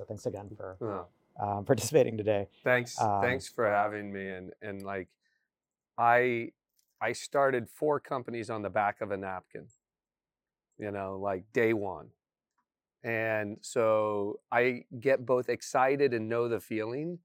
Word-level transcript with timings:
So 0.00 0.06
thanks 0.06 0.24
again 0.24 0.48
for 0.56 0.78
Oh, 0.80 1.06
um, 1.38 1.64
participating 1.66 2.16
today. 2.16 2.48
thanks, 2.64 2.96
Um, 2.98 3.20
thanks 3.20 3.48
for 3.48 3.66
having 3.66 4.12
me. 4.12 4.28
And 4.28 4.52
and 4.62 4.82
like, 4.82 5.08
I 5.98 6.52
I 7.00 7.12
started 7.12 7.70
four 7.70 8.00
companies 8.00 8.50
on 8.50 8.62
the 8.62 8.70
back 8.70 9.00
of 9.02 9.10
a 9.10 9.16
napkin. 9.16 9.68
You 10.78 10.90
know, 10.90 11.18
like 11.18 11.52
day 11.52 11.72
one. 11.74 12.10
And 13.04 13.58
so 13.62 14.40
I 14.52 14.84
get 15.00 15.26
both 15.26 15.48
excited 15.48 16.14
and 16.14 16.28
know 16.28 16.48
the 16.48 16.60
feeling 16.60 17.20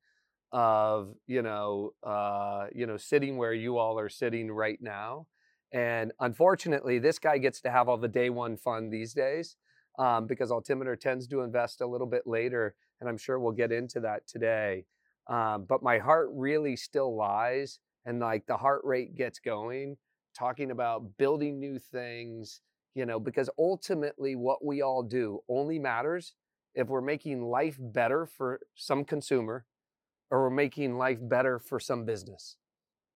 of 0.51 1.15
you 1.27 1.41
know 1.41 1.93
uh, 2.03 2.67
you 2.73 2.87
know 2.87 2.97
sitting 2.97 3.37
where 3.37 3.53
you 3.53 3.77
all 3.77 3.99
are 3.99 4.09
sitting 4.09 4.51
right 4.51 4.81
now. 4.81 5.27
And 5.73 6.13
unfortunately, 6.19 6.99
this 6.99 7.19
guy 7.19 7.37
gets 7.39 7.61
to 7.61 7.71
have 7.71 7.89
all 7.89 7.97
the 7.97 8.07
day 8.09 8.29
one 8.29 8.57
fun 8.57 8.89
these 8.89 9.13
days 9.13 9.57
um, 9.97 10.27
because 10.27 10.51
Altimeter 10.51 10.95
tends 10.95 11.27
to 11.27 11.41
invest 11.41 11.81
a 11.81 11.87
little 11.87 12.07
bit 12.07 12.23
later, 12.25 12.75
and 12.99 13.09
I'm 13.09 13.17
sure 13.17 13.39
we'll 13.39 13.53
get 13.53 13.71
into 13.71 13.99
that 14.01 14.27
today. 14.27 14.85
Um, 15.27 15.65
but 15.67 15.83
my 15.83 15.97
heart 15.97 16.29
really 16.33 16.75
still 16.75 17.15
lies, 17.15 17.79
and 18.05 18.19
like 18.19 18.45
the 18.45 18.57
heart 18.57 18.81
rate 18.83 19.15
gets 19.15 19.39
going, 19.39 19.97
talking 20.37 20.71
about 20.71 21.17
building 21.17 21.59
new 21.59 21.79
things, 21.79 22.61
you 22.93 23.05
know, 23.05 23.19
because 23.19 23.49
ultimately 23.57 24.35
what 24.35 24.63
we 24.63 24.81
all 24.81 25.03
do 25.03 25.39
only 25.49 25.79
matters 25.79 26.33
if 26.75 26.87
we're 26.87 27.01
making 27.01 27.41
life 27.41 27.77
better 27.79 28.25
for 28.25 28.59
some 28.75 29.03
consumer 29.05 29.65
or 30.29 30.43
we're 30.43 30.55
making 30.55 30.97
life 30.97 31.19
better 31.21 31.59
for 31.59 31.79
some 31.79 32.05
business, 32.05 32.57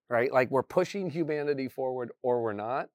right? 0.09 0.31
Like 0.31 0.50
we're 0.50 0.64
pushing 0.64 1.09
humanity 1.09 1.67
forward 1.67 2.11
or 2.23 2.41
we're 2.41 2.53
not. 2.53 2.89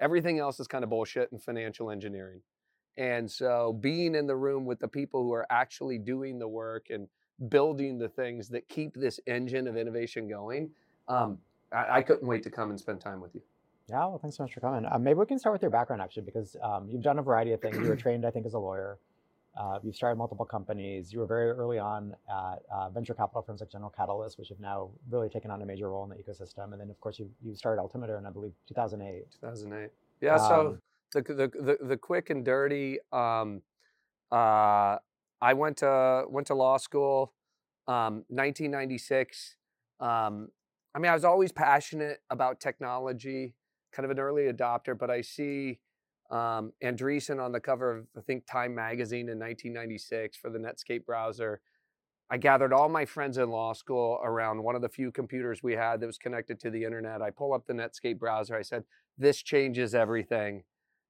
Everything 0.00 0.38
else 0.38 0.60
is 0.60 0.66
kind 0.66 0.84
of 0.84 0.90
bullshit 0.90 1.30
and 1.32 1.42
financial 1.42 1.90
engineering. 1.90 2.42
And 2.98 3.30
so 3.30 3.78
being 3.80 4.16
in 4.16 4.26
the 4.26 4.34
room 4.34 4.66
with 4.66 4.80
the 4.80 4.88
people 4.88 5.22
who 5.22 5.32
are 5.32 5.46
actually 5.50 5.98
doing 5.98 6.38
the 6.38 6.48
work 6.48 6.88
and 6.90 7.08
building 7.48 7.96
the 7.96 8.08
things 8.08 8.48
that 8.48 8.68
keep 8.68 8.94
this 8.94 9.20
engine 9.28 9.68
of 9.68 9.76
innovation 9.76 10.28
going, 10.28 10.70
um, 11.06 11.38
I, 11.72 11.98
I 11.98 12.02
couldn't 12.02 12.26
wait 12.26 12.42
to 12.42 12.50
come 12.50 12.70
and 12.70 12.78
spend 12.78 13.00
time 13.00 13.20
with 13.20 13.36
you. 13.36 13.42
Yeah, 13.88 14.00
well, 14.00 14.18
thanks 14.18 14.36
so 14.36 14.42
much 14.42 14.52
for 14.52 14.60
coming. 14.60 14.84
Uh, 14.84 14.98
maybe 14.98 15.14
we 15.14 15.26
can 15.26 15.38
start 15.38 15.54
with 15.54 15.62
your 15.62 15.70
background 15.70 16.02
actually, 16.02 16.24
because 16.24 16.56
um, 16.62 16.88
you've 16.90 17.02
done 17.02 17.20
a 17.20 17.22
variety 17.22 17.52
of 17.52 17.60
things. 17.60 17.76
You 17.76 17.84
were 17.84 17.96
trained, 18.06 18.26
I 18.26 18.30
think, 18.30 18.44
as 18.44 18.54
a 18.54 18.58
lawyer. 18.58 18.98
Uh, 19.56 19.78
you've 19.82 19.96
started 19.96 20.16
multiple 20.16 20.44
companies. 20.44 21.12
You 21.12 21.20
were 21.20 21.26
very 21.26 21.50
early 21.50 21.78
on 21.78 22.14
at 22.28 22.62
uh, 22.72 22.90
venture 22.90 23.14
capital 23.14 23.42
firms 23.42 23.60
like 23.60 23.70
General 23.70 23.90
Catalyst, 23.90 24.38
which 24.38 24.48
have 24.50 24.60
now 24.60 24.90
really 25.10 25.28
taken 25.28 25.50
on 25.50 25.62
a 25.62 25.66
major 25.66 25.88
role 25.88 26.04
in 26.04 26.10
the 26.10 26.16
ecosystem. 26.16 26.72
And 26.72 26.80
then, 26.80 26.90
of 26.90 27.00
course, 27.00 27.18
you 27.18 27.30
you 27.42 27.54
started 27.54 27.80
Altimeter 27.80 28.18
in 28.18 28.26
I 28.26 28.30
believe 28.30 28.52
2008. 28.68 29.24
2008. 29.40 29.90
Yeah. 30.20 30.36
so 30.36 30.60
Um, 30.60 30.82
the, 31.12 31.22
the 31.22 31.78
the 31.82 31.96
quick 31.96 32.30
and 32.30 32.44
dirty. 32.44 32.98
Um, 33.12 33.62
uh, 34.30 34.96
I 35.40 35.54
went 35.54 35.78
to 35.78 36.24
went 36.28 36.46
to 36.48 36.54
law 36.54 36.76
school, 36.76 37.32
um, 37.86 38.24
1996. 38.28 39.56
Um, 40.00 40.48
I 40.94 40.98
mean, 40.98 41.10
I 41.10 41.14
was 41.14 41.24
always 41.24 41.52
passionate 41.52 42.20
about 42.30 42.60
technology, 42.60 43.54
kind 43.92 44.04
of 44.04 44.10
an 44.10 44.18
early 44.18 44.52
adopter. 44.52 44.98
But 44.98 45.10
I 45.10 45.20
see 45.20 45.78
um, 46.30 46.72
Andreessen 46.82 47.42
on 47.42 47.52
the 47.52 47.60
cover 47.60 47.98
of 47.98 48.06
I 48.16 48.20
think 48.20 48.46
Time 48.46 48.74
magazine 48.74 49.28
in 49.28 49.38
1996 49.38 50.36
for 50.36 50.50
the 50.50 50.58
Netscape 50.58 51.06
browser. 51.06 51.60
I 52.30 52.36
gathered 52.36 52.74
all 52.74 52.90
my 52.90 53.06
friends 53.06 53.38
in 53.38 53.48
law 53.48 53.72
school 53.72 54.20
around 54.22 54.62
one 54.62 54.74
of 54.74 54.82
the 54.82 54.88
few 54.90 55.10
computers 55.10 55.62
we 55.62 55.72
had 55.72 56.00
that 56.00 56.06
was 56.06 56.18
connected 56.18 56.60
to 56.60 56.70
the 56.70 56.84
internet. 56.84 57.22
I 57.22 57.30
pull 57.30 57.54
up 57.54 57.66
the 57.66 57.72
Netscape 57.72 58.18
browser. 58.18 58.54
I 58.54 58.62
said, 58.62 58.84
"This 59.16 59.40
changes 59.40 59.94
everything." 59.94 60.64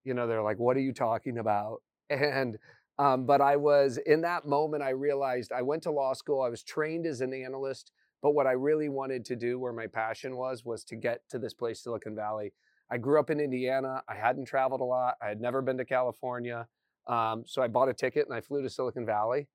You 0.05 0.15
know, 0.15 0.27
they're 0.27 0.43
like, 0.43 0.59
"What 0.59 0.77
are 0.77 0.81
you 0.81 0.93
talking 0.93 1.39
about?" 1.39 1.83
And 2.11 2.59
um, 2.99 3.27
but 3.27 3.41
I 3.41 3.57
was 3.57 3.99
in 3.99 4.23
that 4.23 4.47
moment. 4.47 4.83
I 4.83 4.91
realized 4.91 5.53
I 5.53 5.63
went 5.63 5.83
to 5.85 5.91
law 5.91 6.15
school. 6.15 6.43
I 6.43 6.49
was 6.49 6.63
trained 6.65 7.07
as 7.07 7.21
an 7.21 7.33
analyst, 7.33 7.93
but 8.23 8.33
what 8.33 8.47
I 8.47 8.53
really 8.53 8.89
wanted 8.89 9.25
to 9.27 9.37
do, 9.37 9.59
where 9.59 9.73
my 9.73 9.87
passion 9.87 10.37
was, 10.37 10.65
was 10.65 10.83
to 10.85 10.97
get 10.97 11.21
to 11.31 11.39
this 11.39 11.55
place, 11.55 11.83
Silicon 11.83 12.17
Valley. 12.17 12.53
I 12.91 12.99
grew 12.99 13.21
up 13.21 13.31
in 13.31 13.39
Indiana. 13.39 14.03
I 14.09 14.15
hadn't 14.15 14.47
traveled 14.47 14.81
a 14.81 14.85
lot. 14.85 15.15
I 15.23 15.29
had 15.29 15.41
never 15.41 15.63
been 15.63 15.77
to 15.79 15.85
California. 15.85 16.67
Um, 17.07 17.45
so 17.47 17.63
I 17.63 17.69
bought 17.69 17.89
a 17.89 17.95
ticket 17.95 18.27
and 18.27 18.35
I 18.35 18.41
flew 18.41 18.63
to 18.63 18.71
Silicon 18.71 19.07
Valley. 19.07 19.47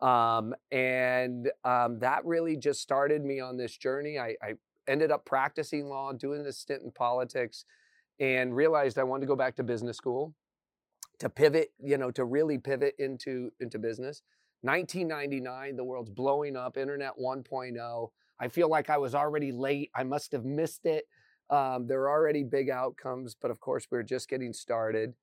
Um, 0.00 0.54
and 0.70 1.50
um, 1.64 1.98
that 2.00 2.24
really 2.24 2.56
just 2.56 2.80
started 2.80 3.24
me 3.24 3.40
on 3.40 3.56
this 3.56 3.76
journey. 3.76 4.18
I, 4.18 4.36
I 4.42 4.54
ended 4.86 5.10
up 5.10 5.24
practicing 5.24 5.86
law, 5.86 6.12
doing 6.12 6.42
this 6.42 6.58
stint 6.58 6.82
in 6.82 6.90
politics, 6.90 7.64
and 8.20 8.54
realized 8.54 8.98
I 8.98 9.04
wanted 9.04 9.22
to 9.22 9.26
go 9.26 9.36
back 9.36 9.56
to 9.56 9.62
business 9.62 9.96
school 9.96 10.34
to 11.18 11.28
pivot, 11.28 11.72
you 11.82 11.98
know, 11.98 12.10
to 12.12 12.24
really 12.24 12.58
pivot 12.58 12.94
into 12.98 13.50
into 13.60 13.78
business. 13.78 14.22
1999, 14.62 15.76
the 15.76 15.84
world's 15.84 16.10
blowing 16.10 16.56
up, 16.56 16.76
internet 16.76 17.12
1.0. 17.20 18.08
I 18.40 18.48
feel 18.48 18.68
like 18.68 18.90
I 18.90 18.98
was 18.98 19.14
already 19.14 19.52
late. 19.52 19.90
I 19.94 20.02
must 20.02 20.32
have 20.32 20.44
missed 20.44 20.84
it. 20.84 21.04
Um, 21.50 21.86
there 21.86 22.00
are 22.02 22.10
already 22.10 22.42
big 22.42 22.68
outcomes, 22.68 23.36
but 23.40 23.50
of 23.50 23.60
course, 23.60 23.86
we 23.90 23.98
are 23.98 24.02
just 24.02 24.28
getting 24.28 24.52
started. 24.52 25.14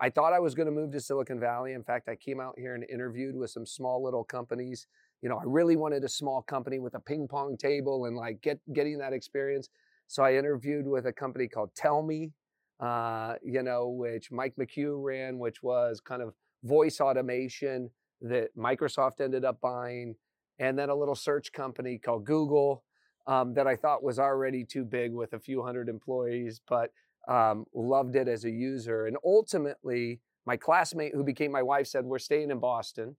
I 0.00 0.10
thought 0.10 0.32
I 0.32 0.40
was 0.40 0.54
going 0.54 0.66
to 0.66 0.72
move 0.72 0.92
to 0.92 1.00
Silicon 1.00 1.38
Valley. 1.38 1.72
In 1.72 1.84
fact, 1.84 2.08
I 2.08 2.16
came 2.16 2.40
out 2.40 2.58
here 2.58 2.74
and 2.74 2.84
interviewed 2.90 3.36
with 3.36 3.50
some 3.50 3.66
small 3.66 4.02
little 4.02 4.24
companies. 4.24 4.86
You 5.22 5.28
know, 5.28 5.36
I 5.36 5.44
really 5.44 5.76
wanted 5.76 6.02
a 6.04 6.08
small 6.08 6.42
company 6.42 6.78
with 6.78 6.94
a 6.94 7.00
ping 7.00 7.28
pong 7.28 7.56
table 7.56 8.06
and 8.06 8.16
like 8.16 8.40
get 8.42 8.60
getting 8.72 8.98
that 8.98 9.12
experience. 9.12 9.68
So 10.06 10.22
I 10.22 10.34
interviewed 10.34 10.86
with 10.86 11.06
a 11.06 11.12
company 11.12 11.48
called 11.48 11.70
Tellme, 11.74 12.32
uh, 12.80 13.34
you 13.42 13.62
know, 13.62 13.88
which 13.88 14.30
Mike 14.30 14.54
McCue 14.58 15.02
ran, 15.02 15.38
which 15.38 15.62
was 15.62 16.00
kind 16.00 16.22
of 16.22 16.34
voice 16.62 17.00
automation 17.00 17.90
that 18.20 18.56
Microsoft 18.56 19.20
ended 19.20 19.44
up 19.44 19.60
buying, 19.60 20.14
and 20.58 20.78
then 20.78 20.88
a 20.88 20.94
little 20.94 21.14
search 21.14 21.52
company 21.52 21.98
called 21.98 22.24
Google 22.24 22.84
um, 23.26 23.54
that 23.54 23.66
I 23.66 23.76
thought 23.76 24.02
was 24.02 24.18
already 24.18 24.64
too 24.64 24.84
big 24.84 25.12
with 25.12 25.32
a 25.32 25.38
few 25.38 25.62
hundred 25.62 25.88
employees, 25.88 26.60
but 26.68 26.90
um, 27.28 27.64
loved 27.74 28.16
it 28.16 28.28
as 28.28 28.44
a 28.44 28.50
user. 28.50 29.06
And 29.06 29.16
ultimately, 29.24 30.20
my 30.46 30.56
classmate 30.56 31.14
who 31.14 31.24
became 31.24 31.50
my 31.50 31.62
wife 31.62 31.86
said, 31.86 32.04
We're 32.04 32.18
staying 32.18 32.50
in 32.50 32.58
Boston. 32.58 33.16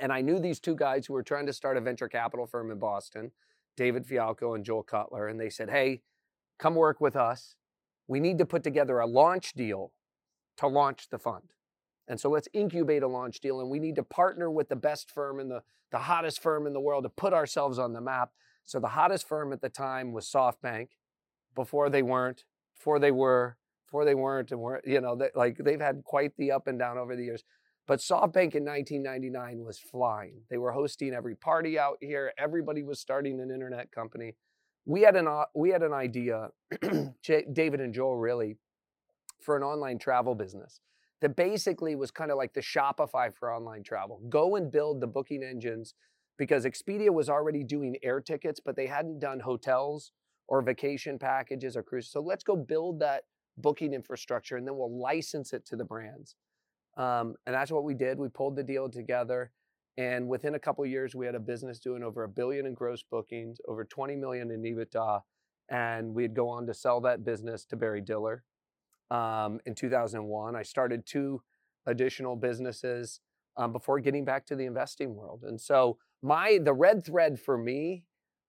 And 0.00 0.12
I 0.12 0.20
knew 0.20 0.38
these 0.38 0.60
two 0.60 0.74
guys 0.74 1.06
who 1.06 1.14
were 1.14 1.22
trying 1.22 1.46
to 1.46 1.52
start 1.52 1.76
a 1.76 1.80
venture 1.80 2.08
capital 2.08 2.46
firm 2.46 2.70
in 2.70 2.78
Boston, 2.78 3.30
David 3.76 4.06
Fialkow 4.06 4.54
and 4.54 4.64
Joel 4.64 4.82
Cutler. 4.82 5.28
And 5.28 5.40
they 5.40 5.48
said, 5.48 5.70
Hey, 5.70 6.02
come 6.58 6.74
work 6.74 7.00
with 7.00 7.16
us. 7.16 7.54
We 8.08 8.20
need 8.20 8.38
to 8.38 8.46
put 8.46 8.62
together 8.62 8.98
a 8.98 9.06
launch 9.06 9.52
deal 9.52 9.92
to 10.58 10.66
launch 10.66 11.08
the 11.10 11.18
fund. 11.18 11.52
And 12.08 12.20
so 12.20 12.30
let's 12.30 12.48
incubate 12.52 13.02
a 13.02 13.08
launch 13.08 13.40
deal. 13.40 13.60
And 13.60 13.68
we 13.68 13.80
need 13.80 13.96
to 13.96 14.02
partner 14.02 14.50
with 14.50 14.68
the 14.68 14.76
best 14.76 15.10
firm 15.10 15.40
and 15.40 15.50
the, 15.50 15.62
the 15.90 15.98
hottest 15.98 16.40
firm 16.40 16.66
in 16.66 16.72
the 16.72 16.80
world 16.80 17.04
to 17.04 17.08
put 17.08 17.32
ourselves 17.32 17.78
on 17.78 17.92
the 17.92 18.00
map. 18.00 18.30
So 18.64 18.78
the 18.80 18.88
hottest 18.88 19.26
firm 19.26 19.52
at 19.52 19.60
the 19.60 19.68
time 19.68 20.12
was 20.12 20.30
SoftBank. 20.30 20.88
Before 21.54 21.88
they 21.88 22.02
weren't, 22.02 22.44
before 22.76 22.98
they 22.98 23.10
were, 23.10 23.56
before 23.86 24.04
they 24.04 24.14
weren't, 24.14 24.50
and 24.50 24.60
weren't, 24.60 24.86
you 24.86 25.00
know 25.00 25.16
they, 25.16 25.30
like 25.34 25.56
they've 25.56 25.80
had 25.80 26.02
quite 26.04 26.36
the 26.36 26.52
up 26.52 26.66
and 26.66 26.78
down 26.78 26.98
over 26.98 27.16
the 27.16 27.24
years. 27.24 27.44
But 27.86 28.00
SoftBank 28.00 28.54
in 28.54 28.64
1999 28.64 29.64
was 29.64 29.78
flying. 29.78 30.42
They 30.50 30.58
were 30.58 30.72
hosting 30.72 31.14
every 31.14 31.36
party 31.36 31.78
out 31.78 31.98
here. 32.00 32.32
Everybody 32.36 32.82
was 32.82 33.00
starting 33.00 33.40
an 33.40 33.50
internet 33.50 33.92
company. 33.92 34.34
We 34.86 35.02
had 35.02 35.16
an 35.16 35.26
uh, 35.28 35.44
we 35.54 35.70
had 35.70 35.82
an 35.82 35.92
idea, 35.92 36.48
David 37.52 37.80
and 37.80 37.92
Joel 37.92 38.16
really, 38.16 38.56
for 39.42 39.56
an 39.56 39.62
online 39.62 39.98
travel 39.98 40.34
business 40.34 40.80
that 41.20 41.36
basically 41.36 41.96
was 41.96 42.10
kind 42.10 42.30
of 42.30 42.36
like 42.36 42.52
the 42.52 42.60
Shopify 42.60 43.34
for 43.34 43.52
online 43.52 43.82
travel. 43.82 44.20
Go 44.28 44.56
and 44.56 44.70
build 44.70 45.00
the 45.00 45.06
booking 45.06 45.42
engines 45.42 45.94
because 46.38 46.64
Expedia 46.64 47.10
was 47.10 47.28
already 47.28 47.64
doing 47.64 47.96
air 48.02 48.20
tickets, 48.20 48.60
but 48.64 48.76
they 48.76 48.86
hadn't 48.86 49.18
done 49.18 49.40
hotels 49.40 50.12
or 50.48 50.62
vacation 50.62 51.18
packages 51.18 51.76
or 51.76 51.82
cruises. 51.82 52.12
So 52.12 52.20
let's 52.20 52.44
go 52.44 52.54
build 52.54 53.00
that 53.00 53.24
booking 53.58 53.94
infrastructure 53.94 54.56
and 54.56 54.66
then 54.66 54.76
we'll 54.76 55.00
license 55.00 55.52
it 55.52 55.64
to 55.66 55.76
the 55.76 55.84
brands. 55.84 56.36
Um, 56.96 57.34
and 57.46 57.54
that's 57.54 57.70
what 57.70 57.84
we 57.84 57.94
did. 57.94 58.18
We 58.18 58.28
pulled 58.28 58.56
the 58.56 58.62
deal 58.62 58.88
together. 58.88 59.52
And 59.98 60.28
within 60.28 60.54
a 60.54 60.58
couple 60.58 60.84
years, 60.84 61.14
we 61.14 61.24
had 61.24 61.34
a 61.34 61.40
business 61.40 61.78
doing 61.78 62.02
over 62.02 62.24
a 62.24 62.28
billion 62.28 62.66
in 62.66 62.74
gross 62.74 63.02
bookings, 63.02 63.58
over 63.66 63.84
20 63.84 64.16
million 64.16 64.50
in 64.50 64.62
EBITDA. 64.62 65.22
And 65.70 66.14
we'd 66.14 66.34
go 66.34 66.48
on 66.48 66.66
to 66.66 66.74
sell 66.74 67.00
that 67.02 67.24
business 67.24 67.64
to 67.66 67.76
Barry 67.76 68.00
Diller 68.00 68.44
um, 69.10 69.58
in 69.64 69.74
2001. 69.74 70.54
I 70.54 70.62
started 70.62 71.06
two 71.06 71.42
additional 71.86 72.36
businesses 72.36 73.20
um, 73.56 73.72
before 73.72 74.00
getting 74.00 74.24
back 74.24 74.44
to 74.46 74.56
the 74.56 74.66
investing 74.66 75.14
world. 75.14 75.44
And 75.46 75.60
so 75.60 75.98
my 76.22 76.58
the 76.62 76.74
red 76.74 77.04
thread 77.04 77.40
for 77.40 77.56
me 77.56 78.04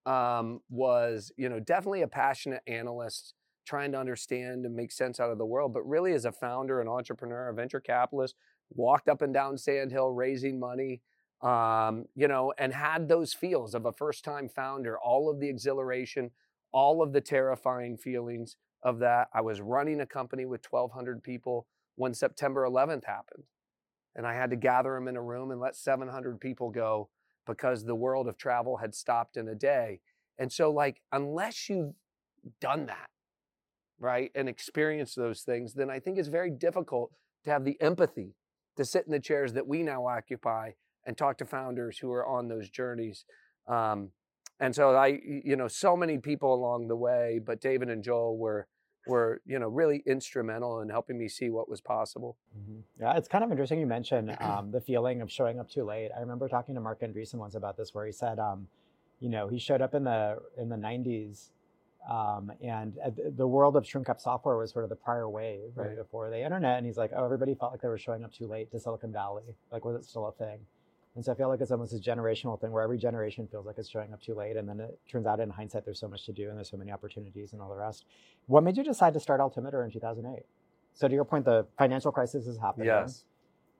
um, 0.05 0.61
was, 0.69 1.31
you 1.37 1.49
know, 1.49 1.59
definitely 1.59 2.01
a 2.01 2.07
passionate 2.07 2.61
analyst 2.67 3.33
trying 3.65 3.91
to 3.91 3.99
understand 3.99 4.65
and 4.65 4.75
make 4.75 4.91
sense 4.91 5.19
out 5.19 5.29
of 5.29 5.37
the 5.37 5.45
world, 5.45 5.73
but 5.73 5.87
really 5.87 6.13
as 6.13 6.25
a 6.25 6.31
founder, 6.31 6.79
an 6.79 6.87
entrepreneur, 6.87 7.49
a 7.49 7.53
venture 7.53 7.81
capitalist, 7.81 8.35
walked 8.69 9.09
up 9.09 9.21
and 9.21 9.33
down 9.33 9.57
Sand 9.57 9.91
Hill 9.91 10.11
raising 10.11 10.59
money, 10.59 11.01
um, 11.41 12.05
you 12.15 12.27
know, 12.27 12.53
and 12.57 12.73
had 12.73 13.07
those 13.09 13.33
feels 13.33 13.75
of 13.75 13.85
a 13.85 13.91
first 13.93 14.23
time 14.25 14.49
founder, 14.49 14.97
all 14.97 15.29
of 15.29 15.39
the 15.39 15.49
exhilaration, 15.49 16.31
all 16.73 17.01
of 17.03 17.13
the 17.13 17.21
terrifying 17.21 17.97
feelings 17.97 18.57
of 18.83 18.99
that. 18.99 19.29
I 19.33 19.41
was 19.41 19.61
running 19.61 20.01
a 20.01 20.05
company 20.05 20.45
with 20.45 20.65
1,200 20.69 21.23
people 21.23 21.67
when 21.95 22.13
September 22.13 22.63
11th 22.65 23.05
happened. 23.05 23.43
and 24.15 24.27
I 24.27 24.33
had 24.33 24.49
to 24.51 24.55
gather 24.55 24.93
them 24.95 25.07
in 25.07 25.15
a 25.15 25.21
room 25.21 25.51
and 25.51 25.59
let 25.61 25.75
700 25.75 26.39
people 26.41 26.71
go 26.71 27.09
because 27.45 27.85
the 27.85 27.95
world 27.95 28.27
of 28.27 28.37
travel 28.37 28.77
had 28.77 28.95
stopped 28.95 29.37
in 29.37 29.47
a 29.47 29.55
day. 29.55 30.01
And 30.39 30.51
so, 30.51 30.71
like, 30.71 31.01
unless 31.11 31.69
you've 31.69 31.93
done 32.61 32.87
that, 32.87 33.09
right, 33.99 34.31
and 34.35 34.49
experienced 34.49 35.15
those 35.15 35.41
things, 35.41 35.73
then 35.73 35.89
I 35.89 35.99
think 35.99 36.17
it's 36.17 36.27
very 36.29 36.51
difficult 36.51 37.11
to 37.45 37.51
have 37.51 37.65
the 37.65 37.79
empathy 37.81 38.35
to 38.77 38.85
sit 38.85 39.05
in 39.05 39.11
the 39.11 39.19
chairs 39.19 39.53
that 39.53 39.67
we 39.67 39.83
now 39.83 40.07
occupy 40.07 40.71
and 41.07 41.17
talk 41.17 41.37
to 41.39 41.45
founders 41.45 41.97
who 41.97 42.11
are 42.11 42.27
on 42.27 42.49
those 42.49 42.69
journeys. 42.69 43.25
Um, 43.67 44.11
and 44.59 44.75
so 44.75 44.95
I, 44.95 45.19
you 45.23 45.55
know, 45.55 45.67
so 45.67 45.95
many 45.95 46.17
people 46.17 46.53
along 46.53 46.89
the 46.89 46.95
way, 46.95 47.39
but 47.43 47.61
David 47.61 47.89
and 47.89 48.03
Joel 48.03 48.37
were 48.37 48.67
were 49.07 49.41
you 49.45 49.57
know 49.57 49.69
really 49.69 50.03
instrumental 50.05 50.81
in 50.81 50.89
helping 50.89 51.17
me 51.17 51.29
see 51.29 51.49
what 51.49 51.69
was 51.69 51.79
possible. 51.79 52.37
Mm-hmm. 52.59 52.79
Yeah, 53.01 53.17
it's 53.17 53.29
kind 53.29 53.43
of 53.43 53.51
interesting 53.51 53.79
you 53.79 53.87
mentioned 53.87 54.35
um, 54.41 54.71
the 54.71 54.81
feeling 54.81 55.21
of 55.21 55.31
showing 55.31 55.59
up 55.59 55.69
too 55.69 55.85
late. 55.85 56.09
I 56.15 56.19
remember 56.19 56.49
talking 56.49 56.75
to 56.75 56.81
Marc 56.81 57.01
Andreessen 57.01 57.35
once 57.35 57.55
about 57.55 57.77
this, 57.77 57.93
where 57.93 58.05
he 58.05 58.11
said, 58.11 58.37
um, 58.37 58.67
you 59.19 59.29
know, 59.29 59.47
he 59.47 59.59
showed 59.59 59.81
up 59.81 59.95
in 59.95 60.03
the 60.03 60.39
in 60.57 60.67
the 60.67 60.75
'90s, 60.75 61.51
um, 62.09 62.51
and 62.61 62.97
the 63.35 63.47
world 63.47 63.77
of 63.77 63.87
shrink 63.87 64.07
wrap 64.07 64.19
software 64.19 64.57
was 64.57 64.71
sort 64.71 64.83
of 64.83 64.89
the 64.89 64.95
prior 64.95 65.29
wave, 65.29 65.71
right, 65.75 65.87
right, 65.87 65.97
before 65.97 66.29
the 66.29 66.43
internet. 66.43 66.77
And 66.77 66.85
he's 66.85 66.97
like, 66.97 67.11
oh, 67.15 67.23
everybody 67.23 67.55
felt 67.55 67.71
like 67.71 67.81
they 67.81 67.87
were 67.87 67.97
showing 67.97 68.23
up 68.23 68.33
too 68.33 68.47
late 68.47 68.71
to 68.71 68.79
Silicon 68.79 69.13
Valley. 69.13 69.55
Like, 69.71 69.85
was 69.85 69.95
it 69.95 70.05
still 70.05 70.27
a 70.27 70.31
thing? 70.33 70.59
And 71.17 71.25
so 71.25 71.31
I 71.31 71.35
feel 71.35 71.49
like 71.49 71.61
it's 71.61 71.71
almost 71.71 71.93
a 71.93 71.97
generational 71.97 72.61
thing 72.61 72.71
where 72.71 72.83
every 72.83 72.99
generation 72.99 73.47
feels 73.47 73.65
like 73.65 73.79
it's 73.79 73.89
showing 73.89 74.13
up 74.13 74.21
too 74.21 74.35
late. 74.35 74.55
And 74.55 74.69
then 74.69 74.79
it 74.79 74.99
turns 75.09 75.25
out 75.25 75.39
in 75.39 75.49
hindsight, 75.49 75.83
there's 75.83 75.99
so 75.99 76.07
much 76.07 76.27
to 76.27 76.31
do 76.31 76.49
and 76.49 76.55
there's 76.55 76.69
so 76.69 76.77
many 76.77 76.91
opportunities 76.91 77.53
and 77.53 77.61
all 77.61 77.69
the 77.69 77.75
rest. 77.75 78.05
What 78.45 78.63
made 78.63 78.77
you 78.77 78.83
decide 78.83 79.15
to 79.15 79.19
start 79.19 79.41
Altimeter 79.41 79.83
in 79.83 79.89
2008? 79.89 80.43
So 80.93 81.07
to 81.07 81.13
your 81.15 81.25
point, 81.25 81.45
the 81.45 81.65
financial 81.75 82.11
crisis 82.11 82.45
is 82.45 82.59
happening. 82.59 82.85
Yes. 82.85 83.25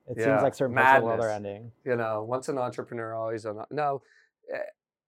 It 0.08 0.16
yeah. 0.18 0.24
seems 0.24 0.42
like 0.42 0.54
certain 0.56 0.74
Madness. 0.74 0.90
parts 0.90 0.96
of 0.98 1.02
the 1.02 1.06
world 1.06 1.20
are 1.20 1.30
ending. 1.30 1.70
You 1.84 1.94
know, 1.94 2.24
once 2.24 2.48
an 2.48 2.58
entrepreneur, 2.58 3.14
always 3.14 3.44
an 3.44 3.62
no. 3.70 4.02
Eh, 4.52 4.58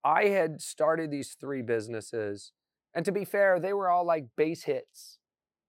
I 0.04 0.26
had 0.26 0.60
started 0.60 1.10
these 1.10 1.34
three 1.40 1.62
businesses, 1.62 2.52
and 2.94 3.04
to 3.06 3.10
be 3.10 3.24
fair, 3.24 3.58
they 3.58 3.72
were 3.72 3.88
all 3.88 4.04
like 4.04 4.26
base 4.36 4.64
hits, 4.64 5.18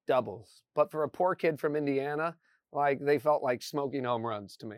doubles. 0.06 0.62
But 0.75 0.92
for 0.92 1.04
a 1.04 1.10
poor 1.10 1.34
kid 1.34 1.60
from 1.60 1.75
Indiana, 1.75 2.36
like 2.72 3.00
they 3.00 3.18
felt 3.18 3.42
like 3.42 3.63
smoking 3.63 4.04
home 4.04 4.25
runs 4.25 4.58
to 4.58 4.68
me 4.68 4.78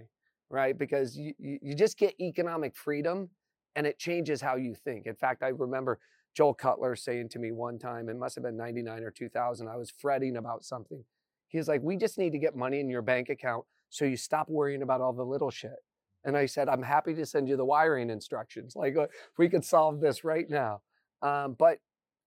right? 0.53 0.77
Because 0.77 1.17
you, 1.17 1.33
you 1.39 1.73
just 1.73 1.97
get 1.97 2.13
economic 2.21 2.75
freedom 2.75 3.27
and 3.75 3.87
it 3.87 3.97
changes 3.97 4.39
how 4.39 4.55
you 4.55 4.75
think. 4.75 5.07
In 5.07 5.15
fact, 5.15 5.41
I 5.41 5.47
remember 5.47 5.99
Joel 6.35 6.53
Cutler 6.53 6.95
saying 6.95 7.29
to 7.29 7.39
me 7.39 7.51
one 7.51 7.79
time, 7.79 8.07
it 8.07 8.15
must 8.15 8.35
have 8.35 8.43
been 8.43 8.55
99 8.55 9.03
or 9.03 9.09
2000, 9.09 9.67
I 9.67 9.75
was 9.75 9.89
fretting 9.89 10.37
about 10.37 10.63
something. 10.63 11.03
He 11.47 11.57
was 11.57 11.67
like, 11.67 11.81
We 11.81 11.97
just 11.97 12.19
need 12.19 12.33
to 12.33 12.37
get 12.37 12.55
money 12.55 12.79
in 12.79 12.87
your 12.87 13.01
bank 13.01 13.29
account 13.29 13.65
so 13.89 14.05
you 14.05 14.15
stop 14.15 14.47
worrying 14.47 14.83
about 14.83 15.01
all 15.01 15.11
the 15.11 15.25
little 15.25 15.49
shit. 15.49 15.83
And 16.23 16.37
I 16.37 16.45
said, 16.45 16.69
I'm 16.69 16.83
happy 16.83 17.15
to 17.15 17.25
send 17.25 17.49
you 17.49 17.57
the 17.57 17.65
wiring 17.65 18.11
instructions. 18.11 18.75
Like, 18.83 18.95
we 19.39 19.49
could 19.49 19.65
solve 19.65 20.01
this 20.01 20.23
right 20.23 20.47
now. 20.47 20.81
Um, 21.23 21.55
but 21.57 21.79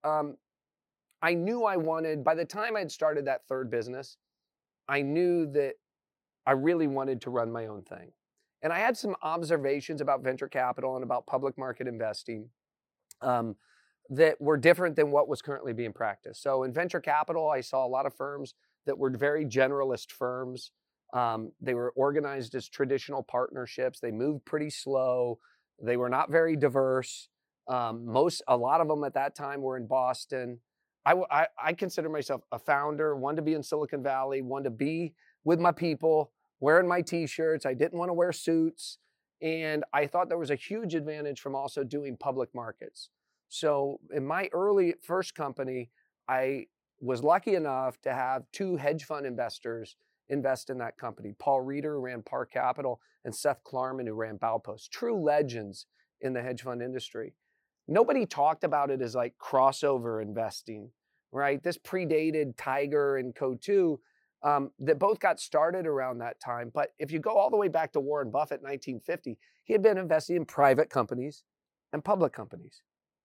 um, 0.02 0.36
I 1.22 1.34
knew 1.34 1.64
I 1.64 1.76
wanted, 1.76 2.24
by 2.24 2.34
the 2.34 2.44
time 2.44 2.76
I'd 2.76 2.90
started 2.90 3.26
that 3.26 3.46
third 3.48 3.70
business, 3.70 4.16
I 4.88 5.02
knew 5.02 5.46
that 5.52 5.74
I 6.44 6.52
really 6.52 6.86
wanted 6.86 7.20
to 7.22 7.30
run 7.30 7.50
my 7.50 7.66
own 7.66 7.82
thing. 7.82 8.12
And 8.66 8.72
I 8.72 8.80
had 8.80 8.96
some 8.96 9.14
observations 9.22 10.00
about 10.00 10.24
venture 10.24 10.48
capital 10.48 10.96
and 10.96 11.04
about 11.04 11.24
public 11.24 11.56
market 11.56 11.86
investing 11.86 12.48
um, 13.22 13.54
that 14.10 14.40
were 14.40 14.56
different 14.56 14.96
than 14.96 15.12
what 15.12 15.28
was 15.28 15.40
currently 15.40 15.72
being 15.72 15.92
practiced. 15.92 16.42
So 16.42 16.64
in 16.64 16.72
venture 16.72 16.98
capital, 16.98 17.48
I 17.48 17.60
saw 17.60 17.86
a 17.86 17.86
lot 17.86 18.06
of 18.06 18.16
firms 18.16 18.54
that 18.86 18.98
were 18.98 19.10
very 19.10 19.44
generalist 19.44 20.10
firms. 20.10 20.72
Um, 21.14 21.52
they 21.60 21.74
were 21.74 21.92
organized 21.94 22.56
as 22.56 22.68
traditional 22.68 23.22
partnerships. 23.22 24.00
They 24.00 24.10
moved 24.10 24.44
pretty 24.44 24.70
slow. 24.70 25.38
They 25.80 25.96
were 25.96 26.10
not 26.10 26.32
very 26.32 26.56
diverse. 26.56 27.28
Um, 27.68 28.04
most, 28.04 28.42
a 28.48 28.56
lot 28.56 28.80
of 28.80 28.88
them 28.88 29.04
at 29.04 29.14
that 29.14 29.36
time 29.36 29.60
were 29.60 29.76
in 29.76 29.86
Boston. 29.86 30.58
I, 31.04 31.14
I, 31.30 31.46
I 31.62 31.72
consider 31.72 32.08
myself 32.08 32.40
a 32.50 32.58
founder, 32.58 33.14
one 33.14 33.36
to 33.36 33.42
be 33.42 33.54
in 33.54 33.62
Silicon 33.62 34.02
Valley, 34.02 34.42
one 34.42 34.64
to 34.64 34.70
be 34.70 35.14
with 35.44 35.60
my 35.60 35.70
people, 35.70 36.32
wearing 36.60 36.88
my 36.88 37.02
t-shirts. 37.02 37.66
I 37.66 37.74
didn't 37.74 37.98
want 37.98 38.08
to 38.08 38.14
wear 38.14 38.32
suits. 38.32 38.98
And 39.42 39.84
I 39.92 40.06
thought 40.06 40.28
there 40.28 40.38
was 40.38 40.50
a 40.50 40.56
huge 40.56 40.94
advantage 40.94 41.40
from 41.40 41.54
also 41.54 41.84
doing 41.84 42.16
public 42.16 42.54
markets. 42.54 43.10
So 43.48 44.00
in 44.12 44.26
my 44.26 44.48
early 44.52 44.94
first 45.02 45.34
company, 45.34 45.90
I 46.28 46.66
was 47.00 47.22
lucky 47.22 47.54
enough 47.54 48.00
to 48.02 48.14
have 48.14 48.44
two 48.52 48.76
hedge 48.76 49.04
fund 49.04 49.26
investors 49.26 49.96
invest 50.28 50.70
in 50.70 50.78
that 50.78 50.96
company. 50.96 51.34
Paul 51.38 51.60
Reeder, 51.60 51.94
who 51.94 52.00
ran 52.00 52.22
Park 52.22 52.50
Capital, 52.52 53.00
and 53.24 53.34
Seth 53.34 53.62
Klarman, 53.64 54.06
who 54.06 54.14
ran 54.14 54.38
Baupost. 54.38 54.90
True 54.90 55.22
legends 55.22 55.86
in 56.20 56.32
the 56.32 56.42
hedge 56.42 56.62
fund 56.62 56.82
industry. 56.82 57.34
Nobody 57.86 58.26
talked 58.26 58.64
about 58.64 58.90
it 58.90 59.02
as 59.02 59.14
like 59.14 59.34
crossover 59.38 60.20
investing, 60.20 60.90
right? 61.30 61.62
This 61.62 61.78
predated 61.78 62.54
Tiger 62.56 63.16
and 63.16 63.34
Coatue 63.34 63.98
um, 64.46 64.70
that 64.78 65.00
both 65.00 65.18
got 65.18 65.40
started 65.40 65.86
around 65.86 66.18
that 66.18 66.38
time. 66.38 66.70
But 66.72 66.90
if 67.00 67.10
you 67.10 67.18
go 67.18 67.36
all 67.36 67.50
the 67.50 67.56
way 67.56 67.66
back 67.66 67.92
to 67.92 68.00
Warren 68.00 68.30
Buffett, 68.30 68.62
1950, 68.62 69.36
he 69.64 69.72
had 69.72 69.82
been 69.82 69.98
investing 69.98 70.36
in 70.36 70.44
private 70.44 70.88
companies 70.88 71.42
and 71.92 72.04
public 72.04 72.32
companies, 72.32 72.82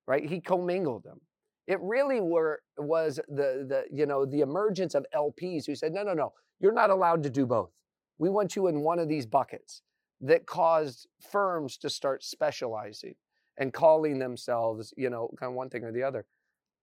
right? 0.08 0.28
He 0.28 0.42
commingled 0.42 1.04
them. 1.04 1.22
It 1.68 1.80
really 1.80 2.20
were 2.20 2.64
was 2.78 3.20
the 3.28 3.66
the 3.70 3.86
you 3.92 4.08
know 4.08 4.26
the 4.26 4.42
emergence 4.42 4.96
of 4.96 5.06
LPs 5.16 5.68
who 5.68 5.76
said, 5.76 5.94
no, 5.94 6.02
no, 6.02 6.16
no, 6.16 6.34
you're 6.60 6.74
not 6.74 6.90
allowed 6.90 7.22
to 7.24 7.30
do 7.30 7.46
both. 7.46 7.70
We 8.18 8.30
want 8.30 8.56
you 8.56 8.68
in 8.68 8.82
one 8.82 8.98
of 8.98 9.08
these 9.08 9.28
buckets 9.28 9.84
that 10.22 10.48
caused 10.48 11.08
firms 11.32 11.78
to 11.78 11.90
start 11.90 12.24
specializing 12.24 13.14
and 13.60 13.72
calling 13.72 14.18
themselves, 14.18 14.92
you 14.98 15.12
know, 15.12 15.30
kind 15.40 15.52
of 15.52 15.56
one 15.56 15.70
thing 15.70 15.84
or 15.84 15.92
the 15.92 16.04
other. 16.04 16.26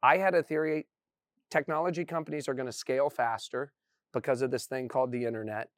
I 0.00 0.18
had 0.18 0.36
a 0.36 0.44
theory 0.44 0.86
technology 1.50 2.04
companies 2.04 2.46
are 2.46 2.54
going 2.54 2.66
to 2.66 2.72
scale 2.72 3.10
faster 3.10 3.72
because 4.12 4.42
of 4.42 4.50
this 4.50 4.66
thing 4.66 4.88
called 4.88 5.12
the 5.12 5.24
internet. 5.24 5.68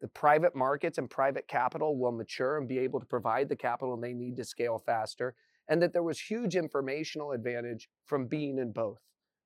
The 0.00 0.08
private 0.08 0.56
markets 0.56 0.98
and 0.98 1.10
private 1.10 1.46
capital 1.46 1.96
will 1.96 2.12
mature 2.12 2.56
and 2.56 2.66
be 2.66 2.78
able 2.78 3.00
to 3.00 3.06
provide 3.06 3.48
the 3.48 3.56
capital 3.56 3.96
they 3.96 4.14
need 4.14 4.36
to 4.38 4.44
scale 4.44 4.78
faster. 4.78 5.34
And 5.68 5.80
that 5.82 5.92
there 5.92 6.02
was 6.02 6.20
huge 6.20 6.56
informational 6.56 7.32
advantage 7.32 7.88
from 8.06 8.26
being 8.26 8.58
in 8.58 8.72
both, 8.72 9.00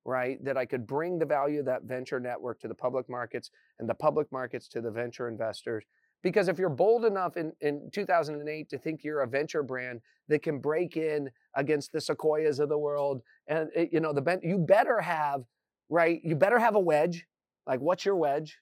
right? 0.05 0.43
That 0.45 0.57
I 0.57 0.65
could 0.65 0.87
bring 0.87 1.19
the 1.19 1.27
value 1.27 1.61
of 1.61 1.67
that 1.67 1.83
venture 1.83 2.21
network 2.21 2.61
to 2.61 2.69
the 2.69 2.75
public 2.75 3.11
markets 3.11 3.51
and 3.79 3.89
the 3.89 3.95
public 3.95 4.31
markets 4.31 4.69
to 4.69 4.81
the 4.81 4.91
venture 4.91 5.29
investors. 5.29 5.85
Because 6.23 6.49
if 6.49 6.59
you're 6.59 6.71
bold 6.71 7.05
enough 7.05 7.37
in, 7.37 7.53
in 7.61 7.91
2008 7.93 8.71
to 8.71 8.79
think 8.79 9.05
you're 9.05 9.21
a 9.21 9.27
venture 9.27 9.63
brand 9.63 10.01
that 10.29 10.43
can 10.43 10.59
break 10.59 10.97
in 10.97 11.29
against 11.55 11.93
the 11.93 12.01
Sequoias 12.01 12.61
of 12.61 12.71
the 12.71 12.79
world, 12.79 13.21
and 13.47 13.69
it, 13.77 13.91
you 13.93 14.01
know 14.01 14.15
the 14.15 14.41
you 14.43 14.57
better 14.57 15.01
have 15.01 15.43
right, 15.91 16.21
you 16.25 16.35
better 16.35 16.59
have 16.59 16.77
a 16.77 16.81
wedge 16.81 17.27
like, 17.67 17.81
what's 17.81 18.05
your 18.05 18.17
wedge? 18.17 18.59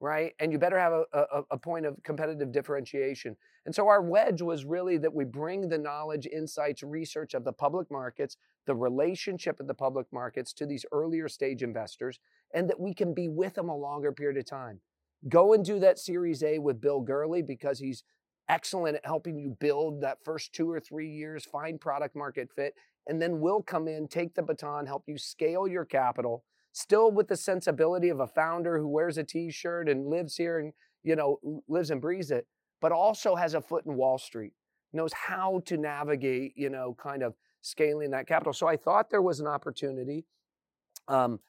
Right? 0.00 0.32
And 0.38 0.52
you 0.52 0.58
better 0.58 0.78
have 0.78 0.92
a, 0.92 1.04
a, 1.12 1.42
a, 1.50 1.58
point 1.58 1.84
of 1.84 1.96
competitive 2.04 2.52
differentiation. 2.52 3.36
And 3.66 3.74
so 3.74 3.88
our 3.88 4.00
wedge 4.00 4.40
was 4.40 4.64
really 4.64 4.96
that 4.98 5.12
we 5.12 5.24
bring 5.24 5.68
the 5.68 5.78
knowledge, 5.78 6.26
insights, 6.26 6.84
research 6.84 7.34
of 7.34 7.42
the 7.44 7.52
public 7.52 7.90
markets, 7.90 8.36
the 8.66 8.76
relationship 8.76 9.58
of 9.58 9.66
the 9.66 9.74
public 9.74 10.06
markets 10.12 10.52
to 10.52 10.66
these 10.66 10.86
earlier 10.92 11.28
stage 11.28 11.64
investors, 11.64 12.20
and 12.54 12.70
that 12.70 12.78
we 12.78 12.94
can 12.94 13.12
be 13.12 13.28
with 13.28 13.54
them 13.54 13.68
a 13.68 13.76
longer 13.76 14.12
period 14.12 14.38
of 14.38 14.46
time. 14.46 14.80
Go 15.28 15.52
and 15.52 15.64
do 15.64 15.80
that 15.80 15.98
Series 15.98 16.44
A 16.44 16.60
with 16.60 16.80
Bill 16.80 17.00
Gurley 17.00 17.42
because 17.42 17.80
he's 17.80 18.04
excellent 18.48 18.96
at 18.96 19.04
helping 19.04 19.36
you 19.36 19.56
build 19.58 20.00
that 20.00 20.18
first 20.24 20.52
two 20.52 20.70
or 20.70 20.78
three 20.78 21.10
years, 21.10 21.44
find 21.44 21.80
product 21.80 22.14
market 22.14 22.48
fit, 22.54 22.74
and 23.08 23.20
then 23.20 23.40
we'll 23.40 23.62
come 23.62 23.88
in, 23.88 24.06
take 24.06 24.34
the 24.34 24.42
baton, 24.42 24.86
help 24.86 25.04
you 25.06 25.18
scale 25.18 25.66
your 25.66 25.84
capital 25.84 26.44
still 26.78 27.10
with 27.10 27.26
the 27.26 27.36
sensibility 27.36 28.08
of 28.08 28.20
a 28.20 28.26
founder 28.26 28.78
who 28.78 28.86
wears 28.86 29.18
a 29.18 29.24
t-shirt 29.24 29.88
and 29.88 30.06
lives 30.06 30.36
here 30.36 30.60
and 30.60 30.72
you 31.02 31.16
know 31.16 31.38
lives 31.66 31.90
and 31.90 32.00
breathes 32.00 32.30
it 32.30 32.46
but 32.80 32.92
also 32.92 33.34
has 33.34 33.54
a 33.54 33.60
foot 33.60 33.84
in 33.84 33.96
wall 33.96 34.16
street 34.16 34.52
knows 34.92 35.12
how 35.12 35.60
to 35.66 35.76
navigate 35.76 36.52
you 36.56 36.70
know 36.70 36.94
kind 36.98 37.22
of 37.22 37.34
scaling 37.60 38.12
that 38.12 38.28
capital. 38.28 38.52
So 38.52 38.68
i 38.68 38.76
thought 38.76 39.10
there 39.10 39.22
was 39.22 39.40
an 39.40 39.46
opportunity. 39.46 40.24
Um, 41.08 41.40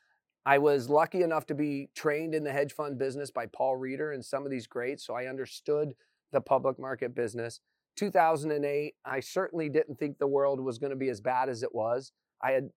i 0.45 0.57
was 0.57 0.89
lucky 0.89 1.21
enough 1.21 1.45
to 1.47 1.55
be 1.55 1.89
trained 1.95 2.33
in 2.33 2.43
the 2.43 2.51
hedge 2.51 2.73
fund 2.73 2.97
business 2.97 3.29
by 3.29 3.45
paul 3.45 3.75
reeder 3.75 4.13
and 4.13 4.25
some 4.25 4.45
of 4.45 4.51
these 4.51 4.67
greats 4.67 5.05
so 5.05 5.13
i 5.13 5.25
understood 5.25 5.93
the 6.31 6.41
public 6.41 6.79
market 6.79 7.13
business. 7.13 7.59
2008 7.97 8.95
i 9.05 9.19
certainly 9.19 9.69
didn't 9.69 9.99
think 9.99 10.17
the 10.17 10.27
world 10.27 10.59
was 10.59 10.79
going 10.79 10.91
to 10.91 10.95
be 10.95 11.09
as 11.09 11.21
bad 11.21 11.49
as 11.49 11.61
it 11.61 11.75
was. 11.75 12.11
I 12.41 12.51
had 12.51 12.69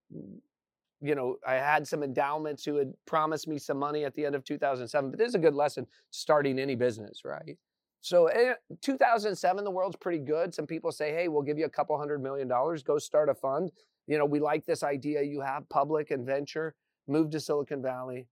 you 1.03 1.15
know, 1.15 1.37
I 1.47 1.55
had 1.55 1.87
some 1.87 2.03
endowments 2.03 2.65
who 2.65 2.77
had 2.77 2.93
promised 3.07 3.49
me 3.49 3.59
some 3.59 3.79
money 3.79 4.05
at 4.05 4.15
the 4.15 4.25
end 4.25 4.35
of 4.35 4.45
2007. 4.45 5.11
But 5.11 5.19
this 5.19 5.29
is 5.29 5.35
a 5.35 5.39
good 5.39 5.55
lesson 5.55 5.87
starting 6.11 6.59
any 6.59 6.77
business, 6.77 7.23
right? 7.25 7.59
So, 8.03 8.27
eh, 8.27 8.55
2007, 8.81 9.65
the 9.65 9.71
world's 9.71 9.97
pretty 9.97 10.19
good. 10.19 10.55
Some 10.55 10.67
people 10.67 10.93
say, 10.93 11.13
hey, 11.13 11.29
we'll 11.29 11.43
give 11.43 11.59
you 11.59 11.65
a 11.65 11.71
couple 11.71 11.99
hundred 11.99 12.23
million 12.23 12.49
dollars, 12.49 12.83
go 12.83 12.99
start 12.99 13.29
a 13.29 13.35
fund. 13.35 13.73
You 14.07 14.19
know, 14.19 14.25
we 14.25 14.41
like 14.41 14.65
this 14.65 14.83
idea 14.83 15.23
you 15.23 15.41
have 15.41 15.69
public 15.69 16.11
and 16.11 16.25
venture, 16.27 16.75
move 17.09 17.31
to 17.31 17.41
Silicon 17.41 17.83
Valley. 17.83 18.27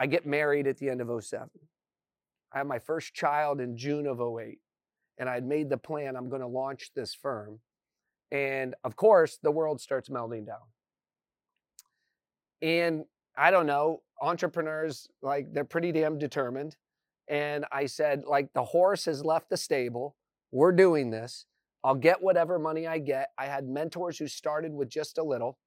I 0.00 0.06
get 0.06 0.26
married 0.26 0.66
at 0.66 0.78
the 0.78 0.90
end 0.90 1.00
of 1.00 1.24
07. 1.24 1.48
I 2.52 2.58
have 2.58 2.66
my 2.66 2.78
first 2.78 3.14
child 3.14 3.60
in 3.60 3.76
June 3.76 4.06
of 4.06 4.20
08. 4.20 4.58
And 5.18 5.28
I 5.28 5.34
had 5.34 5.46
made 5.46 5.68
the 5.68 5.76
plan 5.76 6.16
I'm 6.16 6.28
going 6.28 6.40
to 6.40 6.48
launch 6.48 6.90
this 6.94 7.14
firm. 7.14 7.60
And 8.30 8.74
of 8.82 8.96
course, 8.96 9.38
the 9.42 9.50
world 9.50 9.80
starts 9.80 10.10
melting 10.10 10.46
down. 10.46 10.71
And 12.62 13.04
I 13.36 13.50
don't 13.50 13.66
know, 13.66 14.02
entrepreneurs, 14.20 15.08
like, 15.20 15.52
they're 15.52 15.64
pretty 15.64 15.92
damn 15.92 16.18
determined. 16.18 16.76
And 17.28 17.64
I 17.72 17.86
said, 17.86 18.22
like, 18.24 18.52
the 18.54 18.64
horse 18.64 19.04
has 19.06 19.24
left 19.24 19.50
the 19.50 19.56
stable. 19.56 20.16
We're 20.52 20.72
doing 20.72 21.10
this. 21.10 21.46
I'll 21.84 21.96
get 21.96 22.22
whatever 22.22 22.58
money 22.58 22.86
I 22.86 22.98
get. 22.98 23.30
I 23.36 23.46
had 23.46 23.66
mentors 23.66 24.18
who 24.18 24.28
started 24.28 24.72
with 24.72 24.88
just 24.88 25.18
a 25.18 25.22
little. 25.22 25.58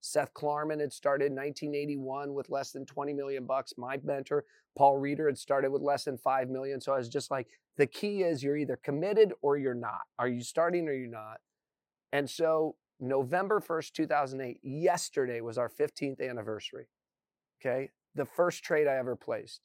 Seth 0.00 0.32
Klarman 0.34 0.80
had 0.80 0.92
started 0.92 1.26
in 1.26 1.36
1981 1.36 2.32
with 2.34 2.50
less 2.50 2.72
than 2.72 2.86
20 2.86 3.12
million 3.12 3.44
bucks. 3.44 3.74
My 3.76 3.98
mentor, 4.02 4.44
Paul 4.76 4.98
Reeder, 4.98 5.26
had 5.26 5.38
started 5.38 5.70
with 5.70 5.82
less 5.82 6.04
than 6.04 6.18
5 6.18 6.48
million. 6.48 6.80
So 6.80 6.92
I 6.92 6.98
was 6.98 7.08
just 7.08 7.30
like, 7.30 7.46
the 7.76 7.86
key 7.86 8.22
is 8.22 8.42
you're 8.42 8.56
either 8.56 8.80
committed 8.82 9.32
or 9.42 9.56
you're 9.56 9.74
not. 9.74 10.00
Are 10.18 10.26
you 10.26 10.42
starting 10.42 10.88
or 10.88 10.92
you're 10.92 11.10
not? 11.10 11.38
And 12.12 12.28
so 12.28 12.76
November 13.00 13.60
1st, 13.60 13.92
2008, 13.92 14.60
yesterday 14.62 15.40
was 15.40 15.58
our 15.58 15.68
15th 15.68 16.20
anniversary. 16.20 16.88
Okay. 17.60 17.90
The 18.14 18.24
first 18.24 18.62
trade 18.62 18.86
I 18.86 18.96
ever 18.96 19.16
placed, 19.16 19.60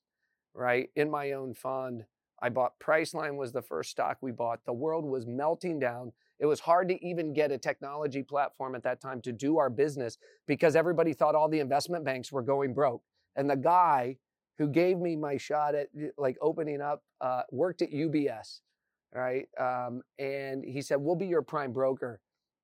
right? 0.54 0.90
In 0.96 1.10
my 1.10 1.34
own 1.34 1.54
fund. 1.54 2.06
I 2.42 2.50
bought 2.50 2.80
Priceline 2.80 3.38
was 3.38 3.52
the 3.52 3.62
first 3.62 3.92
stock 3.92 4.18
we 4.22 4.32
bought. 4.32 4.66
The 4.66 4.74
world 4.74 5.06
was 5.06 5.26
melting 5.26 5.80
down. 5.80 6.12
It 6.40 6.46
was 6.46 6.60
hard 6.60 6.90
to 6.90 7.06
even 7.06 7.34
get 7.34 7.52
a 7.52 7.58
technology 7.58 8.24
platform 8.24 8.76
at 8.76 8.84
that 8.84 9.02
time 9.02 9.22
to 9.22 9.32
do 9.32 9.58
our 9.58 9.70
business 9.70 10.18
because 10.48 10.76
everybody 10.76 11.14
thought 11.14 11.34
all 11.34 11.48
the 11.48 11.62
investment 11.62 12.04
banks 12.04 12.32
were 12.32 12.42
going 12.42 12.74
broke. 12.74 13.04
And 13.36 13.50
the 13.50 13.56
guy 13.56 14.18
who 14.58 14.68
gave 14.68 15.00
me 15.00 15.16
my 15.16 15.38
shot 15.38 15.76
at 15.76 15.88
like 16.18 16.38
opening 16.42 16.82
up 16.82 17.04
uh, 17.22 17.44
worked 17.52 17.82
at 17.82 17.92
UBS, 17.92 18.60
right? 19.14 19.48
Um, 19.60 20.02
and 20.20 20.64
he 20.64 20.82
said, 20.82 20.98
"We'll 20.98 21.16
be 21.16 21.28
your 21.28 21.42
prime 21.42 21.74
broker." 21.74 22.22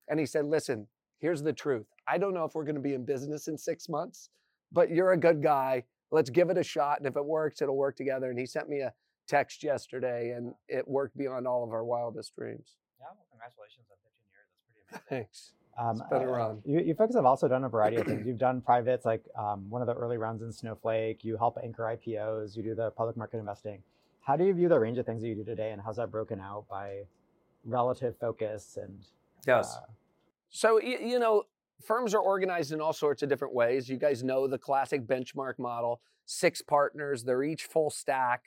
And 0.08 0.20
he 0.20 0.25
said, 0.25 0.46
"Listen, 0.46 0.88
here's 1.20 1.41
the 1.41 1.53
truth. 1.53 1.88
I 2.08 2.17
don't 2.17 2.34
know 2.34 2.46
if 2.46 2.55
we're 2.55 2.65
going 2.65 2.75
to 2.75 2.81
be 2.81 2.93
in 2.93 3.05
business 3.05 3.48
in 3.48 3.58
six 3.58 3.88
months, 3.88 4.29
but 4.72 4.89
you're 4.89 5.12
a 5.12 5.17
good 5.17 5.41
guy. 5.41 5.84
Let's 6.12 6.29
give 6.29 6.50
it 6.50 6.58
a 6.58 6.63
shot. 6.63 6.98
And 6.98 7.08
if 7.08 7.15
it 7.15 7.25
works, 7.25 7.62
it'll 7.62 7.77
work 7.77 7.96
together." 7.96 8.29
And 8.29 8.39
he 8.39 8.46
sent 8.46 8.70
me 8.70 8.81
a 8.81 8.93
text 9.27 9.63
yesterday, 9.63 10.31
and 10.31 10.53
it 10.67 10.88
worked 10.88 11.17
beyond 11.17 11.48
all 11.48 11.63
of 11.63 11.72
our 11.72 11.84
wildest 11.86 12.36
dreams. 12.36 12.75
Yeah, 13.00 13.05
well, 13.15 13.25
congratulations 13.31 13.86
on 13.89 13.98
15 14.03 14.27
years. 14.29 14.48
That's 14.91 15.03
pretty 15.05 15.17
amazing. 15.17 15.25
Thanks. 15.25 15.53
Um, 15.79 16.01
It's 16.01 16.10
been 16.10 16.27
uh, 16.27 16.31
run. 16.31 16.62
You, 16.65 16.79
you 16.81 16.93
folks 16.93 17.15
have 17.15 17.25
also 17.25 17.48
done 17.48 17.63
a 17.63 17.70
variety 17.70 17.98
of 17.98 18.05
things. 18.05 18.27
You've 18.27 18.38
done 18.38 18.62
privates, 18.62 19.05
like 19.05 19.24
um, 19.39 19.70
one 19.70 19.81
of 19.81 19.88
the 19.88 19.93
early 19.93 20.17
rounds 20.17 20.41
in 20.41 20.51
Snowflake. 20.51 21.24
You 21.24 21.38
help 21.38 21.58
anchor 21.63 21.84
IPOs. 21.84 22.58
You 22.58 22.63
do 22.63 22.75
the 22.75 22.91
public 22.91 23.15
market 23.15 23.38
investing. 23.38 23.81
How 24.22 24.36
do 24.36 24.43
you 24.43 24.53
view 24.53 24.67
the 24.67 24.79
range 24.79 24.98
of 24.98 25.05
things 25.05 25.22
that 25.22 25.29
you 25.29 25.36
do 25.36 25.46
today, 25.46 25.72
and 25.72 25.81
how's 25.81 25.96
that 25.96 26.12
broken 26.12 26.39
out 26.41 26.65
by 26.70 27.03
relative 27.63 28.17
focus 28.20 28.77
and? 28.81 29.05
Yes. 29.46 29.76
uh, 29.78 29.86
So, 30.50 30.76
y- 30.76 31.00
you 31.02 31.20
know, 31.20 31.44
firms 31.84 32.14
are 32.14 32.22
organized 32.22 32.72
in 32.72 32.82
all 32.82 32.94
sorts 32.94 33.24
of 33.24 33.30
different 33.30 33.54
ways. 33.54 33.90
You 33.90 33.98
guys 33.98 34.24
know 34.24 34.48
the 34.48 34.58
classic 34.58 35.08
benchmark 35.08 35.58
model 35.60 36.02
six 36.26 36.62
partners, 36.62 37.24
they're 37.24 37.44
each 37.44 37.66
full 37.66 37.90
stack. 37.90 38.44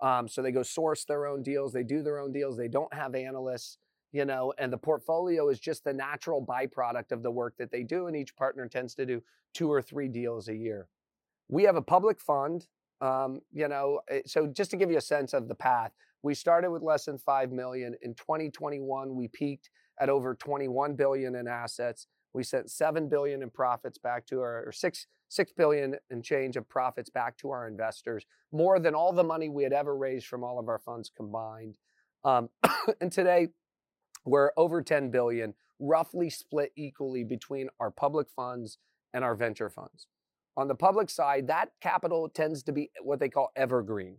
Um, 0.00 0.26
so 0.26 0.42
they 0.42 0.50
go 0.50 0.62
source 0.62 1.04
their 1.04 1.26
own 1.26 1.42
deals, 1.42 1.72
they 1.72 1.84
do 1.84 2.02
their 2.02 2.18
own 2.18 2.32
deals, 2.32 2.56
they 2.56 2.68
don't 2.68 2.92
have 2.92 3.14
analysts, 3.14 3.78
you 4.12 4.24
know, 4.24 4.52
and 4.58 4.72
the 4.72 4.78
portfolio 4.78 5.48
is 5.50 5.60
just 5.60 5.84
the 5.84 5.92
natural 5.92 6.44
byproduct 6.44 7.12
of 7.12 7.22
the 7.22 7.30
work 7.30 7.54
that 7.58 7.70
they 7.70 7.82
do. 7.82 8.06
And 8.06 8.16
each 8.16 8.34
partner 8.34 8.66
tends 8.66 8.94
to 8.96 9.06
do 9.06 9.22
two 9.52 9.70
or 9.70 9.82
three 9.82 10.08
deals 10.08 10.48
a 10.48 10.56
year. 10.56 10.88
We 11.48 11.64
have 11.64 11.76
a 11.76 11.82
public 11.82 12.18
fund, 12.18 12.66
um, 13.00 13.42
you 13.52 13.68
know, 13.68 14.00
eh, 14.08 14.22
so 14.26 14.46
just 14.46 14.70
to 14.70 14.76
give 14.76 14.90
you 14.90 14.96
a 14.98 15.02
sense 15.02 15.34
of 15.34 15.46
the 15.48 15.54
path, 15.54 15.92
we 16.22 16.34
started 16.34 16.70
with 16.70 16.82
less 16.82 17.04
than 17.04 17.18
5 17.18 17.52
million. 17.52 17.94
In 18.02 18.14
2021, 18.14 19.14
we 19.14 19.28
peaked 19.28 19.70
at 20.00 20.08
over 20.08 20.34
21 20.34 20.94
billion 20.94 21.34
in 21.36 21.46
assets. 21.46 22.06
We 22.32 22.42
sent 22.42 22.70
7 22.70 23.08
billion 23.08 23.42
in 23.42 23.50
profits 23.50 23.98
back 23.98 24.26
to 24.26 24.40
our 24.40 24.64
or 24.66 24.72
6 24.72 25.06
6 25.30 25.52
billion 25.52 25.94
and 26.10 26.24
change 26.24 26.56
of 26.56 26.68
profits 26.68 27.08
back 27.08 27.36
to 27.38 27.50
our 27.50 27.68
investors, 27.68 28.26
more 28.50 28.80
than 28.80 28.96
all 28.96 29.12
the 29.12 29.22
money 29.22 29.48
we 29.48 29.62
had 29.62 29.72
ever 29.72 29.96
raised 29.96 30.26
from 30.26 30.42
all 30.42 30.58
of 30.58 30.68
our 30.68 30.78
funds 30.78 31.08
combined. 31.16 31.78
Um, 32.24 32.48
and 33.00 33.12
today 33.12 33.48
we're 34.24 34.50
over 34.56 34.82
10 34.82 35.10
billion, 35.10 35.54
roughly 35.78 36.30
split 36.30 36.72
equally 36.74 37.22
between 37.22 37.68
our 37.78 37.92
public 37.92 38.28
funds 38.34 38.78
and 39.14 39.24
our 39.24 39.36
venture 39.36 39.70
funds. 39.70 40.08
On 40.56 40.66
the 40.66 40.74
public 40.74 41.08
side, 41.08 41.46
that 41.46 41.70
capital 41.80 42.28
tends 42.28 42.64
to 42.64 42.72
be 42.72 42.90
what 43.00 43.20
they 43.20 43.28
call 43.28 43.52
evergreen. 43.54 44.16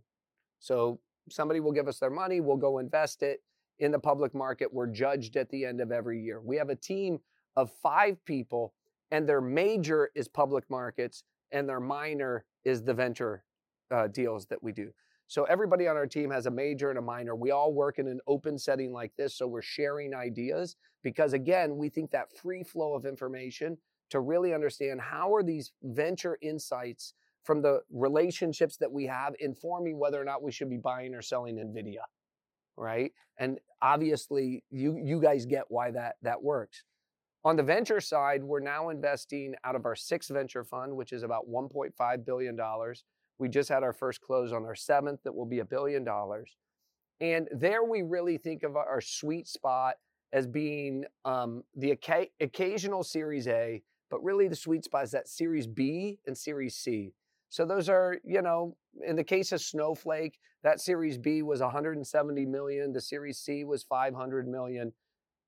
So 0.60 0.98
somebody 1.30 1.60
will 1.60 1.72
give 1.72 1.88
us 1.88 1.98
their 1.98 2.10
money, 2.10 2.40
we'll 2.40 2.56
go 2.56 2.78
invest 2.78 3.22
it 3.22 3.42
in 3.78 3.90
the 3.90 3.98
public 3.98 4.34
market. 4.34 4.72
We're 4.72 4.86
judged 4.86 5.36
at 5.36 5.50
the 5.50 5.64
end 5.64 5.80
of 5.80 5.92
every 5.92 6.20
year. 6.20 6.40
We 6.40 6.56
have 6.56 6.70
a 6.70 6.76
team 6.76 7.18
of 7.56 7.70
five 7.82 8.24
people, 8.24 8.74
and 9.10 9.28
their 9.28 9.40
major 9.40 10.10
is 10.14 10.28
public 10.28 10.68
markets, 10.70 11.24
and 11.50 11.68
their 11.68 11.80
minor 11.80 12.44
is 12.64 12.82
the 12.82 12.94
venture 12.94 13.44
uh, 13.90 14.08
deals 14.08 14.46
that 14.46 14.62
we 14.62 14.72
do. 14.72 14.90
So 15.26 15.44
everybody 15.44 15.88
on 15.88 15.96
our 15.96 16.06
team 16.06 16.30
has 16.30 16.46
a 16.46 16.50
major 16.50 16.90
and 16.90 16.98
a 16.98 17.02
minor. 17.02 17.34
We 17.34 17.50
all 17.50 17.72
work 17.72 17.98
in 17.98 18.06
an 18.06 18.20
open 18.26 18.58
setting 18.58 18.92
like 18.92 19.12
this, 19.16 19.34
so 19.34 19.46
we're 19.46 19.62
sharing 19.62 20.14
ideas 20.14 20.76
because 21.02 21.32
again, 21.32 21.76
we 21.76 21.88
think 21.88 22.10
that 22.10 22.36
free 22.36 22.62
flow 22.62 22.94
of 22.94 23.06
information 23.06 23.78
to 24.10 24.20
really 24.20 24.52
understand 24.52 25.00
how 25.00 25.34
are 25.34 25.42
these 25.42 25.72
venture 25.82 26.36
insights 26.42 27.14
from 27.44 27.62
the 27.62 27.80
relationships 27.90 28.76
that 28.76 28.92
we 28.92 29.06
have 29.06 29.34
informing 29.40 29.98
whether 29.98 30.20
or 30.20 30.24
not 30.24 30.42
we 30.42 30.52
should 30.52 30.70
be 30.70 30.76
buying 30.76 31.14
or 31.14 31.22
selling 31.22 31.56
Nvidia, 31.56 32.04
right? 32.76 33.12
And 33.38 33.58
obviously, 33.80 34.64
you 34.70 34.96
you 35.02 35.20
guys 35.20 35.46
get 35.46 35.64
why 35.68 35.90
that 35.92 36.16
that 36.22 36.42
works. 36.42 36.84
On 37.44 37.56
the 37.56 37.62
venture 37.62 38.00
side, 38.00 38.44
we're 38.44 38.60
now 38.60 38.90
investing 38.90 39.54
out 39.64 39.74
of 39.74 39.84
our 39.84 39.96
sixth 39.96 40.30
venture 40.30 40.64
fund, 40.64 40.96
which 40.96 41.12
is 41.12 41.24
about 41.24 41.48
1.5 41.50 42.24
billion 42.24 42.56
dollars. 42.56 43.04
We 43.38 43.48
just 43.48 43.68
had 43.68 43.82
our 43.82 43.92
first 43.92 44.20
close 44.20 44.52
on 44.52 44.64
our 44.64 44.76
seventh 44.76 45.20
that 45.24 45.34
will 45.34 45.46
be 45.46 45.58
a 45.58 45.64
billion 45.64 46.04
dollars. 46.04 46.56
And 47.20 47.48
there 47.50 47.84
we 47.84 48.02
really 48.02 48.38
think 48.38 48.62
of 48.62 48.76
our 48.76 49.00
sweet 49.00 49.48
spot 49.48 49.94
as 50.32 50.46
being 50.46 51.04
um, 51.24 51.62
the 51.76 51.90
occasional 52.40 53.02
Series 53.02 53.46
A, 53.48 53.82
but 54.10 54.22
really 54.22 54.48
the 54.48 54.56
sweet 54.56 54.84
spot 54.84 55.04
is 55.04 55.10
that 55.10 55.28
Series 55.28 55.66
B 55.66 56.18
and 56.26 56.36
Series 56.36 56.76
C. 56.76 57.12
So 57.52 57.66
those 57.66 57.90
are, 57.90 58.16
you 58.24 58.40
know, 58.40 58.74
in 59.06 59.14
the 59.14 59.22
case 59.22 59.52
of 59.52 59.60
Snowflake, 59.60 60.38
that 60.62 60.80
Series 60.80 61.18
B 61.18 61.42
was 61.42 61.60
170 61.60 62.46
million. 62.46 62.94
The 62.94 63.00
Series 63.02 63.40
C 63.40 63.62
was 63.62 63.82
500 63.82 64.48
million. 64.48 64.90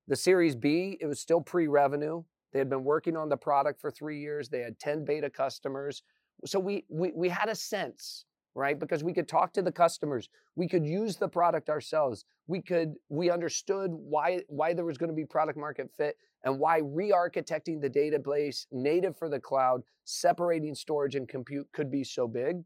The 0.07 0.15
Series 0.15 0.55
B, 0.55 0.99
it 1.01 1.07
was 1.07 1.19
still 1.19 1.41
pre-revenue. 1.41 2.21
They 2.53 2.59
had 2.59 2.69
been 2.69 2.83
working 2.83 3.17
on 3.17 3.27
the 3.27 3.37
product 3.37 3.81
for 3.81 3.89
three 3.89 4.19
years. 4.19 4.49
They 4.49 4.59
had 4.59 4.77
10 4.77 5.03
beta 5.03 5.31
customers. 5.31 6.03
So 6.45 6.59
we, 6.59 6.85
we, 6.89 7.11
we 7.15 7.27
had 7.27 7.49
a 7.49 7.55
sense, 7.55 8.25
right? 8.55 8.79
Because 8.79 9.03
we 9.03 9.13
could 9.13 9.27
talk 9.27 9.51
to 9.53 9.61
the 9.61 9.71
customers. 9.71 10.29
We 10.55 10.67
could 10.67 10.85
use 10.85 11.17
the 11.17 11.27
product 11.27 11.69
ourselves. 11.69 12.23
We 12.47 12.61
could, 12.61 12.95
we 13.09 13.29
understood 13.29 13.91
why, 13.91 14.41
why 14.47 14.73
there 14.73 14.85
was 14.85 14.97
going 14.97 15.09
to 15.09 15.15
be 15.15 15.25
product 15.25 15.59
market 15.59 15.91
fit 15.97 16.17
and 16.43 16.57
why 16.57 16.79
re-architecting 16.79 17.81
the 17.81 17.89
database 17.89 18.65
native 18.71 19.17
for 19.17 19.29
the 19.29 19.39
cloud, 19.39 19.81
separating 20.05 20.73
storage 20.73 21.15
and 21.15 21.27
compute 21.27 21.67
could 21.73 21.91
be 21.91 22.03
so 22.03 22.27
big. 22.27 22.63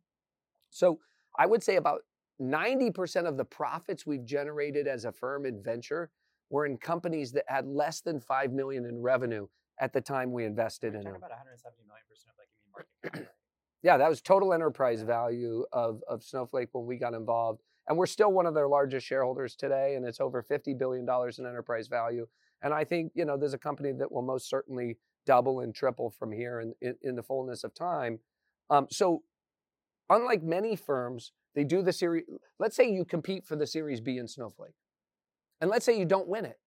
So 0.70 1.00
I 1.38 1.48
would 1.48 1.64
say 1.64 1.78
about 1.78 2.02
90% 2.40 3.28
of 3.28 3.38
the 3.38 3.46
profits 3.46 4.06
we've 4.06 4.26
generated 4.26 4.88
as 4.88 5.06
a 5.06 5.12
firm 5.12 5.46
in 5.46 5.62
venture 5.64 6.12
were 6.50 6.66
in 6.66 6.78
companies 6.78 7.32
that 7.32 7.46
had 7.48 7.66
less 7.66 8.02
than 8.02 8.20
5 8.20 8.52
million 8.52 8.86
in 8.86 9.02
revenue 9.02 9.48
at 9.80 9.94
the 9.94 10.02
time 10.02 10.32
we 10.32 10.46
invested 10.46 10.94
in 10.94 11.02
them. 11.02 11.16
about 11.16 11.32
170 11.32 11.84
million 11.88 12.04
percent 12.08 12.34
of 12.34 12.40
like 12.40 12.50
market 12.72 13.02
cap, 13.02 13.14
right? 13.26 13.28
Yeah, 13.82 13.98
that 13.98 14.10
was 14.10 14.22
total 14.22 14.54
enterprise 14.54 15.02
value 15.02 15.66
of, 15.72 16.02
of 16.08 16.24
Snowflake 16.24 16.70
when 16.74 16.86
we 16.86 16.98
got 16.98 17.14
involved. 17.14 17.62
And 17.88 17.98
we're 17.98 18.08
still 18.08 18.32
one 18.32 18.46
of 18.46 18.54
their 18.54 18.68
largest 18.68 19.08
shareholders 19.08 19.56
today, 19.56 19.96
and 19.96 20.06
it's 20.06 20.20
over 20.20 20.44
$50 20.44 20.78
billion 20.78 21.08
in 21.10 21.46
enterprise 21.46 21.88
value. 21.88 22.28
And 22.62 22.74
I 22.74 22.84
think, 22.84 23.14
you 23.16 23.26
know, 23.26 23.38
there's 23.38 23.54
a 23.54 23.60
company 23.60 23.92
that 23.94 24.12
will 24.12 24.22
most 24.22 24.50
certainly 24.50 24.98
double 25.26 25.62
and 25.62 25.74
triple 25.74 26.10
from 26.10 26.32
here 26.32 26.60
in, 26.60 26.74
in, 26.82 26.96
in 27.02 27.16
the 27.16 27.24
fullness 27.24 27.64
of 27.64 27.74
time. 27.74 28.20
Um, 28.70 28.88
so, 28.92 29.24
unlike 30.10 30.44
many 30.44 30.76
firms, 30.76 31.32
they 31.56 31.64
do 31.64 31.82
the 31.82 31.94
series. 31.94 32.26
Let's 32.60 32.76
say 32.76 32.92
you 32.92 33.06
compete 33.06 33.46
for 33.46 33.56
the 33.56 33.66
Series 33.66 34.02
B 34.02 34.18
in 34.18 34.28
Snowflake, 34.28 34.76
and 35.62 35.70
let's 35.70 35.86
say 35.86 35.98
you 35.98 36.06
don't 36.06 36.28
win 36.28 36.46
it. 36.46 36.60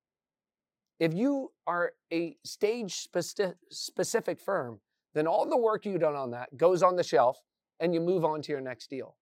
If 0.99 1.14
you 1.14 1.52
are 1.66 1.92
a 2.12 2.37
stage 2.45 3.07
speci- 3.09 3.54
specific 3.71 4.40
firm, 4.40 4.81
then 5.14 5.26
all 5.26 5.49
the 5.49 5.57
work 5.57 5.85
you've 5.85 6.00
done 6.00 6.16
on 6.16 6.31
that 6.31 6.57
goes 6.57 6.83
on 6.83 6.97
the 6.97 7.02
shelf 7.02 7.38
and 7.81 7.92
you 7.92 8.00
move 8.00 8.25
on 8.25 8.42
to 8.42 8.52
your 8.52 8.61
next 8.61 8.88
deal. 8.88 9.16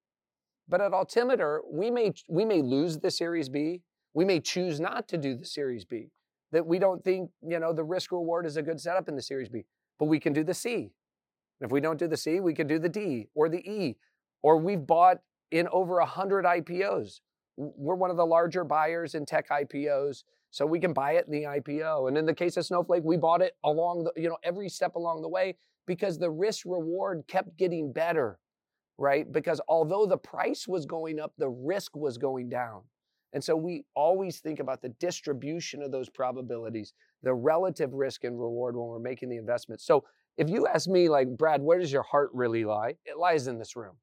But 0.68 0.80
at 0.80 0.92
Altimeter, 0.92 1.62
we 1.68 1.90
may 1.90 2.12
we 2.28 2.44
may 2.44 2.62
lose 2.62 2.98
the 2.98 3.10
Series 3.10 3.48
B. 3.48 3.82
We 4.14 4.24
may 4.24 4.40
choose 4.40 4.80
not 4.80 5.08
to 5.08 5.18
do 5.18 5.34
the 5.34 5.44
Series 5.44 5.84
B. 5.84 6.10
That 6.52 6.66
we 6.66 6.78
don't 6.78 7.02
think, 7.02 7.30
you 7.46 7.58
know, 7.58 7.72
the 7.72 7.84
risk 7.84 8.12
reward 8.12 8.46
is 8.46 8.56
a 8.56 8.62
good 8.62 8.80
setup 8.80 9.08
in 9.08 9.16
the 9.16 9.22
Series 9.22 9.48
B. 9.48 9.64
But 9.98 10.06
we 10.06 10.20
can 10.20 10.32
do 10.32 10.44
the 10.44 10.54
C. 10.54 10.92
And 11.60 11.68
if 11.68 11.72
we 11.72 11.80
don't 11.80 11.98
do 11.98 12.08
the 12.08 12.16
C, 12.16 12.40
we 12.40 12.54
can 12.54 12.66
do 12.66 12.78
the 12.78 12.88
D 12.88 13.28
or 13.34 13.48
the 13.48 13.58
E. 13.58 13.96
Or 14.42 14.56
we've 14.56 14.84
bought 14.86 15.18
in 15.50 15.68
over 15.72 15.96
100 15.96 16.44
IPOs. 16.44 17.20
We're 17.56 17.94
one 17.94 18.10
of 18.10 18.16
the 18.16 18.26
larger 18.26 18.64
buyers 18.64 19.14
in 19.14 19.26
tech 19.26 19.50
IPOs, 19.50 20.22
so 20.50 20.64
we 20.64 20.80
can 20.80 20.92
buy 20.92 21.12
it 21.12 21.26
in 21.26 21.32
the 21.32 21.42
IPO. 21.42 22.08
And 22.08 22.16
in 22.16 22.24
the 22.24 22.34
case 22.34 22.56
of 22.56 22.64
Snowflake, 22.64 23.02
we 23.04 23.16
bought 23.16 23.42
it 23.42 23.56
along 23.64 24.04
the, 24.04 24.12
you 24.16 24.28
know, 24.28 24.38
every 24.42 24.68
step 24.68 24.94
along 24.94 25.22
the 25.22 25.28
way 25.28 25.56
because 25.86 26.18
the 26.18 26.30
risk 26.30 26.64
reward 26.66 27.24
kept 27.28 27.56
getting 27.56 27.92
better, 27.92 28.38
right? 28.98 29.30
Because 29.30 29.60
although 29.68 30.06
the 30.06 30.16
price 30.16 30.66
was 30.68 30.86
going 30.86 31.18
up, 31.20 31.32
the 31.38 31.48
risk 31.48 31.96
was 31.96 32.18
going 32.18 32.48
down. 32.48 32.82
And 33.32 33.42
so 33.42 33.54
we 33.54 33.84
always 33.94 34.40
think 34.40 34.58
about 34.58 34.82
the 34.82 34.88
distribution 35.00 35.82
of 35.82 35.92
those 35.92 36.08
probabilities, 36.08 36.92
the 37.22 37.34
relative 37.34 37.92
risk 37.94 38.24
and 38.24 38.40
reward 38.40 38.76
when 38.76 38.86
we're 38.86 38.98
making 38.98 39.28
the 39.28 39.36
investment. 39.36 39.80
So 39.80 40.04
if 40.36 40.50
you 40.50 40.66
ask 40.66 40.88
me, 40.88 41.08
like, 41.08 41.28
Brad, 41.36 41.62
where 41.62 41.78
does 41.78 41.92
your 41.92 42.02
heart 42.02 42.30
really 42.32 42.64
lie? 42.64 42.94
It 43.04 43.18
lies 43.18 43.46
in 43.46 43.58
this 43.58 43.76
room, 43.76 43.94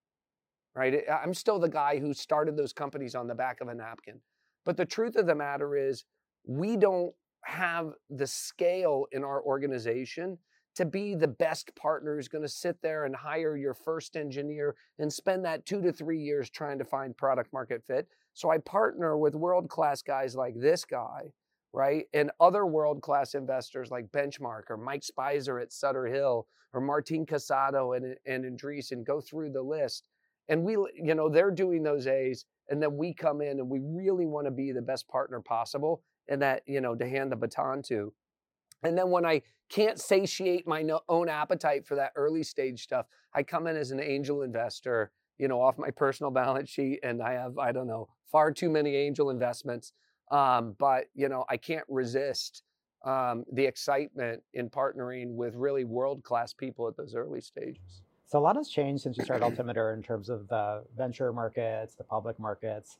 right? 0.75 1.03
I'm 1.11 1.33
still 1.33 1.59
the 1.59 1.67
guy 1.69 1.99
who 1.99 2.13
started 2.13 2.55
those 2.55 2.73
companies 2.73 3.15
on 3.15 3.27
the 3.27 3.35
back 3.35 3.59
of 3.59 3.67
a 3.67 3.75
napkin. 3.75 4.21
But 4.65 4.77
the 4.77 4.85
truth 4.85 5.15
of 5.15 5.25
the 5.25 5.35
matter 5.35 5.75
is, 5.75 6.05
we 6.45 6.77
don't 6.77 7.13
have 7.43 7.91
the 8.09 8.27
scale 8.27 9.05
in 9.11 9.23
our 9.23 9.41
organization 9.41 10.37
to 10.77 10.85
be 10.85 11.15
the 11.15 11.27
best 11.27 11.75
partner 11.75 12.15
who's 12.15 12.27
going 12.27 12.43
to 12.43 12.47
sit 12.47 12.79
there 12.83 13.05
and 13.05 13.15
hire 13.15 13.57
your 13.57 13.73
first 13.73 14.15
engineer 14.15 14.75
and 14.99 15.11
spend 15.11 15.43
that 15.43 15.65
two 15.65 15.81
to 15.81 15.91
three 15.91 16.19
years 16.19 16.51
trying 16.51 16.77
to 16.77 16.85
find 16.85 17.17
product 17.17 17.51
market 17.51 17.83
fit. 17.83 18.07
So 18.35 18.51
I 18.51 18.59
partner 18.59 19.17
with 19.17 19.33
world 19.33 19.69
class 19.69 20.03
guys 20.03 20.35
like 20.35 20.53
this 20.55 20.85
guy, 20.85 21.31
right? 21.73 22.05
And 22.13 22.29
other 22.39 22.67
world 22.67 23.01
class 23.01 23.33
investors 23.33 23.89
like 23.89 24.11
Benchmark 24.11 24.69
or 24.69 24.77
Mike 24.77 25.01
Speiser 25.01 25.59
at 25.59 25.73
Sutter 25.73 26.05
Hill 26.05 26.45
or 26.73 26.79
Martin 26.79 27.25
Casado 27.25 27.97
and, 27.97 28.15
and 28.27 28.45
Andreessen 28.45 28.91
and 28.91 29.05
go 29.05 29.19
through 29.19 29.53
the 29.53 29.63
list. 29.63 30.07
And 30.47 30.63
we, 30.63 30.73
you 30.93 31.15
know, 31.15 31.27
they're 31.27 31.49
doing 31.49 31.81
those 31.81 32.05
A's 32.05 32.45
and 32.69 32.79
then 32.79 32.97
we 32.97 33.15
come 33.15 33.41
in 33.41 33.59
and 33.59 33.67
we 33.67 33.79
really 33.79 34.27
want 34.27 34.45
to 34.45 34.51
be 34.51 34.71
the 34.71 34.81
best 34.83 35.07
partner 35.07 35.41
possible 35.41 36.03
and 36.29 36.39
that, 36.43 36.61
you 36.67 36.81
know, 36.81 36.93
to 36.93 37.09
hand 37.09 37.31
the 37.31 37.35
baton 37.35 37.81
to. 37.87 38.13
And 38.83 38.97
then 38.97 39.09
when 39.09 39.25
I 39.25 39.41
can't 39.69 39.99
satiate 39.99 40.67
my 40.67 40.85
own 41.09 41.29
appetite 41.29 41.85
for 41.85 41.95
that 41.95 42.11
early 42.15 42.43
stage 42.43 42.83
stuff, 42.83 43.05
I 43.33 43.43
come 43.43 43.67
in 43.67 43.75
as 43.75 43.91
an 43.91 43.99
angel 43.99 44.43
investor 44.43 45.11
you 45.37 45.47
know, 45.47 45.61
off 45.61 45.77
my 45.77 45.91
personal 45.91 46.31
balance 46.31 46.69
sheet, 46.69 46.99
and 47.03 47.21
I 47.21 47.33
have, 47.33 47.57
I 47.57 47.71
don't 47.71 47.87
know, 47.87 48.07
far 48.31 48.51
too 48.51 48.69
many 48.69 48.95
angel 48.95 49.29
investments. 49.29 49.93
Um, 50.31 50.75
but 50.77 51.05
you 51.15 51.29
know, 51.29 51.45
I 51.49 51.57
can't 51.57 51.85
resist 51.87 52.63
um, 53.05 53.45
the 53.53 53.65
excitement 53.65 54.41
in 54.53 54.69
partnering 54.69 55.35
with 55.35 55.55
really 55.55 55.85
world-class 55.85 56.53
people 56.53 56.87
at 56.87 56.97
those 56.97 57.15
early 57.15 57.39
stages. 57.39 58.01
So 58.25 58.39
a 58.39 58.41
lot 58.41 58.57
has 58.57 58.67
changed 58.67 59.03
since 59.03 59.17
you 59.17 59.23
started 59.23 59.45
Altimeter 59.45 59.93
in 59.93 60.03
terms 60.03 60.27
of 60.27 60.49
the 60.49 60.83
venture 60.97 61.31
markets, 61.31 61.95
the 61.95 62.03
public 62.03 62.37
markets. 62.39 62.97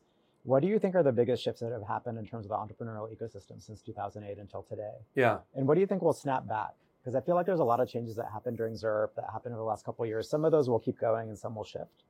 What 0.47 0.61
do 0.61 0.69
you 0.69 0.79
think 0.79 0.95
are 0.95 1.03
the 1.03 1.11
biggest 1.11 1.43
shifts 1.43 1.59
that 1.59 1.73
have 1.73 1.85
happened 1.85 2.17
in 2.17 2.25
terms 2.25 2.45
of 2.45 2.51
the 2.51 2.55
entrepreneurial 2.55 3.13
ecosystem 3.13 3.61
since 3.61 3.81
2008 3.81 4.37
until 4.37 4.63
today? 4.63 4.93
Yeah. 5.13 5.39
And 5.53 5.67
what 5.67 5.73
do 5.73 5.81
you 5.81 5.87
think 5.87 6.01
will 6.01 6.13
snap 6.13 6.47
back? 6.47 6.69
Because 7.01 7.15
I 7.15 7.19
feel 7.19 7.35
like 7.35 7.45
there's 7.45 7.59
a 7.59 7.65
lot 7.65 7.81
of 7.81 7.89
changes 7.89 8.15
that 8.15 8.27
happened 8.31 8.55
during 8.55 8.73
ZIRP 8.73 9.09
that 9.17 9.25
happened 9.29 9.55
over 9.55 9.59
the 9.59 9.67
last 9.67 9.83
couple 9.83 10.05
of 10.05 10.07
years. 10.07 10.29
Some 10.29 10.45
of 10.45 10.53
those 10.53 10.69
will 10.69 10.79
keep 10.79 11.01
going 11.01 11.27
and 11.27 11.37
some 11.37 11.53
will 11.53 11.65
shift. 11.65 12.05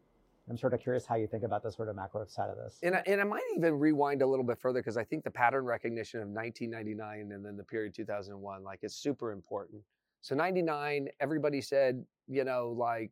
I'm 0.47 0.55
sort 0.55 0.75
of 0.75 0.79
curious 0.79 1.07
how 1.07 1.15
you 1.15 1.25
think 1.25 1.43
about 1.43 1.63
the 1.63 1.71
sort 1.71 1.89
of 1.89 1.95
macro 1.95 2.25
side 2.27 2.51
of 2.51 2.57
this. 2.57 2.77
And 2.83 2.93
I, 2.93 3.01
and 3.07 3.19
I 3.19 3.23
might 3.23 3.41
even 3.55 3.79
rewind 3.79 4.21
a 4.21 4.27
little 4.27 4.45
bit 4.45 4.59
further 4.59 4.81
because 4.81 4.97
I 4.97 5.03
think 5.03 5.23
the 5.23 5.31
pattern 5.31 5.65
recognition 5.65 6.21
of 6.21 6.27
1999 6.27 7.31
and 7.31 7.43
then 7.43 7.57
the 7.57 7.63
period 7.63 7.95
2001 7.95 8.63
like 8.63 8.83
is 8.83 8.93
super 8.93 9.31
important. 9.31 9.81
So 10.21 10.35
99, 10.35 11.09
everybody 11.19 11.59
said, 11.59 12.05
you 12.27 12.43
know, 12.43 12.75
like 12.77 13.09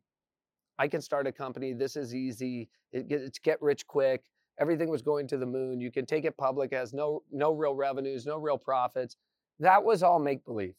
I 0.78 0.86
can 0.86 1.00
start 1.00 1.26
a 1.26 1.32
company. 1.32 1.72
This 1.72 1.96
is 1.96 2.14
easy. 2.14 2.68
It, 2.92 3.06
it's 3.10 3.40
get 3.40 3.60
rich 3.60 3.88
quick. 3.88 4.22
Everything 4.58 4.88
was 4.88 5.02
going 5.02 5.28
to 5.28 5.38
the 5.38 5.46
moon. 5.46 5.80
You 5.80 5.92
can 5.92 6.06
take 6.06 6.24
it 6.24 6.36
public 6.36 6.72
as 6.72 6.92
no 6.94 7.22
no 7.32 7.52
real 7.52 7.74
revenues, 7.74 8.26
no 8.26 8.38
real 8.38 8.58
profits. 8.58 9.16
That 9.60 9.84
was 9.84 10.02
all 10.02 10.18
make 10.18 10.44
believe, 10.44 10.74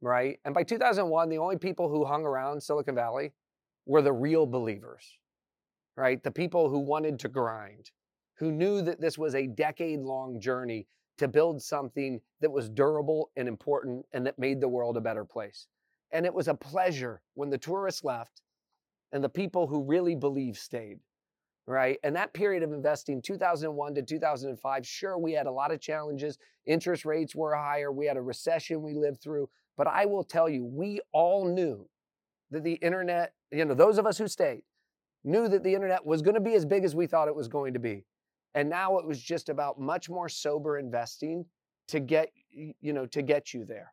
right? 0.00 0.38
And 0.44 0.54
by 0.54 0.64
2001, 0.64 1.28
the 1.28 1.38
only 1.38 1.58
people 1.58 1.88
who 1.88 2.04
hung 2.04 2.24
around 2.24 2.62
Silicon 2.62 2.94
Valley 2.94 3.32
were 3.86 4.02
the 4.02 4.12
real 4.12 4.46
believers 4.46 5.18
right? 5.96 6.22
The 6.22 6.30
people 6.30 6.68
who 6.68 6.78
wanted 6.78 7.18
to 7.20 7.28
grind, 7.28 7.90
who 8.38 8.52
knew 8.52 8.82
that 8.82 9.00
this 9.00 9.18
was 9.18 9.34
a 9.34 9.46
decade 9.46 10.00
long 10.00 10.40
journey 10.40 10.86
to 11.18 11.28
build 11.28 11.62
something 11.62 12.20
that 12.40 12.52
was 12.52 12.68
durable 12.68 13.30
and 13.36 13.48
important 13.48 14.04
and 14.12 14.26
that 14.26 14.38
made 14.38 14.60
the 14.60 14.68
world 14.68 14.96
a 14.96 15.00
better 15.00 15.24
place. 15.24 15.66
And 16.12 16.26
it 16.26 16.34
was 16.34 16.48
a 16.48 16.54
pleasure 16.54 17.22
when 17.34 17.50
the 17.50 17.58
tourists 17.58 18.04
left 18.04 18.42
and 19.12 19.24
the 19.24 19.28
people 19.28 19.66
who 19.66 19.82
really 19.82 20.14
believed 20.14 20.58
stayed, 20.58 20.98
right? 21.66 21.98
And 22.02 22.14
that 22.16 22.32
period 22.32 22.62
of 22.62 22.72
investing, 22.72 23.20
2001 23.20 23.94
to 23.94 24.02
2005, 24.02 24.86
sure, 24.86 25.18
we 25.18 25.32
had 25.32 25.46
a 25.46 25.52
lot 25.52 25.72
of 25.72 25.80
challenges. 25.80 26.38
Interest 26.66 27.04
rates 27.04 27.34
were 27.34 27.54
higher. 27.54 27.90
We 27.90 28.06
had 28.06 28.16
a 28.16 28.22
recession 28.22 28.82
we 28.82 28.94
lived 28.94 29.20
through. 29.20 29.48
But 29.76 29.88
I 29.88 30.06
will 30.06 30.24
tell 30.24 30.48
you, 30.48 30.64
we 30.64 31.00
all 31.12 31.46
knew 31.46 31.88
that 32.50 32.64
the 32.64 32.74
internet, 32.74 33.34
you 33.50 33.64
know, 33.64 33.74
those 33.74 33.98
of 33.98 34.06
us 34.06 34.18
who 34.18 34.28
stayed, 34.28 34.62
knew 35.24 35.48
that 35.48 35.64
the 35.64 35.74
internet 35.74 36.06
was 36.06 36.22
going 36.22 36.34
to 36.34 36.40
be 36.40 36.54
as 36.54 36.64
big 36.64 36.84
as 36.84 36.94
we 36.94 37.06
thought 37.06 37.28
it 37.28 37.34
was 37.34 37.48
going 37.48 37.74
to 37.74 37.80
be. 37.80 38.04
And 38.54 38.70
now 38.70 38.98
it 38.98 39.06
was 39.06 39.20
just 39.20 39.48
about 39.48 39.78
much 39.78 40.08
more 40.08 40.28
sober 40.28 40.78
investing 40.78 41.44
to 41.88 42.00
get 42.00 42.30
you 42.50 42.92
know 42.92 43.06
to 43.06 43.22
get 43.22 43.52
you 43.52 43.64
there. 43.64 43.92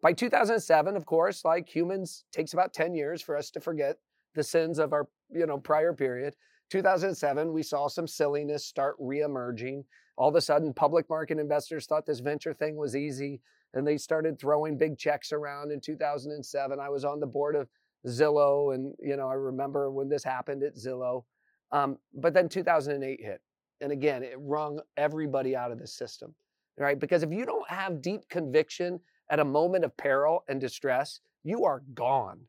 By 0.00 0.12
2007, 0.12 0.96
of 0.96 1.04
course, 1.04 1.44
like 1.44 1.68
humans 1.68 2.24
takes 2.32 2.52
about 2.52 2.72
10 2.72 2.94
years 2.94 3.20
for 3.20 3.36
us 3.36 3.50
to 3.50 3.60
forget 3.60 3.96
the 4.34 4.44
sins 4.44 4.78
of 4.78 4.92
our 4.92 5.08
you 5.30 5.46
know 5.46 5.58
prior 5.58 5.92
period. 5.92 6.34
2007, 6.70 7.52
we 7.52 7.62
saw 7.62 7.88
some 7.88 8.06
silliness 8.06 8.66
start 8.66 8.98
reemerging. 9.00 9.84
All 10.16 10.28
of 10.28 10.34
a 10.34 10.40
sudden, 10.40 10.72
public 10.72 11.08
market 11.08 11.38
investors 11.38 11.86
thought 11.86 12.06
this 12.06 12.20
venture 12.20 12.52
thing 12.52 12.76
was 12.76 12.96
easy 12.96 13.40
and 13.74 13.86
they 13.86 13.98
started 13.98 14.38
throwing 14.38 14.78
big 14.78 14.98
checks 14.98 15.32
around 15.32 15.72
in 15.72 15.80
2007. 15.80 16.80
I 16.80 16.88
was 16.88 17.04
on 17.04 17.20
the 17.20 17.26
board 17.26 17.54
of 17.54 17.68
Zillow, 18.06 18.74
and 18.74 18.94
you 19.00 19.16
know 19.16 19.28
I 19.28 19.34
remember 19.34 19.90
when 19.90 20.08
this 20.08 20.24
happened 20.24 20.62
at 20.62 20.76
Zillow. 20.76 21.24
Um, 21.70 21.98
but 22.14 22.32
then 22.32 22.48
2008 22.48 23.20
hit, 23.22 23.40
and 23.80 23.92
again 23.92 24.22
it 24.22 24.36
wrung 24.38 24.80
everybody 24.96 25.54
out 25.54 25.70
of 25.70 25.78
the 25.78 25.86
system, 25.86 26.34
right? 26.78 26.98
Because 26.98 27.22
if 27.22 27.32
you 27.32 27.44
don't 27.44 27.68
have 27.68 28.00
deep 28.00 28.28
conviction 28.28 29.00
at 29.30 29.40
a 29.40 29.44
moment 29.44 29.84
of 29.84 29.96
peril 29.96 30.44
and 30.48 30.60
distress, 30.60 31.20
you 31.44 31.64
are 31.64 31.82
gone. 31.94 32.40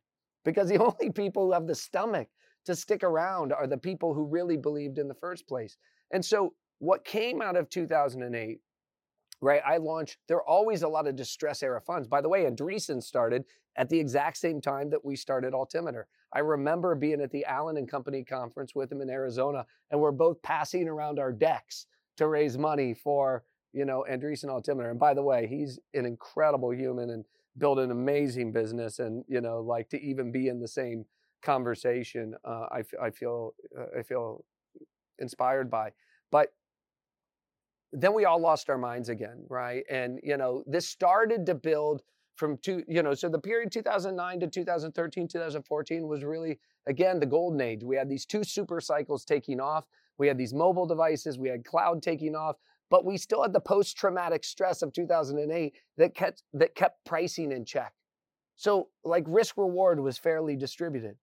Because 0.46 0.70
the 0.70 0.78
only 0.84 1.12
people 1.12 1.48
who 1.48 1.54
have 1.54 1.68
the 1.68 1.76
stomach 1.76 2.28
to 2.70 2.76
stick 2.76 3.04
around 3.04 3.52
are 3.52 3.68
the 3.68 3.78
people 3.78 4.14
who 4.14 4.24
really 4.26 4.58
believed 4.58 4.98
in 4.98 5.08
the 5.08 5.14
first 5.14 5.48
place. 5.48 5.78
And 6.12 6.24
so 6.24 6.54
what 6.80 7.04
came 7.04 7.42
out 7.42 7.58
of 7.58 7.70
2008 7.70 8.62
right? 9.42 9.62
I 9.66 9.78
launched, 9.78 10.18
there 10.28 10.38
are 10.38 10.48
always 10.48 10.84
a 10.84 10.88
lot 10.88 11.08
of 11.08 11.16
distress 11.16 11.64
era 11.64 11.82
funds. 11.82 12.08
By 12.08 12.22
the 12.22 12.30
way, 12.30 12.44
Andreessen 12.44 13.02
started 13.02 13.46
at 13.78 13.90
the 13.90 14.00
exact 14.00 14.38
same 14.38 14.60
time 14.60 14.90
that 14.90 15.04
we 15.04 15.16
started 15.16 15.54
Altimeter. 15.54 16.08
I 16.34 16.40
remember 16.40 16.94
being 16.96 17.22
at 17.22 17.32
the 17.32 17.46
Allen 17.46 17.78
and 17.78 17.90
Company 17.90 18.24
conference 18.24 18.76
with 18.76 18.92
him 18.92 19.02
in 19.02 19.10
Arizona, 19.10 19.66
and 19.90 20.00
we're 20.00 20.12
both 20.12 20.42
passing 20.42 20.88
around 20.88 21.20
our 21.20 21.32
decks 21.32 21.86
to 22.18 22.28
raise 22.28 22.58
money 22.58 22.94
for, 22.94 23.44
you 23.72 23.86
know, 23.86 24.06
Andreessen 24.10 24.50
Altimeter. 24.50 24.90
And 24.90 25.00
by 25.00 25.14
the 25.14 25.24
way, 25.24 25.48
he's 25.48 25.80
an 25.94 26.06
incredible 26.06 26.74
human 26.74 27.10
and 27.10 27.24
built 27.58 27.80
an 27.80 27.92
amazing 27.92 28.52
business. 28.52 29.00
And, 29.00 29.24
you 29.28 29.42
know, 29.42 29.62
like 29.62 29.90
to 29.90 30.02
even 30.02 30.32
be 30.32 30.50
in 30.50 30.60
the 30.60 30.68
same 30.68 31.06
conversation, 31.42 32.36
uh, 32.46 32.68
I, 32.72 32.84
I 33.02 33.10
feel, 33.10 33.54
uh, 33.78 34.00
I 34.00 34.04
feel 34.04 34.44
inspired 35.20 35.70
by. 35.70 35.92
But 36.32 36.54
then 37.92 38.14
we 38.14 38.26
all 38.26 38.40
lost 38.40 38.70
our 38.70 38.78
minds 38.78 39.10
again, 39.10 39.44
right? 39.50 39.84
And 39.90 40.20
you 40.24 40.38
know, 40.38 40.64
this 40.68 40.88
started 40.88 41.46
to 41.48 41.56
build 41.56 42.02
from 42.36 42.58
two, 42.58 42.84
you 42.88 43.04
know, 43.04 43.14
so 43.14 43.28
the 43.28 43.40
period 43.40 43.72
2009 43.72 44.40
to 44.40 44.48
2013, 44.48 45.28
2014 45.28 46.08
was 46.08 46.24
really 46.24 46.60
again 46.88 47.20
the 47.20 47.26
golden 47.26 47.60
age. 47.62 47.84
We 47.84 47.96
had 47.96 48.10
these 48.10 48.26
two 48.26 48.44
super 48.44 48.80
cycles 48.80 49.26
taking 49.26 49.60
off. 49.60 49.86
We 50.18 50.28
had 50.28 50.38
these 50.38 50.54
mobile 50.54 50.86
devices, 50.86 51.40
we 51.40 51.50
had 51.50 51.66
cloud 51.66 52.04
taking 52.04 52.36
off, 52.36 52.58
but 52.90 53.06
we 53.06 53.18
still 53.18 53.42
had 53.42 53.54
the 53.54 53.60
post-traumatic 53.60 54.44
stress 54.44 54.82
of 54.82 54.94
2008 54.94 55.74
that 55.98 56.16
kept 56.16 56.44
that 56.54 56.76
kept 56.76 57.04
pricing 57.06 57.52
in 57.52 57.66
check. 57.66 57.94
So 58.56 58.90
like 59.04 59.24
risk 59.28 59.58
reward 59.58 60.00
was 60.00 60.18
fairly 60.18 60.56
distributed. 60.56 61.16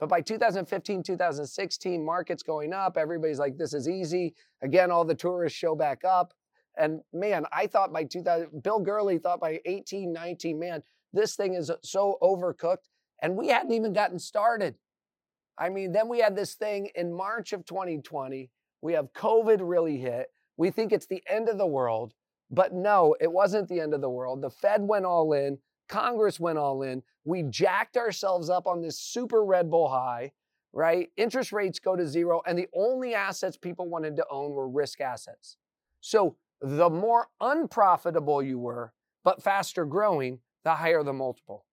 But 0.00 0.08
by 0.08 0.20
2015, 0.20 1.02
2016, 1.02 2.04
markets 2.04 2.42
going 2.42 2.72
up, 2.72 2.96
everybody's 2.96 3.38
like, 3.38 3.56
this 3.56 3.74
is 3.74 3.88
easy. 3.88 4.34
Again, 4.62 4.90
all 4.90 5.04
the 5.04 5.14
tourists 5.14 5.58
show 5.58 5.74
back 5.74 6.04
up. 6.04 6.34
And 6.76 7.00
man, 7.12 7.46
I 7.52 7.68
thought 7.68 7.92
by 7.92 8.04
2000, 8.04 8.62
Bill 8.62 8.80
Gurley 8.80 9.18
thought 9.18 9.40
by 9.40 9.60
18, 9.64 10.12
19, 10.12 10.58
man, 10.58 10.82
this 11.12 11.36
thing 11.36 11.54
is 11.54 11.70
so 11.82 12.18
overcooked. 12.20 12.88
And 13.22 13.36
we 13.36 13.48
hadn't 13.48 13.72
even 13.72 13.92
gotten 13.92 14.18
started. 14.18 14.74
I 15.56 15.68
mean, 15.68 15.92
then 15.92 16.08
we 16.08 16.18
had 16.18 16.34
this 16.34 16.54
thing 16.54 16.90
in 16.96 17.14
March 17.14 17.52
of 17.52 17.64
2020. 17.64 18.50
We 18.82 18.92
have 18.94 19.12
COVID 19.12 19.58
really 19.62 19.98
hit. 19.98 20.26
We 20.56 20.70
think 20.70 20.92
it's 20.92 21.06
the 21.06 21.22
end 21.28 21.48
of 21.48 21.58
the 21.58 21.66
world. 21.66 22.12
But 22.50 22.74
no, 22.74 23.14
it 23.20 23.30
wasn't 23.30 23.68
the 23.68 23.80
end 23.80 23.94
of 23.94 24.00
the 24.00 24.10
world. 24.10 24.42
The 24.42 24.50
Fed 24.50 24.82
went 24.82 25.04
all 25.04 25.32
in. 25.32 25.58
Congress 25.88 26.40
went 26.40 26.58
all 26.58 26.82
in. 26.82 27.02
We 27.24 27.42
jacked 27.42 27.96
ourselves 27.96 28.50
up 28.50 28.66
on 28.66 28.82
this 28.82 28.98
super 28.98 29.44
Red 29.44 29.70
Bull 29.70 29.88
high, 29.88 30.32
right? 30.72 31.10
Interest 31.16 31.52
rates 31.52 31.78
go 31.78 31.96
to 31.96 32.06
zero, 32.06 32.42
and 32.46 32.58
the 32.58 32.68
only 32.74 33.14
assets 33.14 33.56
people 33.56 33.88
wanted 33.88 34.16
to 34.16 34.26
own 34.30 34.52
were 34.52 34.68
risk 34.68 35.00
assets. 35.00 35.56
So 36.00 36.36
the 36.60 36.90
more 36.90 37.28
unprofitable 37.40 38.42
you 38.42 38.58
were, 38.58 38.92
but 39.24 39.42
faster 39.42 39.84
growing, 39.84 40.40
the 40.64 40.74
higher 40.74 41.02
the 41.02 41.12
multiple, 41.12 41.66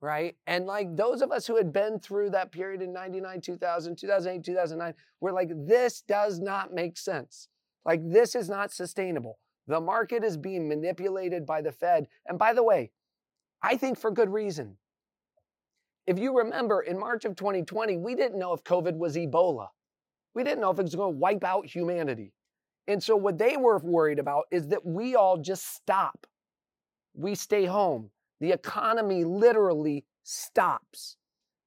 right? 0.00 0.36
And 0.46 0.66
like 0.66 0.96
those 0.96 1.22
of 1.22 1.30
us 1.30 1.46
who 1.46 1.56
had 1.56 1.72
been 1.72 1.98
through 1.98 2.30
that 2.30 2.52
period 2.52 2.82
in 2.82 2.92
99, 2.92 3.40
2000, 3.40 3.96
2008, 3.96 4.44
2009, 4.44 4.94
we're 5.20 5.32
like, 5.32 5.50
this 5.54 6.02
does 6.02 6.40
not 6.40 6.72
make 6.72 6.96
sense. 6.96 7.48
Like, 7.84 8.00
this 8.04 8.34
is 8.34 8.48
not 8.48 8.72
sustainable. 8.72 9.38
The 9.66 9.80
market 9.80 10.24
is 10.24 10.36
being 10.36 10.68
manipulated 10.68 11.46
by 11.46 11.62
the 11.62 11.72
Fed. 11.72 12.08
And 12.26 12.38
by 12.38 12.52
the 12.52 12.62
way, 12.62 12.90
I 13.62 13.76
think 13.76 13.98
for 13.98 14.10
good 14.10 14.30
reason. 14.30 14.76
If 16.06 16.18
you 16.18 16.38
remember, 16.38 16.80
in 16.80 16.98
March 16.98 17.24
of 17.24 17.36
2020, 17.36 17.98
we 17.98 18.14
didn't 18.14 18.38
know 18.38 18.52
if 18.54 18.64
COVID 18.64 18.96
was 18.96 19.16
Ebola. 19.16 19.68
We 20.34 20.42
didn't 20.42 20.60
know 20.60 20.70
if 20.70 20.78
it 20.78 20.82
was 20.82 20.94
going 20.94 21.14
to 21.14 21.18
wipe 21.18 21.44
out 21.44 21.66
humanity. 21.66 22.32
And 22.86 23.02
so, 23.02 23.16
what 23.16 23.36
they 23.36 23.56
were 23.56 23.78
worried 23.78 24.18
about 24.18 24.44
is 24.50 24.68
that 24.68 24.86
we 24.86 25.14
all 25.14 25.36
just 25.36 25.74
stop. 25.74 26.26
We 27.14 27.34
stay 27.34 27.66
home. 27.66 28.10
The 28.40 28.52
economy 28.52 29.24
literally 29.24 30.06
stops, 30.22 31.16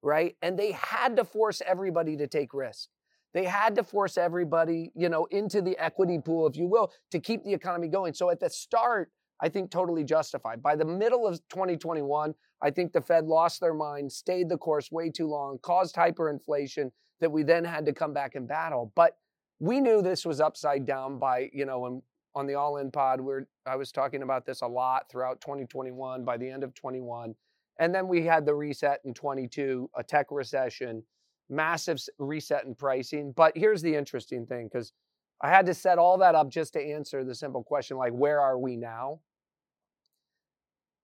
right? 0.02 0.36
And 0.42 0.58
they 0.58 0.72
had 0.72 1.18
to 1.18 1.24
force 1.24 1.62
everybody 1.66 2.18
to 2.18 2.28
take 2.28 2.54
risk. 2.54 2.90
They 3.34 3.46
had 3.46 3.76
to 3.76 3.84
force 3.84 4.18
everybody, 4.18 4.92
you 4.96 5.10
know, 5.10 5.26
into 5.26 5.62
the 5.62 5.78
equity 5.78 6.20
pool, 6.20 6.48
if 6.48 6.58
you 6.58 6.68
will, 6.68 6.92
to 7.12 7.20
keep 7.20 7.44
the 7.44 7.54
economy 7.54 7.88
going. 7.88 8.14
So 8.14 8.30
at 8.30 8.40
the 8.40 8.50
start, 8.50 9.12
I 9.42 9.50
think 9.50 9.72
totally 9.72 10.04
justified. 10.04 10.62
By 10.62 10.76
the 10.76 10.86
middle 10.86 11.28
of 11.28 11.36
2021, 11.50 12.34
I 12.62 12.70
think 12.70 12.94
the 12.94 13.02
Fed 13.02 13.26
lost 13.26 13.60
their 13.60 13.74
mind, 13.74 14.12
stayed 14.12 14.50
the 14.50 14.58
course 14.58 14.92
way 14.92 15.10
too 15.10 15.28
long, 15.28 15.58
caused 15.64 15.96
hyperinflation 15.96 16.92
that 17.20 17.32
we 17.32 17.44
then 17.44 17.64
had 17.64 17.86
to 17.86 17.94
come 17.94 18.14
back 18.14 18.36
and 18.36 18.48
battle. 18.48 18.92
But 18.96 19.18
we 19.60 19.80
knew 19.80 20.02
this 20.02 20.26
was 20.26 20.40
upside 20.40 20.86
down 20.86 21.18
by, 21.18 21.50
you 21.54 21.66
know, 21.66 21.80
when 21.80 22.02
on 22.34 22.48
the 22.48 22.56
All 22.56 22.78
In 22.78 22.92
Pod, 22.92 23.20
where 23.20 23.48
I 23.66 23.76
was 23.76 23.92
talking 23.92 24.22
about 24.22 24.46
this 24.46 24.62
a 24.62 24.68
lot 24.68 25.10
throughout 25.10 25.42
2021. 25.42 26.24
By 26.24 26.38
the 26.38 26.50
end 26.50 26.64
of 26.64 26.74
21, 26.74 27.36
and 27.80 27.94
then 27.94 28.08
we 28.08 28.26
had 28.26 28.46
the 28.46 28.54
reset 28.54 29.02
in 29.06 29.14
22, 29.14 29.90
a 29.98 30.04
tech 30.04 30.28
recession, 30.32 31.04
massive 31.50 32.00
reset 32.20 32.66
in 32.66 32.76
pricing. 32.76 33.34
But 33.36 33.58
here's 33.58 33.82
the 33.82 33.94
interesting 33.94 34.46
thing 34.46 34.70
because 34.72 34.94
I 35.42 35.50
had 35.50 35.66
to 35.66 35.74
set 35.74 35.98
all 35.98 36.18
that 36.20 36.36
up 36.36 36.50
just 36.50 36.74
to 36.74 36.82
answer 36.82 37.24
the 37.24 37.36
simple 37.36 37.64
question 37.64 37.98
like, 37.98 38.14
where 38.14 38.40
are 38.40 38.58
we 38.58 38.78
now? 38.78 39.20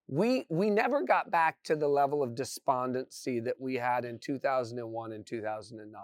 We, 0.08 0.46
we 0.50 0.70
never 0.70 1.04
got 1.04 1.32
back 1.32 1.58
to 1.66 1.76
the 1.76 1.88
level 1.88 2.24
of 2.24 2.34
despondency 2.34 3.40
that 3.42 3.60
we 3.60 3.76
had 3.76 4.06
in 4.06 4.20
2001 4.20 5.12
and 5.12 5.26
2009. 5.26 6.02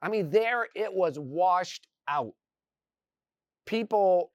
I 0.00 0.08
mean, 0.08 0.30
there 0.30 0.68
it 0.76 0.92
was 0.92 1.18
washed 1.18 1.88
out. 2.06 2.34
People 3.66 4.30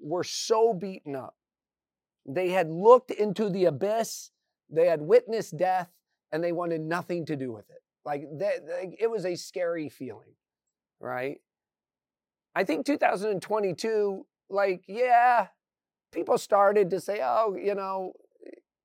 were 0.00 0.24
so 0.24 0.74
beaten 0.74 1.14
up. 1.14 1.36
They 2.26 2.50
had 2.50 2.70
looked 2.70 3.10
into 3.10 3.48
the 3.48 3.66
abyss, 3.66 4.30
they 4.68 4.86
had 4.86 5.00
witnessed 5.00 5.56
death, 5.56 5.90
and 6.32 6.42
they 6.42 6.52
wanted 6.52 6.80
nothing 6.80 7.26
to 7.26 7.36
do 7.36 7.52
with 7.52 7.68
it. 7.70 7.82
Like 8.04 8.22
that, 8.38 8.96
it 8.98 9.10
was 9.10 9.24
a 9.24 9.36
scary 9.36 9.88
feeling, 9.88 10.34
right? 11.00 11.38
I 12.54 12.64
think 12.64 12.86
2022, 12.86 14.26
like, 14.48 14.84
yeah, 14.88 15.48
people 16.12 16.38
started 16.38 16.90
to 16.90 17.00
say, 17.00 17.20
oh, 17.22 17.56
you 17.60 17.74
know, 17.74 18.12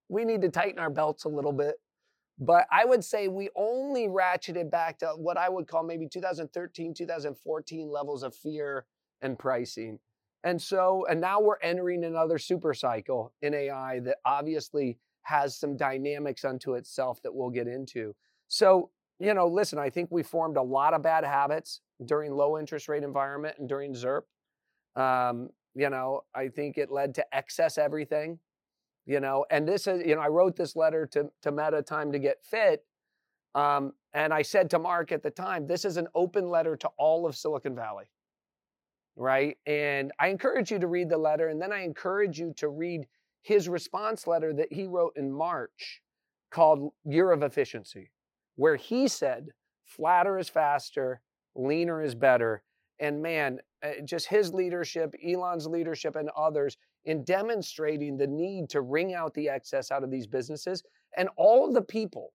we 0.10 0.26
need 0.26 0.42
to 0.42 0.50
tighten 0.50 0.80
our 0.80 0.90
belts 0.90 1.26
a 1.26 1.30
little 1.30 1.54
bit. 1.54 1.76
But 2.38 2.68
I 2.72 2.84
would 2.86 3.04
say 3.04 3.28
we 3.28 3.50
only 3.56 4.08
ratcheted 4.08 4.70
back 4.70 5.00
to 5.00 5.08
what 5.16 5.38
I 5.38 5.48
would 5.48 5.68
call 5.68 5.84
maybe 5.84 6.08
2013, 6.08 6.94
2014 6.94 7.90
levels 7.90 8.24
of 8.24 8.36
fear 8.36 8.86
and 9.22 9.40
pricing. 9.40 10.00
And 10.44 10.62
so, 10.62 11.06
and 11.10 11.22
now 11.22 11.40
we're 11.40 11.60
entering 11.64 12.04
another 12.04 12.38
super 12.38 12.74
cycle 12.74 13.34
in 13.42 13.54
AI 13.54 14.00
that 14.02 14.18
obviously 14.26 15.00
has 15.24 15.58
some 15.58 15.78
dynamics 15.78 16.46
unto 16.46 16.74
itself 16.74 17.22
that 17.24 17.34
we'll 17.34 17.50
get 17.50 17.68
into. 17.68 18.14
So 18.48 18.92
you 19.20 19.34
know, 19.34 19.48
listen, 19.48 19.80
I 19.80 19.90
think 19.90 20.10
we 20.12 20.24
formed 20.24 20.58
a 20.58 20.62
lot 20.62 20.94
of 20.94 21.02
bad 21.02 21.24
habits 21.24 21.82
during 22.06 22.34
low 22.34 22.58
interest 22.58 22.90
rate 22.90 23.04
environment 23.04 23.56
and 23.60 23.70
during 23.70 23.94
ZIRP. 23.94 24.24
Um, 24.96 25.50
you 25.76 25.90
know, 25.90 26.22
I 26.34 26.48
think 26.48 26.78
it 26.78 26.92
led 26.92 27.16
to 27.16 27.26
excess 27.36 27.78
everything. 27.78 28.40
You 29.06 29.20
know, 29.20 29.46
and 29.52 29.68
this 29.68 29.86
is, 29.86 30.06
you 30.06 30.16
know, 30.16 30.22
I 30.22 30.30
wrote 30.30 30.56
this 30.56 30.76
letter 30.76 31.06
to 31.08 31.30
to 31.44 31.52
Meta 31.52 31.82
Time 31.84 32.12
to 32.12 32.20
Get 32.20 32.44
Fit, 32.44 32.84
um, 33.54 33.94
and 34.14 34.34
I 34.34 34.42
said 34.42 34.70
to 34.72 34.80
Mark 34.80 35.12
at 35.12 35.22
the 35.22 35.30
time, 35.30 35.68
this 35.68 35.86
is 35.86 35.98
an 35.98 36.08
open 36.16 36.50
letter 36.50 36.76
to 36.78 36.90
all 36.98 37.28
of 37.28 37.36
Silicon 37.36 37.76
Valley, 37.76 38.06
right? 39.16 39.58
And 39.68 40.12
I 40.20 40.30
encourage 40.30 40.72
you 40.72 40.80
to 40.80 40.88
read 40.88 41.10
the 41.10 41.18
letter, 41.20 41.50
and 41.50 41.62
then 41.62 41.72
I 41.72 41.84
encourage 41.84 42.40
you 42.40 42.54
to 42.58 42.70
read 42.70 43.06
his 43.44 43.70
response 43.70 44.26
letter 44.26 44.54
that 44.54 44.74
he 44.74 44.88
wrote 44.88 45.14
in 45.18 45.32
March 45.32 46.02
called 46.50 46.92
Year 47.04 47.32
of 47.32 47.44
Efficiency 47.44 48.10
where 48.56 48.76
he 48.76 49.08
said, 49.08 49.50
flatter 49.86 50.38
is 50.38 50.50
faster, 50.50 51.22
leaner 51.56 52.02
is 52.02 52.16
better. 52.16 52.64
And 53.00 53.22
man, 53.22 53.60
just 54.04 54.28
his 54.28 54.54
leadership, 54.54 55.14
Elon's 55.26 55.68
leadership, 55.68 56.16
and 56.16 56.30
others 56.38 56.78
in 57.06 57.24
demonstrating 57.24 58.18
the 58.18 58.28
need 58.28 58.70
to 58.70 58.82
wring 58.82 59.14
out 59.14 59.34
the 59.34 59.50
excess 59.50 59.92
out 59.92 60.04
of 60.04 60.12
these 60.12 60.28
businesses 60.28 60.84
and 61.18 61.30
all 61.38 61.72
the 61.72 61.82
people 61.82 62.34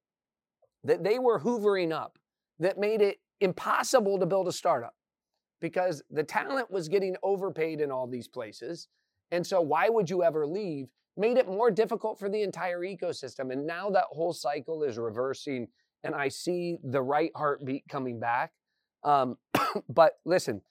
that 0.84 1.04
they 1.04 1.18
were 1.18 1.40
hoovering 1.40 1.92
up 1.92 2.18
that 2.58 2.78
made 2.78 3.02
it 3.02 3.18
impossible 3.40 4.18
to 4.18 4.26
build 4.26 4.48
a 4.48 4.52
startup 4.52 4.94
because 5.60 6.02
the 6.10 6.22
talent 6.22 6.70
was 6.70 6.88
getting 6.88 7.16
overpaid 7.22 7.80
in 7.80 7.90
all 7.90 8.06
these 8.06 8.28
places. 8.28 8.88
And 9.30 9.46
so, 9.46 9.60
why 9.60 9.88
would 9.88 10.08
you 10.08 10.22
ever 10.22 10.46
leave? 10.46 10.88
Made 11.16 11.36
it 11.36 11.46
more 11.46 11.70
difficult 11.70 12.18
for 12.18 12.28
the 12.28 12.42
entire 12.42 12.80
ecosystem. 12.80 13.52
And 13.52 13.66
now 13.66 13.90
that 13.90 14.04
whole 14.10 14.32
cycle 14.32 14.82
is 14.82 14.98
reversing 14.98 15.68
and 16.02 16.14
I 16.14 16.28
see 16.28 16.78
the 16.82 17.02
right 17.02 17.30
heartbeat 17.36 17.84
coming 17.88 18.18
back. 18.18 18.52
Um, 19.04 19.36
but 19.88 20.14
listen, 20.24 20.62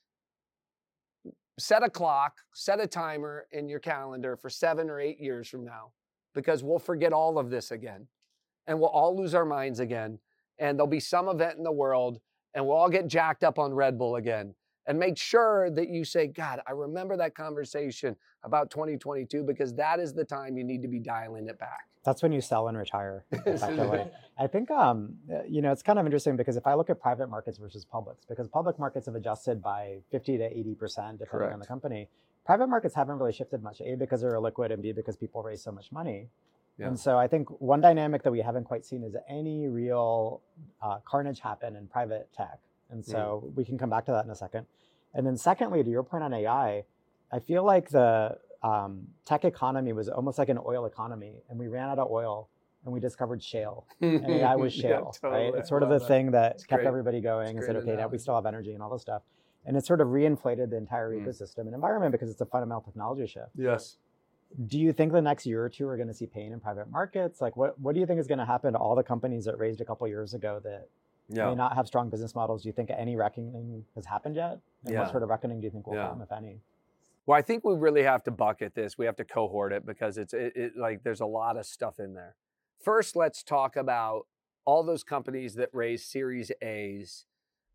set 1.60 1.84
a 1.84 1.90
clock, 1.90 2.38
set 2.54 2.80
a 2.80 2.88
timer 2.88 3.48
in 3.52 3.70
your 3.70 3.80
calendar 3.80 4.36
for 4.36 4.50
seven 4.50 4.90
or 4.90 5.00
eight 5.00 5.20
years 5.20 5.48
from 5.48 5.66
now, 5.66 5.92
because 6.34 6.64
we'll 6.64 6.80
forget 6.80 7.14
all 7.14 7.38
of 7.38 7.50
this 7.50 7.72
again 7.72 8.08
and 8.68 8.80
we'll 8.80 8.90
all 8.90 9.16
lose 9.16 9.34
our 9.34 9.46
minds 9.46 9.80
again. 9.80 10.20
And 10.60 10.78
there'll 10.78 10.88
be 10.88 11.00
some 11.00 11.28
event 11.28 11.58
in 11.58 11.64
the 11.64 11.72
world 11.72 12.20
and 12.54 12.66
we'll 12.66 12.78
all 12.78 12.90
get 12.90 13.08
jacked 13.08 13.44
up 13.44 13.60
on 13.60 13.74
Red 13.74 13.98
Bull 13.98 14.16
again 14.16 14.56
and 14.88 14.98
make 14.98 15.18
sure 15.18 15.70
that 15.72 15.90
you 15.90 16.04
say, 16.04 16.28
God, 16.28 16.62
I 16.68 16.72
remember 16.72 17.18
that 17.18 17.36
conversation 17.36 18.16
about 18.44 18.72
2022 18.72 19.44
because 19.44 19.74
that 19.76 20.00
is 20.00 20.14
the 20.14 20.26
time 20.26 20.58
you 20.58 20.64
need 20.64 20.82
to 20.82 20.88
be 20.88 21.00
dialing 21.00 21.48
it 21.48 21.60
back. 21.60 21.89
That's 22.06 22.24
when 22.24 22.32
you 22.32 22.42
sell 22.42 22.68
and 22.68 22.78
retire. 22.78 23.26
I 24.38 24.48
think 24.48 24.72
um, 24.72 25.16
uh, 25.32 25.44
you 25.48 25.62
know 25.62 25.72
it's 25.72 25.84
kind 25.84 26.00
of 26.00 26.06
interesting 26.06 26.38
because 26.38 26.56
if 26.56 26.66
I 26.66 26.74
look 26.74 26.90
at 26.90 27.02
private 27.02 27.30
markets 27.30 27.58
versus 27.58 27.86
publics, 27.86 28.26
because 28.26 28.48
public 28.48 28.80
markets 28.80 29.06
have 29.08 29.16
adjusted 29.16 29.62
by 29.62 30.00
50 30.12 30.38
to 30.38 30.44
80 30.46 30.76
percent 30.76 31.20
depending 31.20 31.30
Correct. 31.30 31.54
on 31.54 31.60
the 31.60 31.66
company. 31.66 32.08
Private 32.46 32.68
markets 32.68 32.96
haven't 32.96 33.20
really 33.20 33.34
shifted 33.34 33.62
much. 33.62 33.82
A 33.82 33.96
because 33.96 34.22
they're 34.22 34.40
liquid, 34.40 34.72
and 34.72 34.82
B 34.82 34.92
because 34.92 35.18
people 35.18 35.44
raise 35.44 35.62
so 35.62 35.72
much 35.72 35.92
money. 35.92 36.30
Yeah. 36.80 36.88
And 36.88 37.00
so 37.00 37.18
I 37.18 37.28
think 37.28 37.50
one 37.60 37.82
dynamic 37.82 38.24
that 38.24 38.32
we 38.32 38.40
haven't 38.40 38.64
quite 38.64 38.86
seen 38.86 39.04
is 39.04 39.14
any 39.28 39.68
real 39.68 40.42
uh, 40.82 41.00
carnage 41.06 41.42
happen 41.42 41.76
in 41.76 41.88
private 41.88 42.30
tech. 42.36 42.60
And 42.90 43.06
so 43.06 43.44
mm. 43.46 43.56
we 43.56 43.66
can 43.66 43.78
come 43.78 43.90
back 43.90 44.06
to 44.06 44.12
that 44.14 44.24
in 44.24 44.32
a 44.32 44.36
second. 44.36 44.66
And 45.14 45.28
then 45.28 45.36
secondly, 45.36 45.84
to 45.84 45.90
your 45.90 46.04
point 46.04 46.24
on 46.24 46.34
AI, 46.34 46.86
I 47.32 47.40
feel 47.40 47.66
like 47.66 47.90
the 47.90 48.38
um, 48.64 49.08
tech 49.26 49.46
economy 49.46 49.94
was 49.94 50.10
almost 50.10 50.38
like 50.38 50.50
an 50.50 50.60
oil 50.66 50.86
economy, 50.86 51.44
and 51.50 51.58
we 51.58 51.68
ran 51.68 51.90
out 51.90 52.00
of 52.00 52.12
oil, 52.12 52.50
and 52.84 52.94
we 52.94 53.00
discovered 53.00 53.42
shale, 53.42 53.86
and 54.02 54.26
AI 54.26 54.56
was 54.56 54.74
shale, 54.84 55.12
yeah, 55.14 55.30
totally. 55.30 55.52
right? 55.52 55.60
It's 55.60 55.70
sort 55.70 55.84
of 55.84 55.90
the 55.90 56.00
that. 56.00 56.08
thing 56.08 56.32
that 56.32 56.54
it's 56.54 56.66
kept 56.66 56.82
great. 56.82 56.88
everybody 56.88 57.22
going 57.22 57.58
and 57.58 57.66
said, 57.66 57.76
okay, 57.78 57.96
now 57.96 58.08
we 58.08 58.18
still 58.18 58.36
have 58.36 58.46
energy 58.46 58.74
and 58.74 58.84
all 58.84 58.90
this 58.90 59.02
stuff, 59.02 59.22
and 59.66 59.78
it 59.78 59.86
sort 59.86 60.02
of 60.02 60.08
reinflated 60.08 60.70
the 60.70 60.78
entire 60.78 61.12
mm. 61.12 61.26
ecosystem 61.26 61.60
and 61.60 61.74
environment 61.74 62.12
because 62.12 62.30
it's 62.30 62.42
a 62.42 62.46
fundamental 62.46 62.82
technology 62.82 63.28
shift. 63.28 63.50
Yes. 63.56 63.98
Do 64.66 64.80
you 64.80 64.92
think 64.94 65.12
the 65.12 65.22
next 65.22 65.46
year 65.46 65.64
or 65.64 65.70
two 65.70 65.88
are 65.88 65.96
going 65.96 66.08
to 66.08 66.14
see 66.14 66.26
pain 66.26 66.54
in 66.54 66.60
private 66.60 66.90
markets? 66.90 67.40
Like, 67.40 67.56
what 67.56 67.80
what 67.80 67.94
do 67.94 68.02
you 68.02 68.08
think 68.08 68.20
is 68.20 68.28
going 68.28 68.40
to 68.40 68.46
happen 68.46 68.74
to 68.74 68.80
all 68.80 68.96
the 68.96 69.04
companies 69.04 69.46
that 69.46 69.58
raised 69.60 69.80
a 69.80 69.86
couple 69.86 70.08
years 70.08 70.34
ago 70.34 70.60
that 70.64 70.90
yeah. 71.30 71.50
may 71.50 71.56
not 71.56 71.76
have 71.76 71.86
strong 71.86 72.10
business 72.10 72.34
models? 72.34 72.64
Do 72.64 72.70
you 72.70 72.74
think 72.74 72.90
any 72.90 73.16
reckoning 73.16 73.86
has 73.94 74.06
happened 74.06 74.36
yet? 74.36 74.60
And 74.86 74.94
yeah. 74.94 75.02
what 75.02 75.12
sort 75.12 75.22
of 75.22 75.30
reckoning 75.30 75.62
do 75.62 75.66
you 75.66 75.72
think 75.72 75.86
will 75.86 75.96
come, 75.96 76.22
if 76.24 76.32
any? 76.32 76.62
Well, 77.30 77.38
I 77.38 77.44
think 77.44 77.64
we 77.64 77.76
really 77.76 78.02
have 78.02 78.24
to 78.24 78.32
bucket 78.32 78.74
this. 78.74 78.98
We 78.98 79.06
have 79.06 79.18
to 79.18 79.24
cohort 79.24 79.72
it 79.72 79.86
because 79.86 80.18
it's 80.18 80.34
it, 80.34 80.52
it, 80.56 80.72
like 80.76 81.04
there's 81.04 81.20
a 81.22 81.28
lot 81.28 81.58
of 81.58 81.68
stuff 81.68 82.00
in 82.00 82.16
there. 82.16 82.36
First, 82.84 83.16
let's 83.16 83.44
talk 83.44 83.76
about 83.76 84.26
all 84.66 84.82
those 84.82 85.04
companies 85.04 85.54
that 85.54 85.70
raised 85.72 86.10
Series 86.10 86.52
A's 86.64 87.26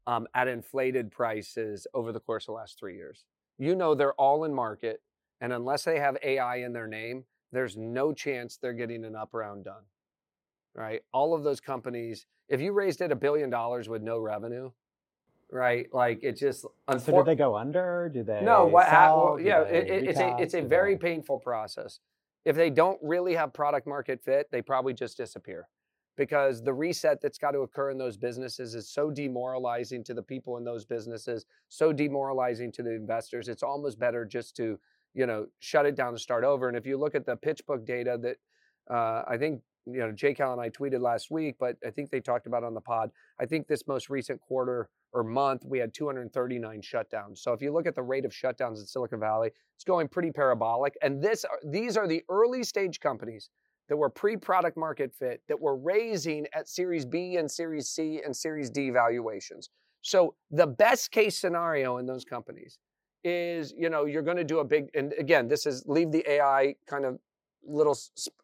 um, 0.09 0.27
at 0.35 0.49
inflated 0.49 1.12
prices 1.12 1.87
over 1.95 2.11
the 2.11 2.19
course 2.19 2.45
of 2.45 2.47
the 2.47 2.53
last 2.55 2.81
three 2.81 2.97
years. 2.97 3.27
You 3.57 3.77
know 3.77 3.95
they're 3.95 4.14
all 4.14 4.43
in 4.43 4.53
market, 4.53 5.03
and 5.40 5.53
unless 5.53 5.85
they 5.85 6.01
have 6.01 6.17
AI 6.25 6.57
in 6.57 6.73
their 6.73 6.88
name, 6.88 7.25
there's 7.53 7.77
no 7.77 8.12
chance 8.12 8.57
they're 8.57 8.73
getting 8.73 9.05
an 9.05 9.14
up 9.14 9.35
round 9.35 9.67
done. 9.67 9.85
right? 10.75 11.03
All 11.12 11.33
of 11.33 11.45
those 11.45 11.61
companies, 11.61 12.27
if 12.49 12.61
you 12.61 12.73
raised 12.73 13.01
it 13.03 13.12
a 13.12 13.17
billion 13.17 13.51
dollars 13.51 13.88
with 13.88 14.03
no 14.03 14.19
revenue, 14.19 14.73
right? 15.50 15.87
Like 15.92 16.20
it 16.22 16.33
just 16.37 16.62
So 16.62 16.98
did 16.98 17.26
they 17.26 17.35
go 17.37 17.57
under? 17.57 18.11
Do 18.12 18.22
they 18.22 18.40
no, 18.42 18.66
what 18.66 18.87
hap- 18.87 19.09
sell? 19.11 19.24
well, 19.24 19.40
yeah, 19.40 19.62
it, 19.62 19.88
it- 19.88 20.04
it's 20.09 20.20
a 20.20 20.37
it's 20.38 20.54
a 20.54 20.62
very 20.62 20.94
they- 20.94 21.00
painful 21.00 21.38
process. 21.40 22.00
If 22.44 22.57
they 22.57 22.68
don't 22.70 22.98
really 23.02 23.35
have 23.35 23.52
product 23.54 23.87
market 23.87 24.22
fit, 24.22 24.48
they 24.52 24.61
probably 24.61 24.92
just 24.92 25.16
disappear 25.16 25.66
because 26.16 26.62
the 26.62 26.74
reset 26.74 27.20
that's 27.22 27.38
got 27.38 27.52
to 27.52 27.61
occur 27.61 27.90
in 27.90 27.96
those 27.98 28.16
businesses 28.18 28.74
is 28.74 28.88
so 28.88 29.11
demoralizing 29.11 30.04
to 30.04 30.14
the 30.14 30.22
people 30.22 30.59
in 30.59 30.64
those 30.64 30.85
businesses, 30.85 31.46
so 31.70 31.90
demoralizing 31.92 32.70
to 32.72 32.83
the 32.83 32.90
investors. 32.94 33.48
It's 33.48 33.62
almost 33.62 33.98
better 33.98 34.26
just 34.26 34.54
to, 34.57 34.78
you 35.14 35.24
know, 35.26 35.46
shut 35.61 35.87
it 35.87 35.94
down 35.96 36.09
and 36.11 36.20
start 36.20 36.44
over. 36.44 36.68
And 36.68 36.76
if 36.76 36.85
you 36.87 36.98
look 36.98 37.14
at 37.14 37.24
the 37.24 37.37
PitchBook 37.37 37.87
data 37.87 38.18
that 38.20 38.37
uh, 38.94 39.24
I 39.26 39.38
think 39.38 39.62
you 39.87 39.98
know 40.00 40.12
Jay 40.12 40.35
Cal 40.35 40.52
and 40.52 40.61
I 40.61 40.68
tweeted 40.68 41.00
last 41.00 41.30
week, 41.30 41.57
but 41.59 41.76
I 41.87 41.90
think 41.90 42.11
they 42.11 42.20
talked 42.20 42.46
about 42.46 42.62
on 42.62 42.74
the 42.74 42.80
pod. 42.83 43.11
I 43.40 43.46
think 43.46 43.68
this 43.68 43.87
most 43.88 44.11
recent 44.11 44.38
quarter 44.42 44.90
or 45.14 45.22
month 45.22 45.64
we 45.64 45.79
had 45.79 45.94
239 45.94 46.83
shutdowns. 46.83 47.38
So 47.38 47.53
if 47.53 47.62
you 47.62 47.72
look 47.72 47.87
at 47.87 47.94
the 47.94 48.03
rate 48.03 48.24
of 48.24 48.33
shutdowns 48.33 48.81
in 48.81 48.87
Silicon 48.87 49.20
Valley, 49.20 49.50
it's 49.77 49.85
going 49.85 50.09
pretty 50.09 50.31
parabolic. 50.31 50.94
And 51.03 51.22
this 51.22 51.44
these 51.64 51.96
are 51.96 52.07
the 52.07 52.22
early 52.29 52.64
stage 52.64 53.00
companies 53.00 53.48
that 53.88 53.96
were 53.96 54.11
pre-product 54.11 54.77
market 54.77 55.14
fit 55.14 55.40
that 55.48 55.61
were 55.61 55.77
raising 55.77 56.46
at 56.53 56.68
Series 56.68 57.05
B 57.05 57.37
and 57.37 57.50
Series 57.50 57.88
C 57.88 58.20
and 58.24 58.37
Series 58.37 58.70
D 58.70 58.90
valuations. 58.90 59.70
So 60.03 60.35
the 60.50 60.66
best 60.66 61.11
case 61.11 61.38
scenario 61.38 61.98
in 61.98 62.07
those 62.07 62.24
companies 62.24 62.79
is, 63.22 63.72
you 63.77 63.88
know, 63.88 64.05
you're 64.05 64.22
going 64.22 64.37
to 64.37 64.44
do 64.44 64.59
a 64.59 64.64
big 64.64 64.88
and 64.94 65.14
again, 65.18 65.48
this 65.48 65.64
is 65.64 65.85
leave 65.87 66.11
the 66.11 66.29
AI 66.29 66.74
kind 66.87 67.05
of 67.05 67.18
little 67.66 67.96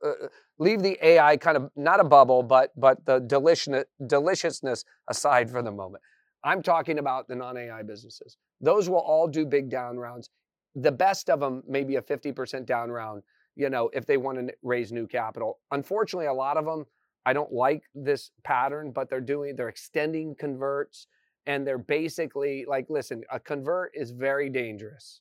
uh, 0.04 0.12
leave 0.58 0.82
the 0.82 0.96
AI 1.02 1.36
kind 1.36 1.56
of 1.56 1.70
not 1.74 2.00
a 2.00 2.04
bubble, 2.04 2.42
but 2.42 2.70
but 2.78 3.04
the 3.06 3.18
delicious 3.18 3.84
deliciousness 4.06 4.84
aside 5.08 5.50
for 5.50 5.62
the 5.62 5.72
moment. 5.72 6.02
I'm 6.44 6.62
talking 6.62 6.98
about 6.98 7.28
the 7.28 7.34
non-AI 7.34 7.82
businesses. 7.82 8.36
Those 8.60 8.88
will 8.88 8.98
all 8.98 9.28
do 9.28 9.44
big 9.44 9.68
down 9.68 9.98
rounds. 9.98 10.30
The 10.74 10.92
best 10.92 11.28
of 11.28 11.40
them 11.40 11.62
maybe 11.68 11.96
a 11.96 12.02
50% 12.02 12.64
down 12.66 12.90
round, 12.90 13.22
you 13.56 13.70
know, 13.70 13.90
if 13.92 14.06
they 14.06 14.16
want 14.16 14.38
to 14.38 14.54
raise 14.62 14.92
new 14.92 15.06
capital. 15.06 15.58
Unfortunately, 15.70 16.26
a 16.26 16.32
lot 16.32 16.56
of 16.56 16.64
them 16.64 16.86
I 17.26 17.32
don't 17.32 17.52
like 17.52 17.82
this 17.94 18.30
pattern, 18.44 18.92
but 18.92 19.10
they're 19.10 19.20
doing 19.20 19.56
they're 19.56 19.68
extending 19.68 20.34
converts 20.34 21.06
and 21.46 21.66
they're 21.66 21.78
basically 21.78 22.64
like 22.66 22.86
listen, 22.88 23.22
a 23.30 23.38
convert 23.38 23.92
is 23.94 24.10
very 24.10 24.48
dangerous. 24.48 25.20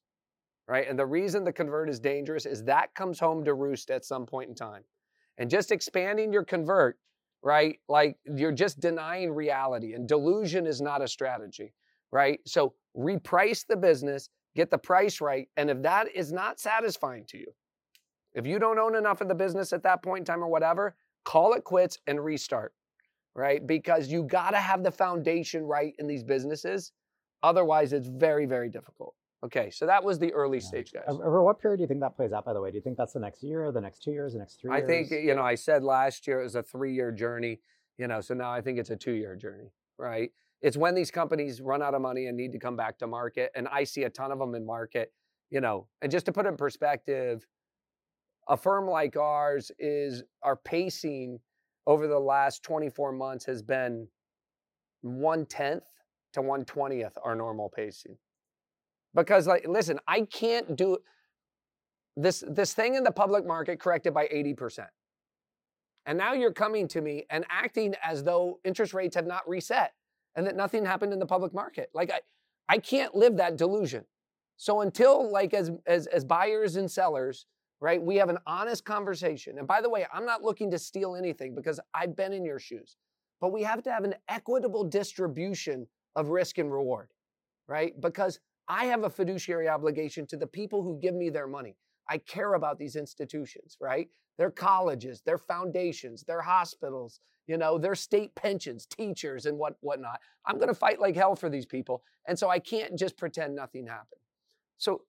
Right? 0.68 0.88
And 0.88 1.00
the 1.00 1.06
reason 1.06 1.44
the 1.44 1.52
convert 1.52 1.90
is 1.90 2.00
dangerous 2.00 2.46
is 2.46 2.64
that 2.66 2.94
comes 2.94 3.20
home 3.20 3.44
to 3.46 3.56
roost 3.56 3.90
at 3.90 4.06
some 4.06 4.26
point 4.26 4.50
in 4.50 4.56
time. 4.56 4.84
And 5.40 5.50
just 5.50 5.72
expanding 5.72 6.32
your 6.32 6.44
convert 6.44 6.98
right? 7.44 7.80
Like 7.88 8.18
you're 8.26 8.52
just 8.52 8.80
denying 8.80 9.34
reality, 9.34 9.94
and 9.94 10.08
delusion 10.08 10.66
is 10.66 10.82
not 10.82 11.02
a 11.02 11.08
strategy, 11.08 11.74
right? 12.12 12.40
So 12.46 12.74
reprice 12.98 13.66
the 13.68 13.78
business, 13.78 14.30
get 14.56 14.72
the 14.72 14.78
price 14.78 15.22
right, 15.22 15.48
and 15.58 15.70
if 15.70 15.82
that 15.84 16.08
is 16.14 16.32
not 16.32 16.60
satisfying 16.60 17.26
to 17.30 17.38
you, 17.38 17.54
if 18.34 18.46
you 18.46 18.60
don't 18.60 18.80
own 18.80 18.96
enough 18.96 19.22
of 19.22 19.28
the 19.28 19.36
business 19.36 19.74
at 19.74 19.84
that 19.84 20.04
point 20.04 20.20
in 20.20 20.26
time 20.26 20.44
or 20.44 20.50
whatever, 20.50 20.96
call 21.26 21.54
it 21.54 21.64
quits 21.64 21.98
and 22.08 22.24
restart, 22.24 22.74
right? 23.36 23.66
Because 23.66 24.10
you 24.10 24.24
got 24.24 24.52
to 24.52 24.58
have 24.58 24.84
the 24.84 24.92
foundation 24.92 25.64
right 25.64 25.94
in 26.00 26.08
these 26.08 26.24
businesses. 26.24 26.92
Otherwise, 27.42 27.94
it's 27.94 28.08
very, 28.08 28.46
very 28.46 28.70
difficult. 28.70 29.16
Okay, 29.44 29.70
so 29.70 29.86
that 29.86 30.04
was 30.04 30.20
the 30.20 30.34
early 30.34 30.58
Yeah. 30.58 30.64
stage, 30.64 30.92
guys. 30.92 31.06
Over 31.08 31.42
what 31.44 31.60
period 31.60 31.78
do 31.78 31.82
you 31.84 31.88
think 31.88 32.02
that 32.02 32.16
plays 32.16 32.34
out? 32.34 32.44
By 32.46 32.54
the 32.54 32.62
way, 32.62 32.72
do 32.72 32.76
you 32.76 32.82
think 32.82 32.98
that's 32.98 33.14
the 33.14 33.20
next 33.20 33.42
year, 33.42 33.72
the 33.72 33.80
next 33.80 34.04
two 34.04 34.12
years, 34.12 34.34
the 34.34 34.40
next 34.40 34.60
three 34.60 34.72
I 34.72 34.82
think 34.82 35.12
you 35.12 35.34
know 35.34 35.42
I 35.44 35.56
said 35.56 35.84
last 35.84 36.28
year 36.28 36.42
it 36.42 36.44
was 36.44 36.56
a 36.56 36.64
three-year 36.64 37.12
journey, 37.12 37.62
you 37.98 38.08
know, 38.08 38.20
so 38.20 38.34
now 38.34 38.52
I 38.52 38.62
think 38.62 38.80
it's 38.80 38.90
a 38.90 38.98
two-year 38.98 39.36
journey, 39.36 39.72
right? 39.98 40.32
It's 40.62 40.76
when 40.76 40.94
these 40.94 41.10
companies 41.10 41.62
run 41.62 41.82
out 41.82 41.94
of 41.94 42.02
money 42.02 42.26
and 42.28 42.36
need 42.36 42.52
to 42.52 42.60
come 42.60 42.76
back 42.76 42.98
to 43.00 43.08
market, 43.08 43.52
and 43.56 43.68
I 43.70 43.86
see 43.86 44.04
a 44.04 44.10
ton 44.10 44.32
of 44.34 44.40
them 44.40 44.56
in 44.56 44.66
market, 44.66 45.14
you 45.50 45.62
know. 45.62 45.88
And 46.02 46.12
just 46.12 46.26
to 46.26 46.34
put 46.34 46.46
it 46.46 46.50
in 46.50 46.58
perspective, 46.58 47.48
a 48.50 48.58
firm 48.58 48.88
like 48.90 49.16
ours 49.16 49.72
is 49.80 50.24
our 50.44 50.58
pacing 50.58 51.40
over 51.88 52.08
the 52.08 52.20
last 52.20 52.62
24 52.64 53.14
months 53.14 53.46
has 53.46 53.62
been 53.62 54.10
one 55.02 55.46
tenth 55.46 55.86
to 56.34 56.42
one 56.42 56.66
twentieth 56.66 57.18
our 57.24 57.36
normal 57.36 57.70
pacing. 57.74 58.18
Because 59.14 59.48
like, 59.48 59.68
listen, 59.68 60.00
I 60.08 60.22
can't 60.22 60.76
do 60.76 60.98
this 62.16 62.44
this 62.48 62.74
thing 62.74 62.96
in 62.96 63.04
the 63.04 63.12
public 63.12 63.46
market 63.46 63.80
corrected 63.80 64.14
by 64.14 64.28
80%. 64.28 64.88
And 66.06 66.18
now 66.18 66.34
you're 66.34 66.54
coming 66.54 66.88
to 66.90 67.02
me 67.02 67.26
and 67.30 67.46
acting 67.50 67.96
as 68.04 68.24
though 68.24 68.60
interest 68.64 68.94
rates 68.94 69.16
have 69.16 69.28
not 69.28 69.48
reset 69.48 69.94
and 70.36 70.46
that 70.48 70.56
nothing 70.56 70.86
happened 70.86 71.14
in 71.14 71.20
the 71.20 71.26
public 71.26 71.54
market. 71.54 71.90
Like 71.94 72.12
I 72.12 72.22
I 72.68 72.78
can't 72.78 73.16
live 73.16 73.38
that 73.38 73.58
delusion. 73.58 74.06
So 74.58 74.82
until 74.82 75.32
like 75.32 75.54
as 75.54 75.72
as 75.88 76.08
as 76.08 76.24
buyers 76.26 76.76
and 76.76 76.90
sellers, 76.90 77.46
right, 77.80 78.02
we 78.02 78.18
have 78.18 78.30
an 78.30 78.40
honest 78.46 78.86
conversation. 78.86 79.58
And 79.58 79.68
by 79.68 79.82
the 79.82 79.90
way, 79.90 80.06
I'm 80.14 80.26
not 80.26 80.44
looking 80.44 80.70
to 80.72 80.80
steal 80.80 81.16
anything 81.16 81.56
because 81.56 81.80
I've 81.94 82.16
been 82.16 82.34
in 82.34 82.44
your 82.44 82.60
shoes. 82.60 82.98
But 83.42 83.54
we 83.54 83.64
have 83.64 83.82
to 83.84 83.92
have 83.92 84.04
an 84.04 84.16
equitable 84.28 84.84
distribution 84.84 85.88
of 86.16 86.30
risk 86.30 86.58
and 86.58 86.72
reward, 86.72 87.10
right? 87.68 88.00
Because 88.02 88.40
I 88.70 88.86
have 88.86 89.04
a 89.04 89.10
fiduciary 89.10 89.68
obligation 89.68 90.28
to 90.28 90.38
the 90.38 90.46
people 90.48 90.84
who 90.84 91.00
give 91.02 91.16
me 91.16 91.30
their 91.30 91.48
money. 91.48 91.76
I 92.08 92.20
care 92.20 92.54
about 92.54 92.78
these 92.78 92.96
institutions, 92.96 93.78
right? 93.82 94.08
Their 94.38 94.52
colleges, 94.52 95.22
their 95.26 95.40
foundations, 95.40 96.24
their 96.24 96.42
hospitals, 96.42 97.20
you 97.48 97.58
know, 97.58 97.80
their 97.80 97.96
state 97.96 98.34
pensions, 98.36 98.86
teachers, 98.86 99.48
and 99.48 99.58
what 99.58 99.78
whatnot. 99.82 100.20
I'm 100.46 100.58
going 100.58 100.70
to 100.70 100.76
fight 100.76 101.00
like 101.00 101.16
hell 101.16 101.36
for 101.36 101.50
these 101.50 101.66
people, 101.66 102.04
and 102.28 102.38
so 102.38 102.48
I 102.48 102.60
can't 102.60 102.98
just 102.98 103.18
pretend 103.18 103.56
nothing 103.56 103.88
happened. 103.88 104.22
So 104.78 105.02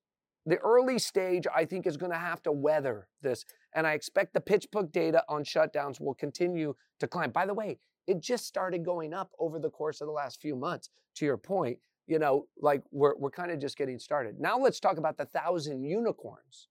the 0.46 0.56
early 0.56 0.98
stage, 0.98 1.46
I 1.54 1.66
think, 1.66 1.86
is 1.86 1.98
going 1.98 2.12
to 2.12 2.18
have 2.18 2.42
to 2.44 2.52
weather 2.52 3.08
this, 3.20 3.44
and 3.74 3.86
I 3.86 3.92
expect 3.92 4.32
the 4.32 4.40
PitchBook 4.40 4.90
data 4.90 5.22
on 5.28 5.44
shutdowns 5.44 6.00
will 6.00 6.14
continue 6.14 6.74
to 6.98 7.06
climb. 7.06 7.30
By 7.30 7.44
the 7.44 7.54
way, 7.54 7.78
it 8.06 8.20
just 8.20 8.46
started 8.46 8.86
going 8.86 9.12
up 9.12 9.30
over 9.38 9.58
the 9.58 9.70
course 9.70 10.00
of 10.00 10.06
the 10.06 10.12
last 10.12 10.40
few 10.40 10.56
months. 10.56 10.88
To 11.16 11.26
your 11.26 11.36
point, 11.36 11.78
you 12.06 12.18
know, 12.18 12.46
like 12.60 12.82
we're, 12.90 13.16
we're 13.16 13.30
kind 13.30 13.50
of 13.50 13.60
just 13.60 13.76
getting 13.76 13.98
started. 13.98 14.40
Now 14.40 14.58
let's 14.58 14.80
talk 14.80 14.98
about 14.98 15.16
the 15.16 15.26
thousand 15.26 15.84
unicorns. 15.84 16.68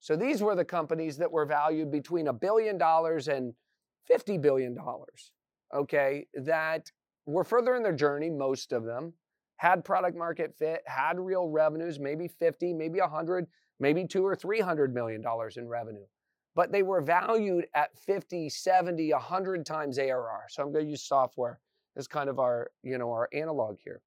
So 0.00 0.16
these 0.16 0.42
were 0.42 0.56
the 0.56 0.64
companies 0.64 1.16
that 1.18 1.30
were 1.30 1.46
valued 1.46 1.90
between 1.92 2.28
a 2.28 2.32
billion 2.32 2.76
dollars 2.76 3.28
and 3.28 3.54
$50 4.10 4.40
billion, 4.40 4.76
okay, 5.74 6.26
that 6.34 6.90
were 7.24 7.44
further 7.44 7.76
in 7.76 7.82
their 7.82 7.94
journey, 7.94 8.30
most 8.30 8.72
of 8.72 8.84
them, 8.84 9.12
had 9.56 9.84
product 9.84 10.16
market 10.16 10.54
fit, 10.58 10.82
had 10.86 11.20
real 11.20 11.48
revenues, 11.48 12.00
maybe 12.00 12.26
50, 12.26 12.72
maybe 12.72 12.98
100, 12.98 13.46
maybe 13.78 14.06
two 14.06 14.26
or 14.26 14.34
300 14.34 14.92
million 14.92 15.22
dollars 15.22 15.56
in 15.56 15.68
revenue. 15.68 16.04
But 16.54 16.72
they 16.72 16.82
were 16.82 17.00
valued 17.00 17.66
at 17.74 17.96
50, 17.96 18.48
70, 18.48 19.12
100 19.12 19.64
times 19.64 19.98
ARR. 19.98 20.46
So 20.50 20.62
I'm 20.62 20.72
going 20.72 20.84
to 20.84 20.90
use 20.90 21.04
software 21.04 21.60
as 21.96 22.08
kind 22.08 22.28
of 22.28 22.38
our, 22.38 22.70
you 22.82 22.98
know, 22.98 23.10
our 23.12 23.28
analog 23.32 23.78
here. 23.82 24.02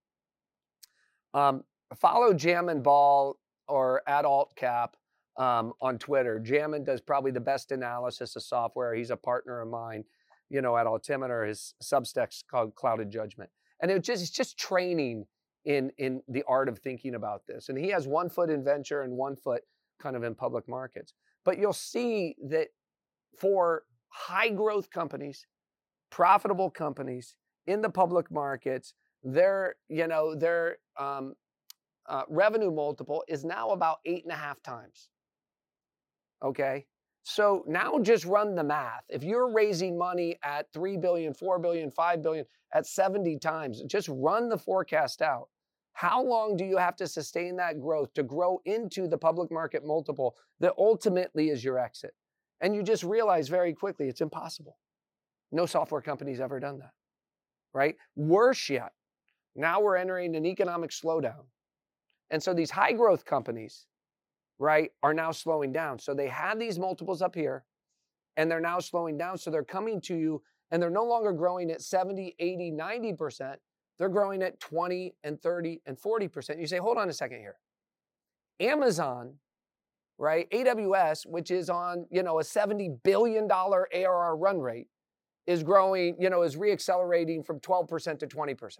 Um, 1.35 1.63
follow 1.93 2.33
Jamin 2.33 2.81
Ball 2.81 3.37
or 3.67 4.01
at 4.07 4.23
AltCap 4.25 4.89
um, 5.37 5.73
on 5.81 5.97
Twitter. 5.99 6.41
Jamin 6.43 6.85
does 6.85 7.01
probably 7.01 7.31
the 7.31 7.41
best 7.41 7.71
analysis 7.71 8.35
of 8.37 8.43
software. 8.43 8.95
He's 8.95 9.11
a 9.11 9.17
partner 9.17 9.61
of 9.61 9.69
mine, 9.69 10.05
you 10.49 10.61
know, 10.61 10.77
at 10.77 10.87
Altimeter. 10.87 11.45
His 11.45 11.75
Substack's 11.83 12.43
called 12.49 12.73
Clouded 12.75 13.11
Judgment, 13.11 13.49
and 13.81 13.91
it 13.91 14.01
just 14.01 14.23
it's 14.23 14.31
just 14.31 14.57
training 14.57 15.25
in 15.65 15.91
in 15.97 16.21
the 16.29 16.43
art 16.47 16.69
of 16.69 16.79
thinking 16.79 17.15
about 17.15 17.45
this. 17.47 17.67
And 17.67 17.77
he 17.77 17.89
has 17.89 18.07
one 18.07 18.29
foot 18.29 18.49
in 18.49 18.63
venture 18.63 19.01
and 19.01 19.13
one 19.13 19.35
foot 19.35 19.63
kind 20.01 20.15
of 20.15 20.23
in 20.23 20.35
public 20.35 20.69
markets. 20.69 21.13
But 21.43 21.59
you'll 21.59 21.73
see 21.73 22.35
that 22.47 22.69
for 23.37 23.83
high 24.07 24.49
growth 24.49 24.89
companies, 24.89 25.45
profitable 26.09 26.69
companies 26.69 27.35
in 27.67 27.81
the 27.81 27.89
public 27.89 28.31
markets, 28.31 28.93
their 29.25 29.75
you 29.89 30.07
know 30.07 30.35
their 30.35 30.77
um, 30.97 31.33
uh, 32.07 32.23
revenue 32.29 32.71
multiple 32.71 33.23
is 33.27 33.43
now 33.43 33.71
about 33.71 33.97
eight 34.05 34.23
and 34.23 34.31
a 34.31 34.37
half 34.37 34.61
times. 34.61 35.09
Okay. 36.43 36.85
So 37.27 37.63
now 37.67 37.97
just 37.99 38.23
run 38.23 38.53
the 38.53 38.63
math. 38.63 39.03
If 39.09 39.23
you're 39.23 39.51
raising 39.51 39.97
money 39.97 40.37
at 40.43 40.71
3 40.73 40.97
billion, 40.97 41.33
4 41.33 41.57
billion, 41.57 41.89
5 41.89 42.21
billion, 42.21 42.45
at 42.71 42.85
70 42.85 43.39
times, 43.39 43.81
just 43.87 44.07
run 44.11 44.47
the 44.47 44.57
forecast 44.59 45.23
out. 45.23 45.47
How 45.93 46.21
long 46.21 46.55
do 46.55 46.65
you 46.65 46.77
have 46.77 46.95
to 46.97 47.07
sustain 47.07 47.55
that 47.55 47.79
growth 47.79 48.13
to 48.13 48.21
grow 48.21 48.61
into 48.65 49.07
the 49.07 49.17
public 49.17 49.51
market 49.51 49.83
multiple 49.83 50.35
that 50.59 50.73
ultimately 50.77 51.49
is 51.49 51.63
your 51.63 51.79
exit? 51.79 52.13
And 52.61 52.75
you 52.75 52.83
just 52.83 53.03
realize 53.03 53.47
very 53.47 53.73
quickly 53.73 54.07
it's 54.07 54.21
impossible. 54.21 54.77
No 55.51 55.65
software 55.65 56.01
company's 56.01 56.39
ever 56.39 56.59
done 56.59 56.79
that, 56.79 56.91
right? 57.73 57.95
Worse 58.15 58.69
yet, 58.69 58.91
now 59.55 59.79
we're 59.79 59.95
entering 59.95 60.35
an 60.35 60.45
economic 60.45 60.91
slowdown. 60.91 61.45
And 62.29 62.41
so 62.41 62.53
these 62.53 62.71
high 62.71 62.91
growth 62.91 63.25
companies, 63.25 63.85
right, 64.59 64.91
are 65.03 65.13
now 65.13 65.31
slowing 65.31 65.71
down. 65.71 65.99
So 65.99 66.13
they 66.13 66.27
had 66.27 66.59
these 66.59 66.79
multiples 66.79 67.21
up 67.21 67.35
here 67.35 67.63
and 68.37 68.49
they're 68.49 68.59
now 68.59 68.79
slowing 68.79 69.17
down. 69.17 69.37
So 69.37 69.51
they're 69.51 69.63
coming 69.63 70.01
to 70.01 70.15
you 70.15 70.41
and 70.71 70.81
they're 70.81 70.89
no 70.89 71.05
longer 71.05 71.31
growing 71.31 71.71
at 71.71 71.81
70, 71.81 72.35
80, 72.39 72.71
90%. 72.71 73.55
They're 73.97 74.09
growing 74.09 74.41
at 74.43 74.59
20 74.59 75.15
and 75.23 75.41
30 75.41 75.81
and 75.85 75.97
40%. 75.97 76.59
You 76.59 76.67
say, 76.67 76.77
hold 76.77 76.97
on 76.97 77.09
a 77.09 77.13
second 77.13 77.39
here. 77.39 77.55
Amazon, 78.59 79.35
right? 80.17 80.49
AWS, 80.51 81.25
which 81.27 81.51
is 81.51 81.69
on, 81.69 82.05
you 82.09 82.23
know, 82.23 82.39
a 82.39 82.43
$70 82.43 83.03
billion 83.03 83.49
ARR 83.49 84.35
run 84.35 84.59
rate, 84.59 84.87
is 85.47 85.63
growing, 85.63 86.15
you 86.19 86.29
know, 86.29 86.41
is 86.41 86.55
reaccelerating 86.55 87.45
from 87.45 87.59
12% 87.59 88.19
to 88.19 88.27
20%. 88.27 88.79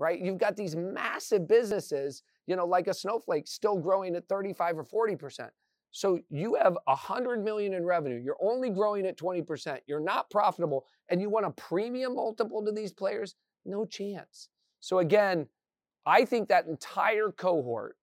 Right? 0.00 0.18
You've 0.20 0.38
got 0.38 0.56
these 0.56 0.74
massive 0.74 1.46
businesses, 1.46 2.24
you 2.46 2.56
know, 2.56 2.66
like 2.66 2.88
a 2.88 2.94
Snowflake 2.94 3.46
still 3.46 3.76
growing 3.76 4.16
at 4.16 4.26
35 4.28 4.78
or 4.78 4.84
40%. 4.84 5.50
So 5.92 6.18
you 6.30 6.54
have 6.54 6.76
100 6.84 7.44
million 7.44 7.74
in 7.74 7.84
revenue. 7.84 8.20
You're 8.20 8.38
only 8.40 8.70
growing 8.70 9.06
at 9.06 9.18
20%. 9.18 9.78
You're 9.86 10.00
not 10.00 10.30
profitable 10.30 10.86
and 11.10 11.20
you 11.20 11.28
want 11.28 11.46
a 11.46 11.50
premium 11.50 12.16
multiple 12.16 12.64
to 12.64 12.72
these 12.72 12.92
players? 12.92 13.34
No 13.64 13.84
chance. 13.84 14.48
So 14.80 15.00
again, 15.00 15.46
I 16.06 16.24
think 16.24 16.48
that 16.48 16.66
entire 16.66 17.30
cohort 17.30 17.96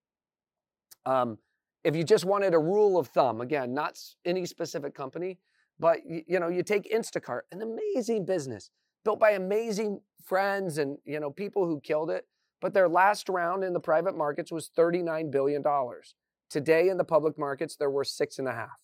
um, 1.07 1.37
if 1.83 1.95
you 1.95 2.03
just 2.03 2.25
wanted 2.25 2.53
a 2.53 2.59
rule 2.59 2.99
of 2.99 3.07
thumb, 3.07 3.39
again, 3.39 3.73
not 3.73 3.97
any 4.25 4.45
specific 4.45 4.93
company, 4.93 5.39
but 5.79 6.05
you, 6.05 6.21
you 6.27 6.39
know, 6.39 6.49
you 6.49 6.61
take 6.61 6.91
Instacart, 6.93 7.41
an 7.51 7.61
amazing 7.61 8.25
business 8.25 8.69
built 9.07 9.19
by 9.21 9.31
amazing 9.31 10.01
friends 10.25 10.79
and 10.79 10.97
you 11.05 11.17
know 11.17 11.31
people 11.31 11.65
who 11.65 11.79
killed 11.79 12.11
it. 12.11 12.27
But 12.59 12.73
their 12.73 12.89
last 12.89 13.29
round 13.29 13.63
in 13.63 13.71
the 13.71 13.79
private 13.79 14.17
markets 14.17 14.51
was 14.51 14.69
$39 14.77 15.31
billion. 15.31 15.63
Today 16.49 16.89
in 16.89 16.97
the 16.97 17.05
public 17.05 17.37
markets, 17.37 17.77
they're 17.77 17.89
worth 17.89 18.07
six 18.07 18.37
and 18.37 18.49
a 18.49 18.51
half. 18.51 18.81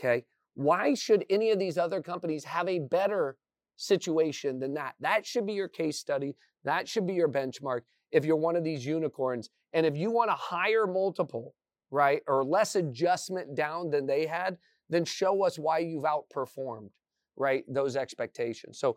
Okay. 0.00 0.24
Why 0.54 0.94
should 0.94 1.26
any 1.28 1.50
of 1.50 1.58
these 1.58 1.76
other 1.76 2.00
companies 2.00 2.44
have 2.44 2.66
a 2.66 2.78
better 2.78 3.36
situation 3.76 4.58
than 4.58 4.72
that? 4.74 4.94
That 5.00 5.26
should 5.26 5.46
be 5.46 5.52
your 5.52 5.68
case 5.68 5.98
study. 5.98 6.34
That 6.64 6.88
should 6.88 7.06
be 7.06 7.14
your 7.14 7.28
benchmark 7.28 7.80
if 8.10 8.24
you're 8.24 8.36
one 8.36 8.56
of 8.56 8.64
these 8.64 8.86
unicorns. 8.86 9.50
And 9.74 9.84
if 9.84 9.98
you 9.98 10.10
want 10.10 10.30
a 10.30 10.34
higher 10.34 10.86
multiple, 10.86 11.54
right, 11.90 12.22
or 12.26 12.42
less 12.42 12.74
adjustment 12.74 13.54
down 13.54 13.90
than 13.90 14.06
they 14.06 14.24
had, 14.24 14.56
then 14.88 15.04
show 15.04 15.44
us 15.44 15.58
why 15.58 15.78
you've 15.78 16.04
outperformed, 16.04 16.88
right, 17.36 17.64
those 17.68 17.96
expectations. 17.96 18.78
So 18.78 18.96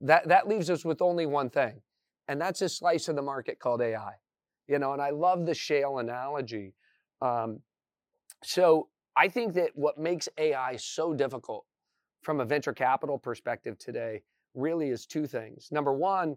that, 0.00 0.28
that 0.28 0.48
leaves 0.48 0.70
us 0.70 0.84
with 0.84 1.00
only 1.00 1.26
one 1.26 1.50
thing, 1.50 1.80
and 2.28 2.40
that's 2.40 2.62
a 2.62 2.68
slice 2.68 3.08
of 3.08 3.16
the 3.16 3.22
market 3.22 3.58
called 3.58 3.80
AI. 3.80 4.12
You 4.66 4.78
know, 4.78 4.92
and 4.92 5.02
I 5.02 5.10
love 5.10 5.44
the 5.44 5.54
shale 5.54 5.98
analogy. 5.98 6.74
Um, 7.20 7.60
so 8.42 8.88
I 9.16 9.28
think 9.28 9.54
that 9.54 9.70
what 9.74 9.98
makes 9.98 10.28
AI 10.38 10.76
so 10.76 11.14
difficult 11.14 11.64
from 12.22 12.40
a 12.40 12.44
venture 12.44 12.72
capital 12.72 13.18
perspective 13.18 13.78
today 13.78 14.22
really 14.54 14.88
is 14.88 15.06
two 15.06 15.26
things. 15.26 15.68
Number 15.70 15.92
one, 15.92 16.36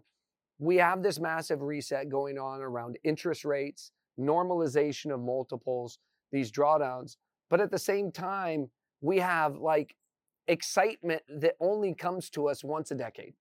we 0.58 0.76
have 0.76 1.02
this 1.02 1.18
massive 1.18 1.62
reset 1.62 2.08
going 2.08 2.38
on 2.38 2.60
around 2.60 2.98
interest 3.04 3.44
rates, 3.44 3.92
normalization 4.18 5.12
of 5.12 5.20
multiples, 5.20 5.98
these 6.32 6.52
drawdowns. 6.52 7.16
But 7.48 7.60
at 7.60 7.70
the 7.70 7.78
same 7.78 8.12
time, 8.12 8.70
we 9.00 9.18
have 9.18 9.56
like 9.56 9.94
excitement 10.46 11.22
that 11.28 11.54
only 11.60 11.94
comes 11.94 12.28
to 12.30 12.48
us 12.48 12.64
once 12.64 12.90
a 12.90 12.94
decade. 12.94 13.34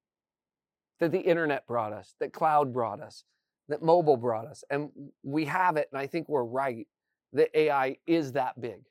That 0.99 1.11
the 1.11 1.19
internet 1.19 1.67
brought 1.67 1.93
us, 1.93 2.15
that 2.19 2.33
cloud 2.33 2.73
brought 2.73 3.01
us, 3.01 3.23
that 3.69 3.83
mobile 3.83 4.17
brought 4.17 4.47
us. 4.47 4.63
And 4.69 4.89
we 5.23 5.45
have 5.45 5.77
it, 5.77 5.89
and 5.91 6.01
I 6.01 6.07
think 6.07 6.27
we're 6.27 6.43
right, 6.43 6.87
that 7.33 7.49
AI 7.53 7.97
is 8.07 8.31
that 8.31 8.59
big. 8.59 8.81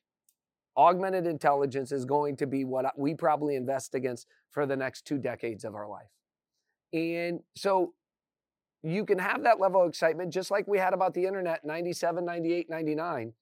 Augmented 0.76 1.26
intelligence 1.26 1.90
is 1.90 2.04
going 2.04 2.36
to 2.36 2.46
be 2.46 2.64
what 2.64 2.86
we 2.98 3.14
probably 3.14 3.56
invest 3.56 3.94
against 3.94 4.26
for 4.50 4.66
the 4.66 4.76
next 4.76 5.04
two 5.06 5.18
decades 5.18 5.64
of 5.64 5.74
our 5.74 5.88
life. 5.88 6.10
And 6.92 7.40
so 7.56 7.94
you 8.82 9.04
can 9.04 9.18
have 9.18 9.42
that 9.42 9.58
level 9.58 9.82
of 9.82 9.88
excitement 9.88 10.32
just 10.32 10.50
like 10.50 10.68
we 10.68 10.78
had 10.78 10.92
about 10.94 11.14
the 11.14 11.26
internet 11.26 11.64
97, 11.64 12.24
98, 12.24 12.70
99, 12.70 13.32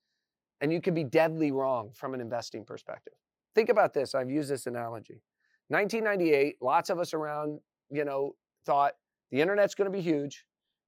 and 0.60 0.72
you 0.72 0.80
can 0.80 0.94
be 0.94 1.04
deadly 1.04 1.52
wrong 1.52 1.90
from 1.92 2.14
an 2.14 2.20
investing 2.20 2.64
perspective. 2.64 3.14
Think 3.54 3.68
about 3.68 3.92
this. 3.92 4.14
I've 4.14 4.30
used 4.30 4.48
this 4.48 4.66
analogy. 4.66 5.20
1998, 5.68 6.56
lots 6.62 6.88
of 6.88 6.98
us 6.98 7.12
around, 7.14 7.60
you 7.90 8.04
know, 8.04 8.34
thought 8.64 8.94
the 9.30 9.40
internet's 9.40 9.74
going 9.74 9.90
to 9.90 9.96
be 9.96 10.02
huge. 10.02 10.44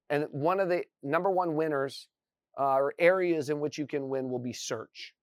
And 0.09 0.27
one 0.31 0.59
of 0.59 0.69
the 0.69 0.83
number 1.03 1.29
one 1.29 1.55
winners 1.55 2.07
uh, 2.59 2.75
or 2.75 2.93
areas 2.97 3.49
in 3.49 3.59
which 3.59 3.77
you 3.77 3.85
can 3.85 4.09
win 4.09 4.29
will 4.29 4.39
be 4.39 4.53
search. 4.53 5.13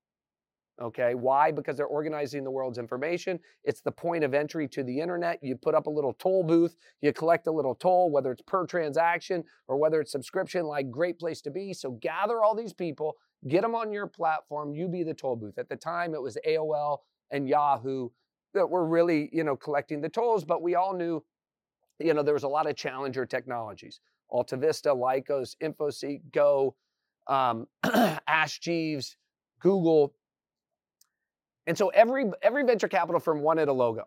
Okay, 0.83 1.15
why? 1.15 1.53
Because 1.53 1.77
they're 1.77 1.87
organizing 1.87 2.43
the 2.43 2.51
world's 2.51 2.79
information. 2.79 3.39
It's 3.63 3.81
the 3.81 3.93
point 3.93 4.25
of 4.25 4.35
entry 4.35 4.67
to 4.69 4.83
the 4.83 4.99
internet. 4.99 5.39
You 5.41 5.55
put 5.55 5.75
up 5.75 5.87
a 5.87 5.91
little 5.91 6.15
toll 6.15 6.43
booth, 6.43 6.77
you 7.01 7.13
collect 7.13 7.47
a 7.47 7.53
little 7.53 7.77
toll, 7.77 8.11
whether 8.11 8.33
it's 8.33 8.43
per 8.43 8.67
transaction 8.67 9.45
or 9.69 9.77
whether 9.77 10.01
it's 10.01 10.11
subscription, 10.11 10.65
like 10.67 10.91
great 10.91 11.21
place 11.21 11.41
to 11.43 11.51
be. 11.51 11.73
So 11.75 11.93
gather 11.93 12.43
all 12.43 12.57
these 12.57 12.73
people, 12.73 13.15
get 13.47 13.63
them 13.63 13.77
on 13.77 13.93
your 13.93 14.09
platform, 14.09 14.75
you 14.75 14.89
be 14.89 15.05
the 15.05 15.15
toll 15.15 15.37
booth. 15.37 15.59
At 15.59 15.69
the 15.69 15.77
time, 15.77 16.13
it 16.13 16.23
was 16.23 16.37
AOL 16.45 16.99
and 17.31 17.49
Yahoo 17.49 18.09
that 18.55 18.69
were 18.69 18.87
really, 18.87 19.31
you 19.33 19.45
know, 19.45 19.57
collecting 19.57 20.01
the 20.01 20.09
tolls, 20.09 20.45
but 20.45 20.61
we 20.61 20.75
all 20.75 20.95
knew, 20.95 21.23
you 21.99 22.15
know, 22.15 22.23
there 22.23 22.35
was 22.35 22.43
a 22.43 22.49
lot 22.49 22.69
of 22.69 22.77
challenger 22.77 23.27
technologies. 23.27 24.01
Alta 24.29 24.57
Vista, 24.57 24.89
Lycos, 24.89 25.57
InfoSeek, 25.63 26.23
Go, 26.33 26.75
um, 27.27 27.67
Ask 28.27 28.61
Jeeves, 28.61 29.17
Google, 29.61 30.15
and 31.67 31.77
so 31.79 31.89
every 31.89 32.31
every 32.43 32.65
venture 32.65 32.89
capital 32.89 33.21
firm 33.21 33.41
wanted 33.41 33.69
a 33.69 33.73
logo. 33.73 34.05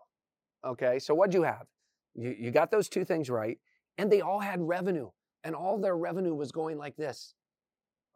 Okay, 0.66 1.00
so 1.00 1.14
what'd 1.14 1.34
you 1.34 1.44
have? 1.44 1.66
You, 2.14 2.36
you 2.38 2.52
got 2.52 2.72
those 2.72 2.90
two 2.90 3.06
things 3.06 3.30
right, 3.30 3.58
and 3.98 4.12
they 4.12 4.22
all 4.22 4.40
had 4.40 4.62
revenue, 4.62 5.10
and 5.44 5.56
all 5.56 5.80
their 5.80 5.98
revenue 5.98 6.36
was 6.36 6.52
going 6.52 6.78
like 6.78 6.96
this. 6.98 7.34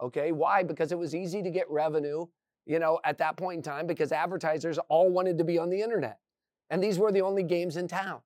Okay, 0.01 0.31
why? 0.31 0.63
Because 0.63 0.91
it 0.91 0.97
was 0.97 1.15
easy 1.15 1.41
to 1.43 1.49
get 1.49 1.69
revenue, 1.69 2.25
you 2.65 2.79
know, 2.79 2.99
at 3.03 3.17
that 3.19 3.38
point 3.38 3.57
in 3.57 3.63
time, 3.63 3.88
because 3.88 4.12
advertisers 4.12 4.79
all 4.89 5.10
wanted 5.10 5.38
to 5.38 5.43
be 5.43 5.57
on 5.57 5.69
the 5.69 5.81
internet, 5.81 6.19
and 6.69 6.84
these 6.84 6.99
were 6.99 7.12
the 7.12 7.21
only 7.21 7.43
games 7.43 7.77
in 7.77 7.88
town. 7.88 8.21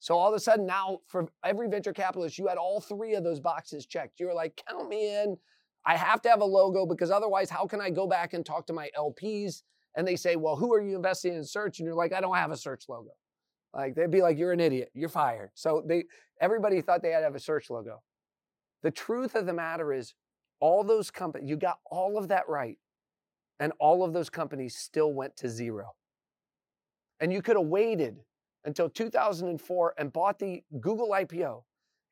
So 0.00 0.16
all 0.16 0.28
of 0.28 0.34
a 0.34 0.40
sudden, 0.40 0.66
now 0.66 1.00
for 1.06 1.28
every 1.44 1.68
venture 1.68 1.92
capitalist, 1.92 2.38
you 2.38 2.46
had 2.46 2.58
all 2.58 2.80
three 2.80 3.14
of 3.14 3.24
those 3.24 3.40
boxes 3.40 3.86
checked. 3.86 4.20
You 4.20 4.26
were 4.26 4.34
like, 4.34 4.62
count 4.68 4.88
me 4.88 5.16
in. 5.16 5.36
I 5.84 5.96
have 5.96 6.22
to 6.22 6.28
have 6.28 6.40
a 6.40 6.44
logo 6.44 6.86
because 6.86 7.10
otherwise, 7.10 7.50
how 7.50 7.66
can 7.66 7.80
I 7.80 7.90
go 7.90 8.06
back 8.06 8.34
and 8.34 8.44
talk 8.44 8.66
to 8.66 8.72
my 8.72 8.90
LPs 8.96 9.62
and 9.96 10.06
they 10.06 10.16
say, 10.16 10.36
well, 10.36 10.56
who 10.56 10.72
are 10.72 10.80
you 10.80 10.94
investing 10.94 11.34
in 11.34 11.44
search? 11.44 11.78
And 11.78 11.86
you're 11.86 11.94
like, 11.94 12.12
I 12.12 12.20
don't 12.20 12.36
have 12.36 12.50
a 12.50 12.56
search 12.56 12.84
logo. 12.88 13.10
Like 13.74 13.94
they'd 13.94 14.10
be 14.10 14.22
like, 14.22 14.38
you're 14.38 14.52
an 14.52 14.60
idiot. 14.60 14.90
You're 14.94 15.08
fired. 15.08 15.50
So 15.54 15.82
they 15.86 16.04
everybody 16.40 16.80
thought 16.80 17.02
they 17.02 17.10
had 17.10 17.20
to 17.20 17.24
have 17.24 17.34
a 17.34 17.40
search 17.40 17.70
logo. 17.70 18.02
The 18.82 18.90
truth 18.90 19.34
of 19.34 19.46
the 19.46 19.52
matter 19.52 19.92
is, 19.92 20.14
all 20.60 20.82
those 20.84 21.10
companies, 21.10 21.48
you 21.48 21.56
got 21.56 21.78
all 21.90 22.18
of 22.18 22.28
that 22.28 22.48
right. 22.48 22.78
And 23.60 23.72
all 23.80 24.04
of 24.04 24.12
those 24.12 24.30
companies 24.30 24.76
still 24.76 25.12
went 25.12 25.36
to 25.38 25.48
zero. 25.48 25.94
And 27.20 27.32
you 27.32 27.42
could 27.42 27.56
have 27.56 27.66
waited 27.66 28.18
until 28.68 28.88
2004 28.88 29.94
and 29.98 30.12
bought 30.12 30.38
the 30.38 30.62
Google 30.80 31.08
IPO 31.08 31.62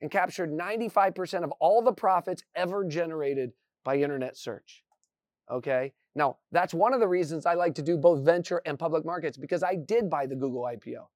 and 0.01 0.11
captured 0.11 0.51
95% 0.51 1.45
of 1.45 1.53
all 1.61 1.83
the 1.83 1.93
profits 1.93 2.43
ever 2.57 2.83
generated 2.83 3.53
by 3.85 3.99
internet 3.99 4.37
search. 4.37 4.83
Okay? 5.51 5.93
Now, 6.15 6.39
that's 6.51 6.73
one 6.73 6.95
of 6.95 7.01
the 7.01 7.07
reasons 7.07 7.45
I 7.45 7.55
like 7.55 7.75
to 7.75 7.83
do 7.83 7.99
both 7.99 8.25
venture 8.25 8.63
and 8.65 8.79
public 8.79 9.05
markets 9.05 9.37
because 9.37 9.63
I 9.63 9.77
did 9.77 10.09
buy 10.09 10.27
the 10.27 10.35
Google 10.35 10.63
IPO, 10.63 11.07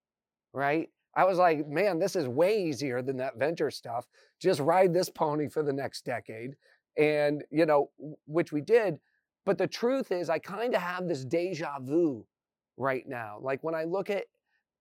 right? 0.53 0.91
I 1.17 1.25
was 1.25 1.39
like, 1.39 1.67
man, 1.67 1.99
this 1.99 2.15
is 2.15 2.29
way 2.29 2.63
easier 2.63 3.01
than 3.01 3.17
that 3.17 3.39
venture 3.39 3.71
stuff. 3.71 4.07
Just 4.41 4.61
ride 4.61 4.93
this 4.93 5.09
pony 5.09 5.49
for 5.49 5.63
the 5.63 5.73
next 5.73 6.05
decade. 6.05 6.55
And, 6.99 7.43
you 7.51 7.65
know, 7.65 7.91
which 8.27 8.53
we 8.53 8.61
did. 8.61 8.99
But 9.47 9.57
the 9.57 9.67
truth 9.67 10.13
is, 10.13 10.29
I 10.29 10.39
kind 10.39 10.75
of 10.75 10.83
have 10.83 11.09
this 11.09 11.25
deja 11.25 11.79
vu 11.81 12.27
right 12.77 13.09
now. 13.09 13.39
Like 13.41 13.65
when 13.65 13.75
I 13.75 13.85
look 13.85 14.11
at 14.11 14.25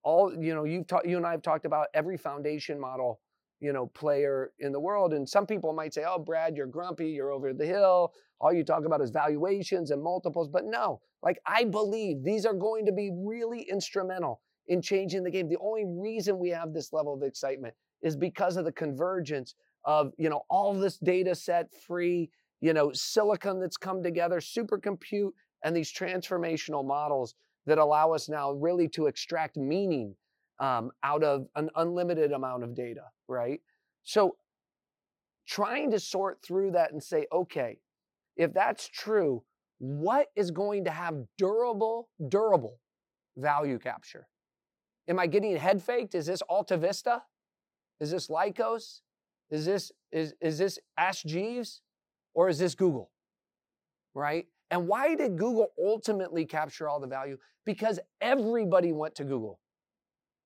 all, 0.03 0.33
you 0.39 0.53
know, 0.53 0.63
you've 0.63 0.87
talked, 0.87 1.07
you 1.07 1.17
and 1.17 1.25
I 1.25 1.31
have 1.31 1.41
talked 1.41 1.65
about 1.65 1.87
every 1.93 2.17
foundation 2.17 2.79
model 2.79 3.19
you 3.59 3.73
know, 3.73 3.87
player 3.87 4.51
in 4.59 4.71
the 4.71 4.79
world. 4.79 5.13
And 5.13 5.27
some 5.27 5.45
people 5.45 5.73
might 5.73 5.93
say, 5.93 6.03
oh, 6.07 6.19
Brad, 6.19 6.55
you're 6.55 6.67
grumpy, 6.67 7.09
you're 7.09 7.31
over 7.31 7.53
the 7.53 7.65
hill. 7.65 8.13
All 8.39 8.53
you 8.53 8.63
talk 8.63 8.85
about 8.85 9.01
is 9.01 9.09
valuations 9.09 9.91
and 9.91 10.01
multiples. 10.01 10.47
But 10.47 10.65
no, 10.65 11.01
like 11.21 11.39
I 11.45 11.65
believe 11.65 12.23
these 12.23 12.45
are 12.45 12.53
going 12.53 12.85
to 12.85 12.91
be 12.91 13.11
really 13.13 13.61
instrumental 13.69 14.41
in 14.67 14.81
changing 14.81 15.23
the 15.23 15.31
game. 15.31 15.49
The 15.49 15.57
only 15.57 15.83
reason 15.85 16.39
we 16.39 16.49
have 16.49 16.73
this 16.73 16.93
level 16.93 17.13
of 17.13 17.23
excitement 17.23 17.73
is 18.01 18.15
because 18.15 18.55
of 18.55 18.65
the 18.65 18.71
convergence 18.71 19.55
of, 19.83 20.13
you 20.17 20.29
know, 20.29 20.41
all 20.49 20.73
this 20.73 20.97
data 20.97 21.35
set 21.35 21.67
free, 21.85 22.29
you 22.61 22.73
know, 22.73 22.91
silicon 22.93 23.59
that's 23.59 23.77
come 23.77 24.01
together, 24.01 24.39
supercompute, 24.39 25.31
and 25.63 25.75
these 25.75 25.91
transformational 25.91 26.85
models 26.85 27.35
that 27.65 27.77
allow 27.77 28.13
us 28.13 28.29
now 28.29 28.51
really 28.51 28.87
to 28.89 29.07
extract 29.07 29.57
meaning 29.57 30.15
um, 30.59 30.91
out 31.03 31.23
of 31.23 31.47
an 31.55 31.69
unlimited 31.75 32.31
amount 32.31 32.63
of 32.63 32.75
data, 32.75 33.03
right? 33.27 33.61
So 34.03 34.35
trying 35.47 35.91
to 35.91 35.99
sort 35.99 36.39
through 36.43 36.71
that 36.71 36.91
and 36.91 37.01
say, 37.01 37.25
okay, 37.31 37.79
if 38.35 38.53
that's 38.53 38.87
true, 38.87 39.43
what 39.79 40.27
is 40.35 40.51
going 40.51 40.85
to 40.85 40.91
have 40.91 41.15
durable, 41.37 42.09
durable 42.27 42.79
value 43.37 43.79
capture? 43.79 44.27
Am 45.07 45.19
I 45.19 45.27
getting 45.27 45.55
head 45.55 45.81
faked? 45.81 46.13
Is 46.13 46.27
this 46.27 46.41
Alta 46.49 46.77
Vista? 46.77 47.23
Is 47.99 48.11
this 48.11 48.27
Lycos? 48.27 49.01
Is 49.49 49.65
this 49.65 49.91
is 50.11 50.33
is 50.41 50.57
this 50.57 50.77
Ask 50.97 51.25
Jeeves? 51.25 51.81
Or 52.35 52.47
is 52.47 52.59
this 52.59 52.75
Google? 52.75 53.09
Right? 54.13 54.45
And 54.71 54.87
why 54.87 55.15
did 55.15 55.37
Google 55.37 55.71
ultimately 55.83 56.45
capture 56.45 56.87
all 56.87 56.99
the 56.99 57.07
value? 57.07 57.37
Because 57.65 57.99
everybody 58.21 58.91
went 58.91 59.15
to 59.15 59.23
Google. 59.23 59.59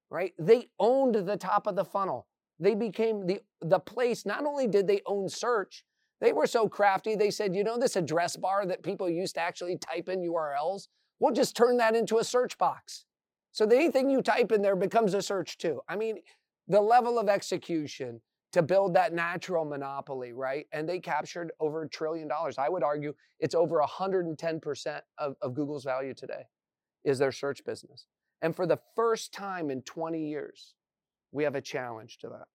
Right? 0.09 0.33
They 0.37 0.69
owned 0.79 1.15
the 1.15 1.37
top 1.37 1.67
of 1.67 1.75
the 1.75 1.85
funnel. 1.85 2.27
They 2.59 2.75
became 2.75 3.25
the 3.25 3.41
the 3.61 3.79
place. 3.79 4.25
Not 4.25 4.45
only 4.45 4.67
did 4.67 4.87
they 4.87 5.01
own 5.05 5.27
search, 5.27 5.83
they 6.21 6.31
were 6.31 6.47
so 6.47 6.69
crafty. 6.69 7.15
They 7.15 7.31
said, 7.31 7.55
you 7.55 7.63
know, 7.63 7.77
this 7.77 7.95
address 7.95 8.37
bar 8.37 8.65
that 8.65 8.83
people 8.83 9.09
used 9.09 9.35
to 9.35 9.41
actually 9.41 9.77
type 9.77 10.07
in 10.07 10.21
URLs, 10.21 10.87
we'll 11.19 11.33
just 11.33 11.55
turn 11.55 11.77
that 11.77 11.95
into 11.95 12.19
a 12.19 12.23
search 12.23 12.57
box. 12.57 13.05
So 13.51 13.65
that 13.65 13.75
anything 13.75 14.09
you 14.09 14.21
type 14.21 14.51
in 14.51 14.61
there 14.61 14.75
becomes 14.75 15.13
a 15.13 15.21
search 15.21 15.57
too. 15.57 15.81
I 15.89 15.95
mean, 15.95 16.19
the 16.67 16.81
level 16.81 17.19
of 17.19 17.27
execution 17.27 18.21
to 18.53 18.61
build 18.61 18.93
that 18.93 19.13
natural 19.13 19.65
monopoly, 19.65 20.31
right? 20.31 20.67
And 20.71 20.87
they 20.87 20.99
captured 20.99 21.51
over 21.59 21.83
a 21.83 21.89
trillion 21.89 22.27
dollars. 22.27 22.57
I 22.57 22.69
would 22.69 22.83
argue 22.83 23.13
it's 23.39 23.55
over 23.55 23.81
110% 23.81 25.01
of, 25.17 25.35
of 25.41 25.53
Google's 25.55 25.83
value 25.83 26.13
today 26.13 26.43
is 27.03 27.19
their 27.19 27.31
search 27.31 27.65
business. 27.65 28.05
And 28.41 28.55
for 28.55 28.67
the 28.67 28.79
first 28.95 29.33
time 29.33 29.71
in 29.71 29.81
20 29.81 30.23
years, 30.23 30.75
we 31.31 31.43
have 31.43 31.55
a 31.55 31.61
challenge 31.61 32.19
to 32.19 32.29
that. 32.29 32.45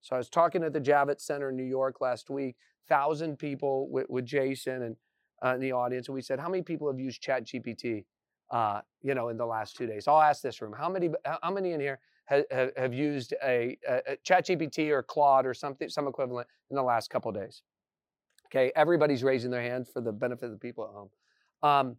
So 0.00 0.16
I 0.16 0.18
was 0.18 0.28
talking 0.28 0.64
at 0.64 0.72
the 0.72 0.80
Javits 0.80 1.22
Center 1.22 1.50
in 1.50 1.56
New 1.56 1.62
York 1.62 2.00
last 2.00 2.28
week, 2.28 2.56
thousand 2.88 3.38
people 3.38 3.88
with, 3.88 4.06
with 4.10 4.26
Jason 4.26 4.82
and 4.82 4.96
uh, 5.44 5.54
in 5.54 5.60
the 5.60 5.72
audience, 5.72 6.08
and 6.08 6.14
we 6.14 6.22
said, 6.22 6.40
how 6.40 6.48
many 6.48 6.62
people 6.62 6.88
have 6.88 6.98
used 6.98 7.22
ChatGPT, 7.22 8.04
uh, 8.50 8.80
you 9.02 9.14
know, 9.14 9.28
in 9.28 9.36
the 9.36 9.46
last 9.46 9.76
two 9.76 9.86
days? 9.86 10.08
I'll 10.08 10.20
ask 10.20 10.42
this 10.42 10.62
room: 10.62 10.74
how 10.76 10.88
many, 10.88 11.10
how 11.42 11.50
many 11.50 11.72
in 11.72 11.80
here 11.80 12.00
have, 12.26 12.70
have 12.76 12.94
used 12.94 13.34
a, 13.44 13.76
a, 13.88 14.16
ChatGPT 14.24 14.90
or 14.90 15.02
Claude 15.02 15.46
or 15.46 15.54
something, 15.54 15.88
some 15.88 16.06
equivalent 16.06 16.48
in 16.70 16.76
the 16.76 16.82
last 16.82 17.10
couple 17.10 17.30
days? 17.32 17.62
Okay, 18.46 18.72
everybody's 18.76 19.22
raising 19.22 19.50
their 19.50 19.62
hand 19.62 19.88
for 19.88 20.00
the 20.00 20.12
benefit 20.12 20.46
of 20.46 20.52
the 20.52 20.58
people 20.58 20.84
at 20.84 20.90
home. 20.90 21.10
Um, 21.62 21.96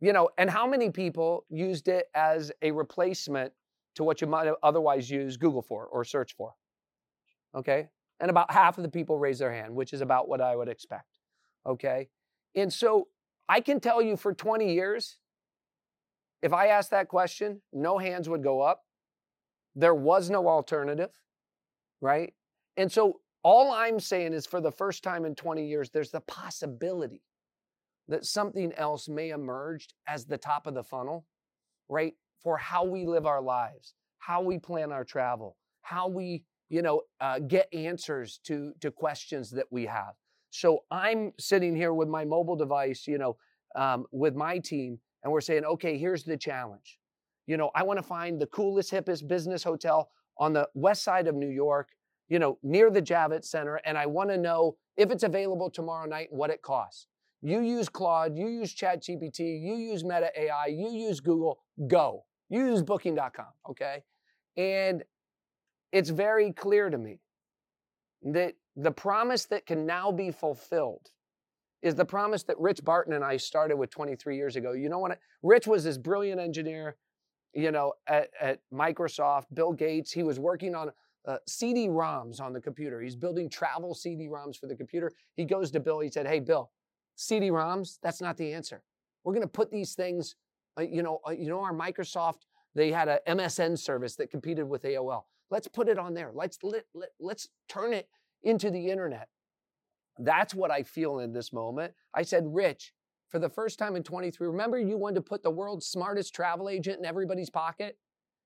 you 0.00 0.12
know, 0.12 0.30
and 0.38 0.48
how 0.48 0.66
many 0.66 0.90
people 0.90 1.44
used 1.50 1.88
it 1.88 2.06
as 2.14 2.50
a 2.62 2.70
replacement 2.70 3.52
to 3.96 4.04
what 4.04 4.20
you 4.20 4.26
might 4.26 4.46
have 4.46 4.56
otherwise 4.62 5.10
use 5.10 5.36
Google 5.36 5.62
for 5.62 5.86
or 5.86 6.04
search 6.04 6.34
for? 6.34 6.54
okay? 7.54 7.88
And 8.20 8.30
about 8.30 8.50
half 8.50 8.78
of 8.78 8.82
the 8.82 8.90
people 8.90 9.18
raise 9.18 9.38
their 9.38 9.52
hand, 9.52 9.74
which 9.74 9.92
is 9.92 10.00
about 10.00 10.28
what 10.28 10.40
I 10.40 10.54
would 10.56 10.68
expect, 10.68 11.18
okay? 11.66 12.08
And 12.54 12.72
so 12.72 13.08
I 13.48 13.60
can 13.60 13.80
tell 13.80 14.02
you 14.02 14.16
for 14.16 14.34
20 14.34 14.72
years, 14.72 15.18
if 16.42 16.52
I 16.52 16.68
asked 16.68 16.90
that 16.90 17.08
question, 17.08 17.62
no 17.72 17.98
hands 17.98 18.28
would 18.28 18.42
go 18.42 18.60
up. 18.60 18.84
There 19.74 19.94
was 19.94 20.30
no 20.30 20.48
alternative, 20.48 21.10
right? 22.00 22.32
And 22.76 22.90
so 22.90 23.20
all 23.42 23.72
I'm 23.72 24.00
saying 24.00 24.32
is 24.32 24.46
for 24.46 24.60
the 24.60 24.72
first 24.72 25.02
time 25.02 25.24
in 25.24 25.34
20 25.34 25.66
years, 25.66 25.90
there's 25.90 26.10
the 26.10 26.20
possibility 26.20 27.22
that 28.08 28.24
something 28.24 28.72
else 28.74 29.08
may 29.08 29.30
emerge 29.30 29.88
as 30.06 30.24
the 30.24 30.38
top 30.38 30.66
of 30.66 30.74
the 30.74 30.82
funnel, 30.82 31.26
right? 31.88 32.14
For 32.42 32.56
how 32.56 32.84
we 32.84 33.06
live 33.06 33.26
our 33.26 33.40
lives, 33.40 33.94
how 34.18 34.42
we 34.42 34.58
plan 34.58 34.92
our 34.92 35.04
travel, 35.04 35.56
how 35.82 36.08
we 36.08 36.44
you 36.70 36.82
know, 36.82 37.02
uh, 37.20 37.40
get 37.40 37.68
answers 37.74 38.40
to, 38.44 38.72
to 38.80 38.90
questions 38.90 39.50
that 39.50 39.66
we 39.70 39.84
have. 39.86 40.14
So 40.50 40.84
I'm 40.90 41.32
sitting 41.38 41.76
here 41.76 41.92
with 41.92 42.08
my 42.08 42.24
mobile 42.24 42.56
device, 42.56 43.06
you 43.06 43.18
know, 43.18 43.36
um, 43.76 44.06
with 44.12 44.34
my 44.34 44.58
team, 44.58 44.98
and 45.22 45.32
we're 45.32 45.40
saying, 45.40 45.64
okay, 45.64 45.98
here's 45.98 46.24
the 46.24 46.36
challenge. 46.36 46.98
You 47.50 47.56
know, 47.56 47.72
I 47.74 47.82
want 47.82 47.98
to 47.98 48.02
find 48.04 48.40
the 48.40 48.46
coolest, 48.46 48.92
hippest 48.92 49.26
business 49.26 49.64
hotel 49.64 50.10
on 50.38 50.52
the 50.52 50.68
west 50.74 51.02
side 51.02 51.26
of 51.26 51.34
New 51.34 51.48
York, 51.48 51.88
you 52.28 52.38
know, 52.38 52.58
near 52.62 52.92
the 52.92 53.02
Javits 53.02 53.46
Center, 53.46 53.80
and 53.84 53.98
I 53.98 54.06
want 54.06 54.30
to 54.30 54.36
know 54.36 54.76
if 54.96 55.10
it's 55.10 55.24
available 55.24 55.68
tomorrow 55.68 56.06
night, 56.06 56.28
what 56.30 56.50
it 56.50 56.62
costs. 56.62 57.08
You 57.42 57.60
use 57.60 57.88
Claude, 57.88 58.38
you 58.38 58.46
use 58.46 58.72
ChatGPT, 58.72 59.60
you 59.60 59.74
use 59.74 60.04
Meta 60.04 60.30
AI, 60.38 60.66
you 60.66 60.92
use 60.92 61.18
Google, 61.18 61.58
go. 61.88 62.22
You 62.50 62.68
use 62.68 62.84
booking.com, 62.84 63.46
okay? 63.68 64.04
And 64.56 65.02
it's 65.90 66.10
very 66.10 66.52
clear 66.52 66.88
to 66.88 66.98
me 66.98 67.18
that 68.22 68.54
the 68.76 68.92
promise 68.92 69.46
that 69.46 69.66
can 69.66 69.86
now 69.86 70.12
be 70.12 70.30
fulfilled 70.30 71.10
is 71.82 71.96
the 71.96 72.04
promise 72.04 72.44
that 72.44 72.60
Rich 72.60 72.84
Barton 72.84 73.14
and 73.14 73.24
I 73.24 73.38
started 73.38 73.76
with 73.76 73.90
23 73.90 74.36
years 74.36 74.54
ago. 74.54 74.70
You 74.70 74.88
know 74.88 75.00
what? 75.00 75.18
Rich 75.42 75.66
was 75.66 75.82
this 75.82 75.98
brilliant 75.98 76.40
engineer, 76.40 76.96
you 77.54 77.70
know, 77.70 77.92
at, 78.06 78.28
at 78.40 78.60
Microsoft, 78.72 79.46
Bill 79.54 79.72
Gates. 79.72 80.12
He 80.12 80.22
was 80.22 80.38
working 80.38 80.74
on 80.74 80.90
uh, 81.26 81.36
CD-ROMs 81.46 82.40
on 82.40 82.52
the 82.52 82.60
computer. 82.60 83.00
He's 83.00 83.16
building 83.16 83.48
travel 83.48 83.94
CD-ROMs 83.94 84.58
for 84.58 84.66
the 84.66 84.76
computer. 84.76 85.12
He 85.36 85.44
goes 85.44 85.70
to 85.72 85.80
Bill. 85.80 86.00
He 86.00 86.10
said, 86.10 86.26
"Hey, 86.26 86.40
Bill, 86.40 86.70
CD-ROMs. 87.16 87.98
That's 88.02 88.20
not 88.20 88.36
the 88.36 88.52
answer. 88.52 88.82
We're 89.24 89.34
going 89.34 89.42
to 89.42 89.48
put 89.48 89.70
these 89.70 89.94
things. 89.94 90.36
Uh, 90.78 90.82
you 90.82 91.02
know, 91.02 91.20
uh, 91.26 91.32
you 91.32 91.48
know, 91.48 91.60
our 91.60 91.74
Microsoft. 91.74 92.46
They 92.74 92.92
had 92.92 93.08
a 93.08 93.18
MSN 93.28 93.78
service 93.78 94.14
that 94.16 94.30
competed 94.30 94.68
with 94.68 94.82
AOL. 94.84 95.24
Let's 95.50 95.66
put 95.66 95.88
it 95.88 95.98
on 95.98 96.14
there. 96.14 96.30
Let's 96.32 96.58
let, 96.62 96.84
let, 96.94 97.08
let's 97.18 97.48
turn 97.68 97.92
it 97.92 98.08
into 98.44 98.70
the 98.70 98.88
internet. 98.88 99.28
That's 100.18 100.54
what 100.54 100.70
I 100.70 100.84
feel 100.84 101.18
in 101.18 101.32
this 101.32 101.52
moment. 101.52 101.94
I 102.14 102.22
said, 102.22 102.44
Rich, 102.46 102.92
for 103.30 103.38
the 103.38 103.48
first 103.48 103.78
time 103.78 103.96
in 103.96 104.02
23, 104.02 104.48
remember 104.48 104.78
you 104.78 104.96
wanted 104.96 105.16
to 105.16 105.22
put 105.22 105.42
the 105.42 105.50
world's 105.50 105.86
smartest 105.86 106.34
travel 106.34 106.68
agent 106.68 106.98
in 106.98 107.04
everybody's 107.04 107.50
pocket? 107.50 107.96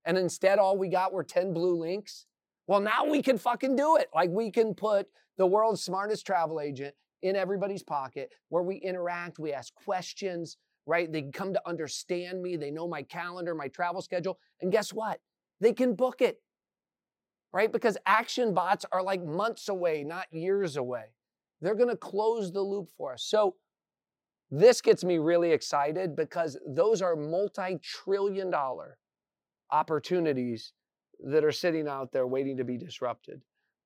And 0.05 0.19
instead, 0.19 0.59
all 0.59 0.77
we 0.77 0.89
got 0.89 1.13
were 1.13 1.25
10 1.25 1.53
blue 1.53 1.77
links? 1.77 2.27
Well, 2.67 2.81
now 2.81 3.05
we 3.05 3.23
can 3.23 3.39
fucking 3.39 3.77
do 3.77 3.97
it. 3.97 4.09
Like 4.15 4.31
we 4.31 4.51
can 4.51 4.75
put 4.75 5.07
the 5.39 5.47
world's 5.47 5.83
smartest 5.83 6.27
travel 6.27 6.61
agent 6.61 6.95
in 7.23 7.37
everybody's 7.37 7.83
pocket 7.83 8.31
where 8.51 8.63
we 8.63 8.77
interact, 8.77 9.39
we 9.39 9.53
ask 9.53 9.75
questions, 9.75 10.59
right? 10.87 11.11
They 11.11 11.23
come 11.23 11.55
to 11.55 11.63
understand 11.67 12.43
me. 12.43 12.57
They 12.57 12.71
know 12.71 12.87
my 12.87 13.03
calendar, 13.03 13.55
my 13.55 13.69
travel 13.69 14.03
schedule. 14.03 14.39
And 14.61 14.71
guess 14.71 14.93
what? 14.93 15.21
They 15.61 15.73
can 15.73 15.95
book 15.95 16.21
it 16.21 16.41
right? 17.55 17.71
Because 17.71 17.97
action 18.05 18.53
bots 18.53 18.85
are 18.91 19.03
like 19.03 19.25
months 19.25 19.69
away, 19.69 20.03
not 20.03 20.27
years 20.33 20.77
away. 20.77 21.05
They're 21.61 21.77
to 21.89 21.97
close 21.97 22.53
the 22.53 22.61
loop 22.61 22.91
for 22.99 23.13
us. 23.13 23.23
So 23.23 23.55
this 24.61 24.81
gets 24.81 25.03
me 25.03 25.19
really 25.19 25.51
excited 25.51 26.15
because 26.15 26.57
those 26.67 27.03
are 27.03 27.17
multi 27.17 27.79
trillion 27.83 28.51
dollar 28.51 28.99
opportunities 29.71 30.73
that 31.25 31.45
are 31.45 31.53
sitting 31.53 31.89
out 31.89 32.13
there 32.13 32.27
waiting 32.27 32.57
to 32.59 32.65
be 32.65 32.77
disrupted. 32.77 33.41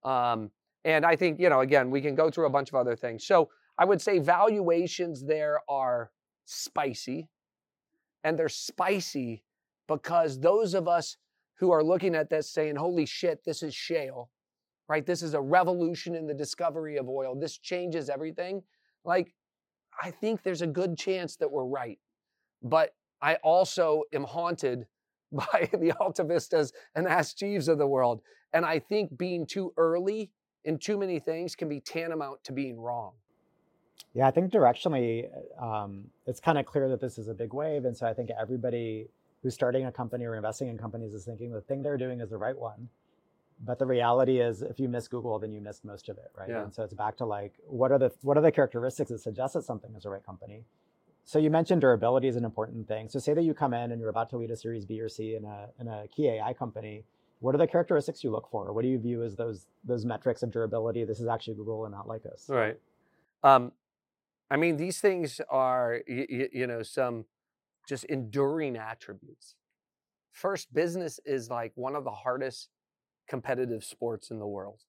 Um, 0.04 0.50
and 0.84 1.06
I 1.06 1.16
think, 1.16 1.40
you 1.40 1.48
know, 1.48 1.60
again, 1.60 1.90
we 1.90 2.00
can 2.00 2.14
go 2.14 2.30
through 2.30 2.46
a 2.46 2.50
bunch 2.50 2.68
of 2.68 2.74
other 2.74 2.96
things. 2.96 3.26
So 3.26 3.48
I 3.78 3.84
would 3.84 4.02
say 4.02 4.18
valuations 4.18 5.24
there 5.24 5.60
are 5.68 6.10
spicy. 6.44 7.28
And 8.24 8.38
they're 8.38 8.48
spicy 8.48 9.44
because 9.86 10.40
those 10.40 10.74
of 10.74 10.86
us 10.86 11.16
who 11.58 11.70
are 11.70 11.82
looking 11.82 12.14
at 12.14 12.28
this 12.28 12.50
saying, 12.50 12.76
holy 12.76 13.06
shit, 13.06 13.42
this 13.44 13.62
is 13.62 13.74
shale, 13.74 14.30
right? 14.88 15.06
This 15.06 15.22
is 15.22 15.34
a 15.34 15.40
revolution 15.40 16.14
in 16.14 16.26
the 16.26 16.34
discovery 16.34 16.98
of 16.98 17.08
oil. 17.08 17.34
This 17.34 17.56
changes 17.58 18.10
everything. 18.10 18.62
Like, 19.04 19.34
I 20.00 20.10
think 20.10 20.42
there's 20.42 20.62
a 20.62 20.66
good 20.66 20.96
chance 20.96 21.36
that 21.36 21.50
we're 21.50 21.64
right. 21.64 21.98
But 22.62 22.94
I 23.20 23.36
also 23.36 24.02
am 24.12 24.24
haunted 24.24 24.86
by 25.32 25.68
the 25.72 25.92
Alta 26.00 26.24
Vistas 26.24 26.72
and 26.94 27.06
Ask 27.06 27.36
Jeeves 27.36 27.68
of 27.68 27.78
the 27.78 27.86
world. 27.86 28.22
And 28.52 28.64
I 28.64 28.78
think 28.78 29.16
being 29.18 29.46
too 29.46 29.72
early 29.76 30.30
in 30.64 30.78
too 30.78 30.96
many 30.96 31.18
things 31.18 31.54
can 31.54 31.68
be 31.68 31.80
tantamount 31.80 32.42
to 32.44 32.52
being 32.52 32.78
wrong. 32.78 33.12
Yeah, 34.14 34.26
I 34.26 34.30
think 34.30 34.50
directionally, 34.50 35.28
um, 35.60 36.04
it's 36.26 36.40
kind 36.40 36.58
of 36.58 36.66
clear 36.66 36.88
that 36.88 37.00
this 37.00 37.18
is 37.18 37.28
a 37.28 37.34
big 37.34 37.52
wave. 37.52 37.84
And 37.84 37.96
so 37.96 38.06
I 38.06 38.14
think 38.14 38.30
everybody 38.30 39.08
who's 39.42 39.54
starting 39.54 39.86
a 39.86 39.92
company 39.92 40.24
or 40.24 40.34
investing 40.34 40.68
in 40.68 40.78
companies 40.78 41.14
is 41.14 41.24
thinking 41.24 41.52
the 41.52 41.60
thing 41.60 41.82
they're 41.82 41.98
doing 41.98 42.20
is 42.20 42.30
the 42.30 42.38
right 42.38 42.58
one. 42.58 42.88
But 43.60 43.78
the 43.78 43.86
reality 43.86 44.40
is, 44.40 44.62
if 44.62 44.78
you 44.78 44.88
miss 44.88 45.08
Google, 45.08 45.38
then 45.38 45.52
you 45.52 45.60
missed 45.60 45.84
most 45.84 46.08
of 46.08 46.16
it, 46.16 46.30
right? 46.36 46.48
Yeah. 46.48 46.62
And 46.62 46.72
so 46.72 46.84
it's 46.84 46.94
back 46.94 47.16
to 47.16 47.24
like, 47.24 47.54
what 47.66 47.90
are 47.90 47.98
the 47.98 48.12
what 48.22 48.36
are 48.36 48.40
the 48.40 48.52
characteristics 48.52 49.10
that 49.10 49.18
suggest 49.18 49.54
that 49.54 49.64
something 49.64 49.94
is 49.96 50.04
the 50.04 50.10
right 50.10 50.24
company? 50.24 50.64
So 51.24 51.38
you 51.38 51.50
mentioned 51.50 51.80
durability 51.80 52.28
is 52.28 52.36
an 52.36 52.44
important 52.44 52.88
thing. 52.88 53.08
So 53.08 53.18
say 53.18 53.34
that 53.34 53.42
you 53.42 53.52
come 53.52 53.74
in 53.74 53.90
and 53.92 54.00
you're 54.00 54.08
about 54.10 54.30
to 54.30 54.38
lead 54.38 54.50
a 54.50 54.56
Series 54.56 54.86
B 54.86 55.00
or 55.00 55.08
C 55.08 55.34
in 55.34 55.44
a 55.44 55.68
in 55.80 55.88
a 55.88 56.06
key 56.08 56.28
AI 56.28 56.52
company. 56.52 57.04
What 57.40 57.54
are 57.54 57.58
the 57.58 57.66
characteristics 57.66 58.24
you 58.24 58.30
look 58.30 58.48
for? 58.50 58.72
What 58.72 58.82
do 58.82 58.88
you 58.88 58.98
view 58.98 59.22
as 59.22 59.36
those 59.36 59.66
those 59.84 60.04
metrics 60.04 60.42
of 60.42 60.50
durability? 60.50 61.04
This 61.04 61.20
is 61.20 61.26
actually 61.26 61.54
Google 61.54 61.84
and 61.84 61.92
not 61.92 62.08
like 62.08 62.22
us 62.26 62.46
Right. 62.48 62.78
Um, 63.42 63.72
I 64.50 64.56
mean, 64.56 64.76
these 64.76 65.00
things 65.00 65.40
are 65.50 66.00
you, 66.06 66.48
you 66.52 66.66
know 66.66 66.82
some 66.82 67.24
just 67.88 68.04
enduring 68.04 68.76
attributes. 68.76 69.54
First, 70.32 70.72
business 70.72 71.18
is 71.24 71.50
like 71.50 71.72
one 71.74 71.96
of 71.96 72.04
the 72.04 72.10
hardest 72.10 72.70
competitive 73.28 73.84
sports 73.84 74.30
in 74.30 74.38
the 74.38 74.46
world. 74.46 74.80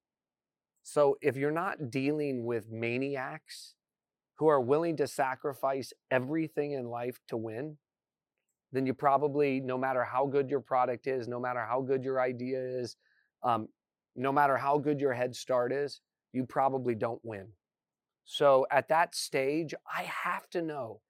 So 0.83 1.17
if 1.21 1.35
you're 1.35 1.51
not 1.51 1.91
dealing 1.91 2.45
with 2.45 2.71
maniacs 2.71 3.75
who 4.37 4.47
are 4.47 4.61
willing 4.61 4.97
to 4.97 5.07
sacrifice 5.07 5.93
everything 6.09 6.71
in 6.71 6.85
life 6.85 7.19
to 7.27 7.37
win, 7.37 7.77
then 8.71 8.85
you 8.85 8.93
probably, 8.93 9.59
no 9.59 9.77
matter 9.77 10.03
how 10.03 10.25
good 10.25 10.49
your 10.49 10.61
product 10.61 11.07
is, 11.07 11.27
no 11.27 11.39
matter 11.39 11.65
how 11.67 11.81
good 11.81 12.03
your 12.03 12.21
idea 12.21 12.59
is, 12.59 12.95
um, 13.43 13.67
no 14.15 14.31
matter 14.31 14.57
how 14.57 14.77
good 14.77 14.99
your 14.99 15.13
head 15.13 15.35
start 15.35 15.71
is, 15.71 16.01
you 16.33 16.45
probably 16.45 16.95
don't 16.95 17.21
win. 17.23 17.47
So 18.25 18.67
at 18.71 18.87
that 18.89 19.15
stage, 19.15 19.73
I 19.91 20.03
have 20.03 20.49
to 20.51 20.61
know 20.61 21.01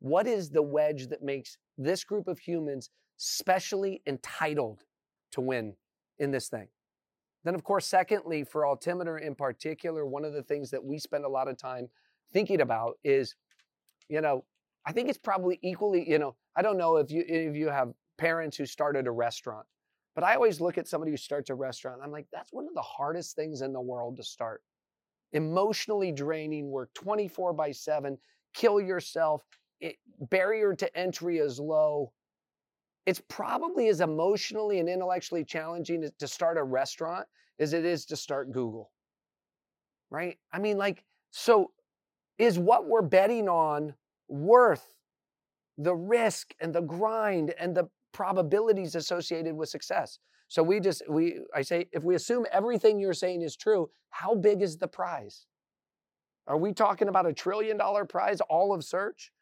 what 0.00 0.26
is 0.26 0.50
the 0.50 0.62
wedge 0.62 1.08
that 1.08 1.22
makes 1.22 1.58
this 1.76 2.04
group 2.04 2.26
of 2.26 2.38
humans 2.38 2.90
specially 3.16 4.02
entitled 4.06 4.84
to 5.32 5.40
win 5.40 5.74
in 6.18 6.30
this 6.30 6.48
thing. 6.48 6.68
Then, 7.44 7.54
of 7.54 7.62
course, 7.62 7.86
secondly, 7.86 8.42
for 8.42 8.66
altimeter 8.66 9.18
in 9.18 9.34
particular, 9.34 10.06
one 10.06 10.24
of 10.24 10.32
the 10.32 10.42
things 10.42 10.70
that 10.70 10.82
we 10.82 10.98
spend 10.98 11.24
a 11.24 11.28
lot 11.28 11.48
of 11.48 11.58
time 11.58 11.88
thinking 12.32 12.62
about 12.62 12.98
is, 13.04 13.34
you 14.08 14.20
know, 14.20 14.44
I 14.86 14.92
think 14.92 15.08
it's 15.08 15.18
probably 15.18 15.58
equally, 15.62 16.08
you 16.08 16.18
know, 16.18 16.36
I 16.56 16.62
don't 16.62 16.78
know 16.78 16.96
if 16.96 17.10
you 17.10 17.24
if 17.26 17.54
you 17.54 17.68
have 17.68 17.92
parents 18.18 18.56
who 18.56 18.66
started 18.66 19.06
a 19.06 19.10
restaurant, 19.10 19.66
but 20.14 20.24
I 20.24 20.34
always 20.34 20.60
look 20.60 20.78
at 20.78 20.88
somebody 20.88 21.10
who 21.10 21.16
starts 21.16 21.50
a 21.50 21.54
restaurant. 21.54 22.00
I'm 22.02 22.12
like, 22.12 22.26
that's 22.32 22.52
one 22.52 22.66
of 22.66 22.74
the 22.74 22.82
hardest 22.82 23.36
things 23.36 23.60
in 23.60 23.72
the 23.72 23.80
world 23.80 24.16
to 24.16 24.22
start. 24.22 24.62
Emotionally 25.32 26.12
draining 26.12 26.70
work, 26.70 26.90
24 26.94 27.52
by 27.52 27.72
7, 27.72 28.16
kill 28.54 28.80
yourself. 28.80 29.42
It, 29.80 29.96
barrier 30.30 30.74
to 30.74 30.96
entry 30.96 31.38
is 31.38 31.58
low. 31.58 32.12
It's 33.06 33.20
probably 33.28 33.88
as 33.88 34.00
emotionally 34.00 34.78
and 34.78 34.88
intellectually 34.88 35.44
challenging 35.44 36.08
to 36.18 36.28
start 36.28 36.56
a 36.56 36.62
restaurant 36.62 37.26
as 37.58 37.72
it 37.72 37.84
is 37.84 38.06
to 38.06 38.16
start 38.16 38.52
Google. 38.52 38.90
Right? 40.10 40.38
I 40.52 40.58
mean, 40.58 40.78
like, 40.78 41.04
so 41.30 41.72
is 42.38 42.58
what 42.58 42.86
we're 42.86 43.02
betting 43.02 43.48
on 43.48 43.94
worth 44.28 44.94
the 45.78 45.94
risk 45.94 46.54
and 46.60 46.74
the 46.74 46.80
grind 46.80 47.54
and 47.58 47.76
the 47.76 47.88
probabilities 48.12 48.94
associated 48.94 49.54
with 49.54 49.68
success. 49.68 50.18
So 50.48 50.62
we 50.62 50.78
just 50.80 51.02
we 51.08 51.40
I 51.54 51.62
say 51.62 51.86
if 51.92 52.04
we 52.04 52.14
assume 52.14 52.46
everything 52.52 53.00
you're 53.00 53.12
saying 53.12 53.42
is 53.42 53.56
true, 53.56 53.90
how 54.10 54.34
big 54.34 54.62
is 54.62 54.76
the 54.76 54.86
prize? 54.88 55.46
Are 56.46 56.58
we 56.58 56.72
talking 56.72 57.08
about 57.08 57.26
a 57.26 57.32
trillion 57.32 57.76
dollar 57.76 58.04
prize 58.04 58.40
all 58.42 58.72
of 58.72 58.84
search? 58.84 59.32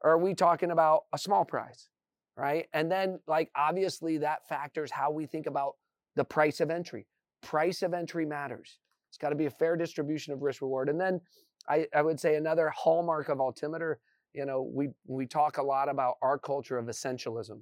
Or 0.00 0.12
are 0.12 0.18
we 0.18 0.34
talking 0.34 0.70
about 0.70 1.02
a 1.12 1.18
small 1.18 1.44
prize? 1.44 1.88
Right? 2.36 2.66
And 2.72 2.90
then 2.90 3.20
like 3.26 3.50
obviously 3.54 4.18
that 4.18 4.48
factors 4.48 4.90
how 4.90 5.10
we 5.10 5.26
think 5.26 5.46
about 5.46 5.74
the 6.16 6.24
price 6.24 6.60
of 6.60 6.70
entry. 6.70 7.06
Price 7.42 7.82
of 7.82 7.92
entry 7.92 8.24
matters. 8.24 8.78
It's 9.10 9.18
got 9.18 9.30
to 9.30 9.34
be 9.34 9.46
a 9.46 9.50
fair 9.50 9.76
distribution 9.76 10.32
of 10.32 10.42
risk 10.42 10.62
reward. 10.62 10.88
And 10.88 11.00
then 11.00 11.20
I, 11.68 11.86
I 11.94 12.02
would 12.02 12.18
say 12.18 12.36
another 12.36 12.70
hallmark 12.70 13.28
of 13.28 13.40
altimeter 13.40 14.00
you 14.34 14.46
know, 14.46 14.62
we 14.62 14.88
we 15.06 15.26
talk 15.26 15.58
a 15.58 15.62
lot 15.62 15.88
about 15.88 16.16
our 16.22 16.38
culture 16.38 16.78
of 16.78 16.86
essentialism. 16.86 17.60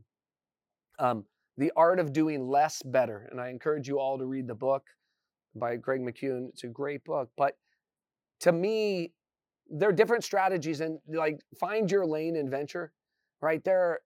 Um, 0.99 1.25
the 1.57 1.73
art 1.77 1.99
of 1.99 2.13
doing 2.13 2.49
less 2.49 2.83
better, 2.83 3.29
and 3.31 3.41
I 3.41 3.49
encourage 3.49 3.89
you 3.89 3.99
all 3.99 4.19
to 4.19 4.25
read 4.25 4.47
the 4.47 4.55
book 4.55 4.85
by 5.55 5.77
Greg 5.77 6.01
McKeown. 6.01 6.49
It's 6.51 6.65
a 6.65 6.69
great 6.69 7.05
book, 7.05 7.31
but 7.37 7.57
to 8.41 8.53
me, 8.53 9.13
there 9.69 9.89
are 9.89 9.93
different 9.93 10.25
strategies, 10.25 10.81
and 10.81 10.99
like 11.09 11.41
find 11.59 11.91
your 11.91 12.07
lane 12.07 12.37
in 12.37 12.49
venture. 12.49 12.93
Right 13.43 13.65
there, 13.65 14.01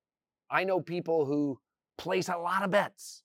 I 0.50 0.64
know 0.64 0.80
people 0.80 1.24
who 1.24 1.58
place 1.98 2.28
a 2.28 2.36
lot 2.36 2.62
of 2.62 2.70
bets, 2.70 3.22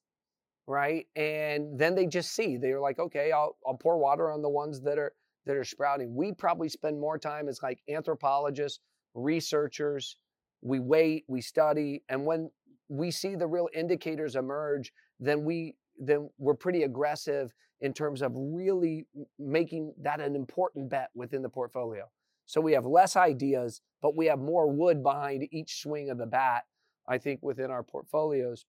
right, 0.67 1.05
and 1.15 1.77
then 1.79 1.95
they 1.95 2.05
just 2.05 2.33
see 2.33 2.57
they're 2.57 2.79
like, 2.79 2.99
okay, 2.99 3.31
I'll 3.31 3.57
I'll 3.65 3.77
pour 3.77 3.97
water 3.97 4.31
on 4.31 4.41
the 4.41 4.49
ones 4.49 4.81
that 4.81 4.97
are 4.97 5.13
that 5.45 5.55
are 5.55 5.63
sprouting. 5.63 6.15
We 6.15 6.31
probably 6.31 6.69
spend 6.69 6.99
more 6.99 7.17
time 7.17 7.47
as 7.47 7.61
like 7.63 7.79
anthropologists 7.89 8.79
researchers, 9.13 10.17
we 10.61 10.79
wait, 10.79 11.25
we 11.27 11.41
study, 11.41 12.03
and 12.09 12.25
when 12.25 12.49
we 12.89 13.11
see 13.11 13.35
the 13.35 13.47
real 13.47 13.69
indicators 13.73 14.35
emerge, 14.35 14.91
then 15.19 15.43
we 15.43 15.75
then 15.97 16.29
we're 16.37 16.53
pretty 16.53 16.83
aggressive 16.83 17.53
in 17.81 17.93
terms 17.93 18.21
of 18.21 18.31
really 18.35 19.05
making 19.37 19.93
that 20.01 20.19
an 20.19 20.35
important 20.35 20.89
bet 20.89 21.09
within 21.13 21.41
the 21.41 21.49
portfolio. 21.49 22.09
So 22.45 22.59
we 22.61 22.73
have 22.73 22.85
less 22.85 23.15
ideas, 23.15 23.81
but 24.01 24.15
we 24.15 24.25
have 24.25 24.39
more 24.39 24.69
wood 24.69 25.03
behind 25.03 25.47
each 25.51 25.81
swing 25.81 26.09
of 26.09 26.17
the 26.17 26.25
bat. 26.25 26.63
I 27.09 27.17
think 27.17 27.41
within 27.43 27.71
our 27.71 27.83
portfolios. 27.83 28.65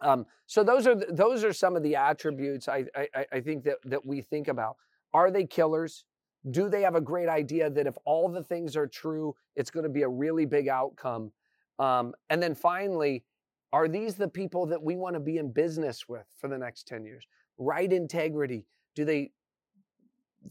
Um, 0.00 0.26
so 0.46 0.62
those 0.62 0.86
are 0.86 0.94
those 0.94 1.42
are 1.42 1.52
some 1.52 1.74
of 1.74 1.82
the 1.82 1.96
attributes 1.96 2.68
I, 2.68 2.84
I, 2.94 3.26
I 3.32 3.40
think 3.40 3.64
that 3.64 3.78
that 3.84 4.06
we 4.06 4.20
think 4.20 4.48
about. 4.48 4.76
Are 5.12 5.30
they 5.30 5.44
killers? 5.44 6.04
do 6.50 6.68
they 6.68 6.82
have 6.82 6.94
a 6.94 7.00
great 7.00 7.28
idea 7.28 7.70
that 7.70 7.86
if 7.86 7.96
all 8.04 8.28
the 8.28 8.42
things 8.42 8.76
are 8.76 8.86
true, 8.86 9.34
it's 9.56 9.70
going 9.70 9.84
to 9.84 9.90
be 9.90 10.02
a 10.02 10.08
really 10.08 10.44
big 10.44 10.68
outcome? 10.68 11.32
Um, 11.78 12.14
and 12.28 12.42
then 12.42 12.54
finally, 12.54 13.24
are 13.72 13.88
these 13.88 14.14
the 14.14 14.28
people 14.28 14.66
that 14.66 14.82
we 14.82 14.96
want 14.96 15.14
to 15.14 15.20
be 15.20 15.38
in 15.38 15.50
business 15.50 16.08
with 16.08 16.26
for 16.36 16.48
the 16.48 16.58
next 16.58 16.86
10 16.86 17.04
years? 17.04 17.26
Right 17.56 17.90
integrity. 17.90 18.66
Do 18.94 19.04
they 19.04 19.32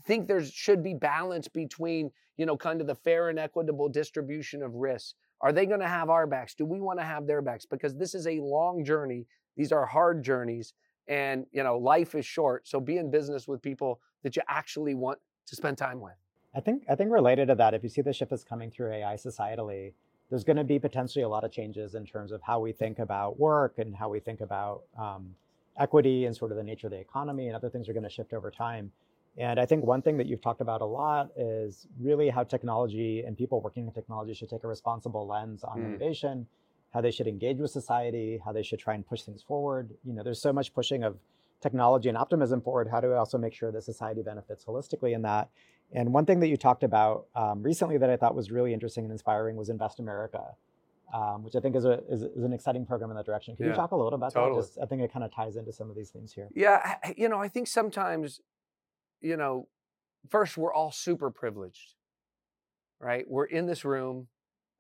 think 0.06 0.28
there 0.28 0.44
should 0.44 0.84
be 0.84 0.96
balance 0.96 1.48
between, 1.48 2.12
you 2.38 2.46
know, 2.46 2.58
kind 2.58 2.82
of 2.82 2.88
the 2.88 2.96
fair 2.96 3.30
and 3.30 3.38
equitable 3.38 3.88
distribution 3.88 4.64
of 4.64 4.74
risks? 4.74 5.14
Are 5.44 5.52
they 5.52 5.66
going 5.66 5.82
to 5.82 5.88
have 5.88 6.10
our 6.10 6.26
backs? 6.26 6.56
Do 6.56 6.66
we 6.66 6.80
want 6.80 7.00
to 7.00 7.06
have 7.06 7.28
their 7.28 7.42
backs? 7.42 7.66
Because 7.66 7.94
this 7.94 8.16
is 8.16 8.26
a 8.28 8.40
long 8.40 8.86
journey. 8.86 9.28
These 9.58 9.74
are 9.74 9.86
hard 9.86 10.24
journeys. 10.24 10.74
And, 11.10 11.46
you 11.52 11.64
know, 11.64 11.78
life 11.78 12.16
is 12.16 12.26
short. 12.26 12.66
So 12.66 12.80
be 12.80 12.98
in 12.98 13.12
business 13.12 13.46
with 13.46 13.62
people 13.62 14.00
that 14.24 14.38
you 14.38 14.42
actually 14.48 14.96
want 14.96 15.20
to 15.48 15.56
spend 15.58 15.78
time 15.78 16.00
with. 16.00 16.14
I 16.56 16.62
think 16.62 16.84
I 16.90 16.96
think 16.96 17.12
related 17.12 17.50
to 17.50 17.56
that, 17.56 17.74
if 17.74 17.84
you 17.84 17.90
see 17.90 18.02
the 18.02 18.14
shift 18.14 18.32
that's 18.32 18.44
coming 18.44 18.72
through 18.72 18.94
AI 18.94 19.16
societally, 19.16 19.92
there's 20.30 20.46
going 20.46 20.58
to 20.58 20.64
be 20.64 20.80
potentially 20.80 21.24
a 21.24 21.30
lot 21.30 21.44
of 21.44 21.52
changes 21.52 21.96
in 21.96 22.06
terms 22.06 22.32
of 22.32 22.42
how 22.42 22.60
we 22.60 22.72
think 22.72 23.00
about 23.00 23.38
work 23.38 23.80
and 23.80 23.94
how 23.94 24.08
we 24.08 24.22
think 24.22 24.40
about 24.40 24.84
um, 24.98 25.36
equity 25.78 26.26
and 26.26 26.36
sort 26.36 26.52
of 26.52 26.58
the 26.58 26.64
nature 26.64 26.88
of 26.88 26.92
the 26.92 27.00
economy 27.00 27.48
and 27.48 27.56
other 27.56 27.70
things 27.70 27.90
are 27.90 27.94
going 27.94 28.04
to 28.04 28.10
shift 28.10 28.34
over 28.34 28.50
time. 28.50 28.92
And 29.38 29.60
I 29.60 29.66
think 29.66 29.84
one 29.84 30.02
thing 30.02 30.18
that 30.18 30.28
you've 30.28 30.42
talked 30.42 30.62
about 30.62 30.82
a 30.82 30.86
lot 30.86 31.32
is 31.36 31.88
really 32.00 32.30
how 32.30 32.44
technology 32.44 33.24
and 33.26 33.38
people 33.38 33.62
working 33.62 33.88
in 33.88 33.94
technology 33.94 34.34
should 34.34 34.50
take 34.50 34.64
a 34.64 34.68
responsible 34.68 35.28
lens 35.28 35.64
on 35.64 35.80
mm. 35.80 35.86
innovation, 35.88 36.46
how 36.94 37.02
they 37.02 37.10
should 37.10 37.28
engage 37.28 37.58
with 37.58 37.72
society, 37.72 38.40
how 38.46 38.52
they 38.52 38.62
should 38.62 38.80
try 38.80 38.94
and 38.94 39.06
push 39.06 39.24
things 39.24 39.42
forward. 39.42 39.90
You 40.04 40.14
know, 40.14 40.24
there's 40.24 40.42
so 40.42 40.54
much 40.54 40.74
pushing 40.74 41.04
of 41.04 41.18
technology 41.64 42.10
and 42.10 42.18
optimism 42.18 42.62
forward, 42.62 42.90
how 42.92 43.00
do 43.00 43.08
we 43.08 43.16
also 43.16 43.38
make 43.40 43.54
sure 43.54 43.72
that 43.72 43.84
society 43.84 44.22
benefits 44.22 44.66
holistically 44.66 45.16
in 45.16 45.24
that? 45.24 45.50
And 45.94 46.14
one 46.14 46.26
thing 46.26 46.40
that 46.42 46.48
you 46.48 46.58
talked 46.58 46.84
about 46.84 47.28
um, 47.36 47.64
recently 47.64 47.98
that 47.98 48.10
I 48.10 48.18
thought 48.18 48.36
was 48.36 48.52
really 48.52 48.74
interesting 48.74 49.06
and 49.06 49.12
inspiring 49.12 49.56
was 49.56 49.70
Invest 49.70 50.00
America, 50.00 50.44
um, 51.14 51.44
which 51.44 51.56
I 51.56 51.60
think 51.60 51.76
is, 51.76 51.86
a, 51.86 52.02
is, 52.10 52.24
is, 52.24 52.44
an 52.44 52.52
exciting 52.52 52.86
program 52.86 53.12
in 53.12 53.16
that 53.16 53.26
direction. 53.26 53.56
Can 53.56 53.66
yeah, 53.66 53.72
you 53.72 53.78
talk 53.78 53.92
a 53.92 53.96
little 53.96 54.14
about 54.14 54.34
totally. 54.34 54.62
that? 54.62 54.68
Just, 54.68 54.80
I 54.82 54.86
think 54.86 55.02
it 55.02 55.14
kind 55.14 55.24
of 55.24 55.34
ties 55.34 55.56
into 55.56 55.72
some 55.72 55.90
of 55.90 55.96
these 55.96 56.10
things 56.10 56.34
here. 56.34 56.50
Yeah, 56.54 56.96
you 57.16 57.30
know, 57.30 57.40
I 57.40 57.48
think 57.48 57.68
sometimes, 57.68 58.42
you 59.24 59.38
know, 59.38 59.68
first 60.30 60.58
we're 60.58 60.74
all 60.74 60.92
super 60.92 61.32
privileged, 61.32 61.96
right? 63.00 63.26
We're 63.28 63.46
in 63.46 63.66
this 63.66 63.86
room 63.86 64.28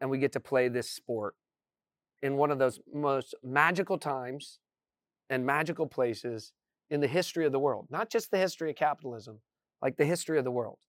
and 0.01 0.09
we 0.09 0.19
get 0.19 0.33
to 0.33 0.39
play 0.39 0.67
this 0.67 0.89
sport 0.89 1.35
in 2.21 2.35
one 2.35 2.51
of 2.51 2.59
those 2.59 2.79
most 2.93 3.33
magical 3.41 3.97
times 3.97 4.59
and 5.29 5.45
magical 5.45 5.87
places 5.87 6.51
in 6.89 6.99
the 6.99 7.07
history 7.07 7.45
of 7.45 7.53
the 7.53 7.59
world, 7.59 7.87
not 7.89 8.09
just 8.09 8.29
the 8.31 8.37
history 8.37 8.69
of 8.69 8.75
capitalism, 8.75 9.39
like 9.81 9.95
the 9.97 10.05
history 10.05 10.37
of 10.37 10.43
the 10.43 10.51
world. 10.51 10.79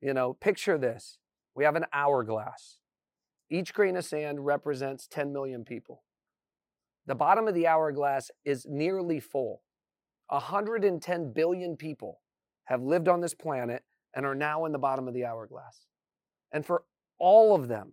You 0.00 0.14
know, 0.14 0.32
picture 0.34 0.78
this 0.78 1.18
we 1.54 1.64
have 1.64 1.76
an 1.76 1.84
hourglass. 1.92 2.78
Each 3.50 3.72
grain 3.72 3.96
of 3.96 4.04
sand 4.04 4.44
represents 4.44 5.06
10 5.06 5.32
million 5.32 5.64
people. 5.64 6.02
The 7.06 7.14
bottom 7.14 7.46
of 7.46 7.54
the 7.54 7.66
hourglass 7.66 8.30
is 8.44 8.66
nearly 8.68 9.20
full. 9.20 9.62
110 10.30 11.32
billion 11.32 11.76
people 11.76 12.20
have 12.64 12.82
lived 12.82 13.08
on 13.08 13.20
this 13.20 13.34
planet 13.34 13.82
and 14.14 14.24
are 14.24 14.34
now 14.34 14.64
in 14.64 14.72
the 14.72 14.78
bottom 14.78 15.08
of 15.08 15.14
the 15.14 15.24
hourglass. 15.24 15.86
And 16.52 16.64
for 16.64 16.84
all 17.18 17.54
of 17.54 17.68
them, 17.68 17.92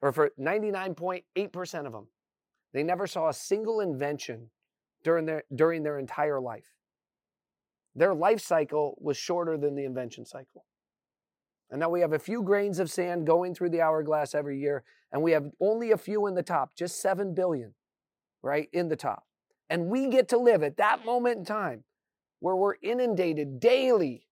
or 0.00 0.12
for 0.12 0.30
99.8% 0.38 1.86
of 1.86 1.92
them, 1.92 2.08
they 2.72 2.82
never 2.82 3.06
saw 3.06 3.28
a 3.28 3.34
single 3.34 3.80
invention 3.80 4.50
during 5.02 5.26
their, 5.26 5.44
during 5.54 5.82
their 5.82 5.98
entire 5.98 6.40
life. 6.40 6.74
Their 7.94 8.14
life 8.14 8.40
cycle 8.40 8.96
was 9.00 9.16
shorter 9.16 9.56
than 9.56 9.76
the 9.76 9.84
invention 9.84 10.24
cycle. 10.24 10.64
And 11.70 11.80
now 11.80 11.88
we 11.88 12.00
have 12.00 12.12
a 12.12 12.18
few 12.18 12.42
grains 12.42 12.78
of 12.78 12.90
sand 12.90 13.26
going 13.26 13.54
through 13.54 13.70
the 13.70 13.80
hourglass 13.80 14.34
every 14.34 14.58
year, 14.58 14.84
and 15.12 15.22
we 15.22 15.32
have 15.32 15.46
only 15.60 15.92
a 15.92 15.96
few 15.96 16.26
in 16.26 16.34
the 16.34 16.42
top, 16.42 16.76
just 16.76 17.00
7 17.00 17.34
billion, 17.34 17.74
right, 18.42 18.68
in 18.72 18.88
the 18.88 18.96
top. 18.96 19.24
And 19.70 19.86
we 19.86 20.08
get 20.08 20.28
to 20.28 20.38
live 20.38 20.62
at 20.62 20.76
that 20.76 21.04
moment 21.04 21.38
in 21.38 21.44
time 21.44 21.84
where 22.44 22.56
we're 22.56 22.74
inundated 22.82 23.58
daily 23.58 24.26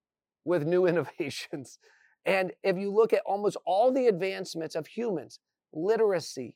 with 0.45 0.67
new 0.67 0.85
innovations. 0.93 1.79
And 2.27 2.53
if 2.63 2.77
you 2.77 2.93
look 2.93 3.15
at 3.15 3.23
almost 3.25 3.57
all 3.65 3.91
the 3.91 4.07
advancements 4.07 4.75
of 4.75 4.87
humans, 4.87 5.41
literacy, 5.73 6.55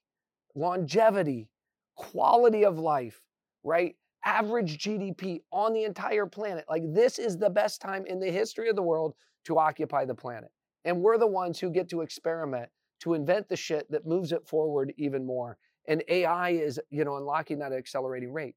longevity, 0.55 1.49
quality 1.95 2.63
of 2.67 2.79
life, 2.79 3.23
right? 3.65 3.97
average 4.27 4.79
GDP 4.79 5.41
on 5.53 5.73
the 5.73 5.85
entire 5.85 6.27
planet. 6.27 6.65
Like, 6.69 6.83
this 6.93 7.19
is 7.19 7.39
the 7.39 7.49
best 7.49 7.81
time 7.81 8.05
in 8.07 8.19
the 8.19 8.31
history 8.31 8.69
of 8.69 8.75
the 8.75 8.83
world 8.83 9.15
to 9.45 9.57
occupy 9.57 10.05
the 10.05 10.17
planet. 10.17 10.51
And 10.85 11.01
we're 11.01 11.17
the 11.17 11.29
ones 11.29 11.61
who 11.61 11.71
get 11.71 11.89
to 11.91 12.01
experiment, 12.01 12.69
to 13.03 13.15
invent 13.15 13.49
the 13.49 13.57
shit 13.57 13.89
that 13.93 14.05
moves 14.05 14.33
it 14.33 14.45
forward 14.47 14.93
even 14.99 15.25
more. 15.25 15.57
and 15.89 16.03
AI 16.09 16.51
is, 16.51 16.81
you 16.91 17.05
know, 17.05 17.17
unlocking 17.19 17.61
that 17.61 17.73
accelerating 17.73 18.33
rate. 18.33 18.57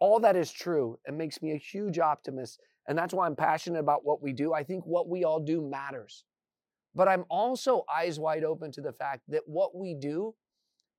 All 0.00 0.18
that 0.20 0.34
is 0.34 0.50
true. 0.50 0.98
and 1.06 1.16
makes 1.16 1.40
me 1.42 1.52
a 1.52 1.56
huge 1.56 1.98
optimist. 1.98 2.60
And 2.88 2.98
that's 2.98 3.14
why 3.14 3.26
I'm 3.26 3.36
passionate 3.36 3.78
about 3.78 4.04
what 4.04 4.22
we 4.22 4.32
do. 4.32 4.52
I 4.52 4.64
think 4.64 4.84
what 4.84 5.08
we 5.08 5.24
all 5.24 5.38
do 5.38 5.62
matters. 5.62 6.24
But 6.94 7.06
I'm 7.06 7.24
also 7.28 7.84
eyes 7.94 8.18
wide 8.18 8.42
open 8.42 8.72
to 8.72 8.80
the 8.80 8.92
fact 8.92 9.22
that 9.28 9.42
what 9.46 9.76
we 9.76 9.94
do 9.94 10.34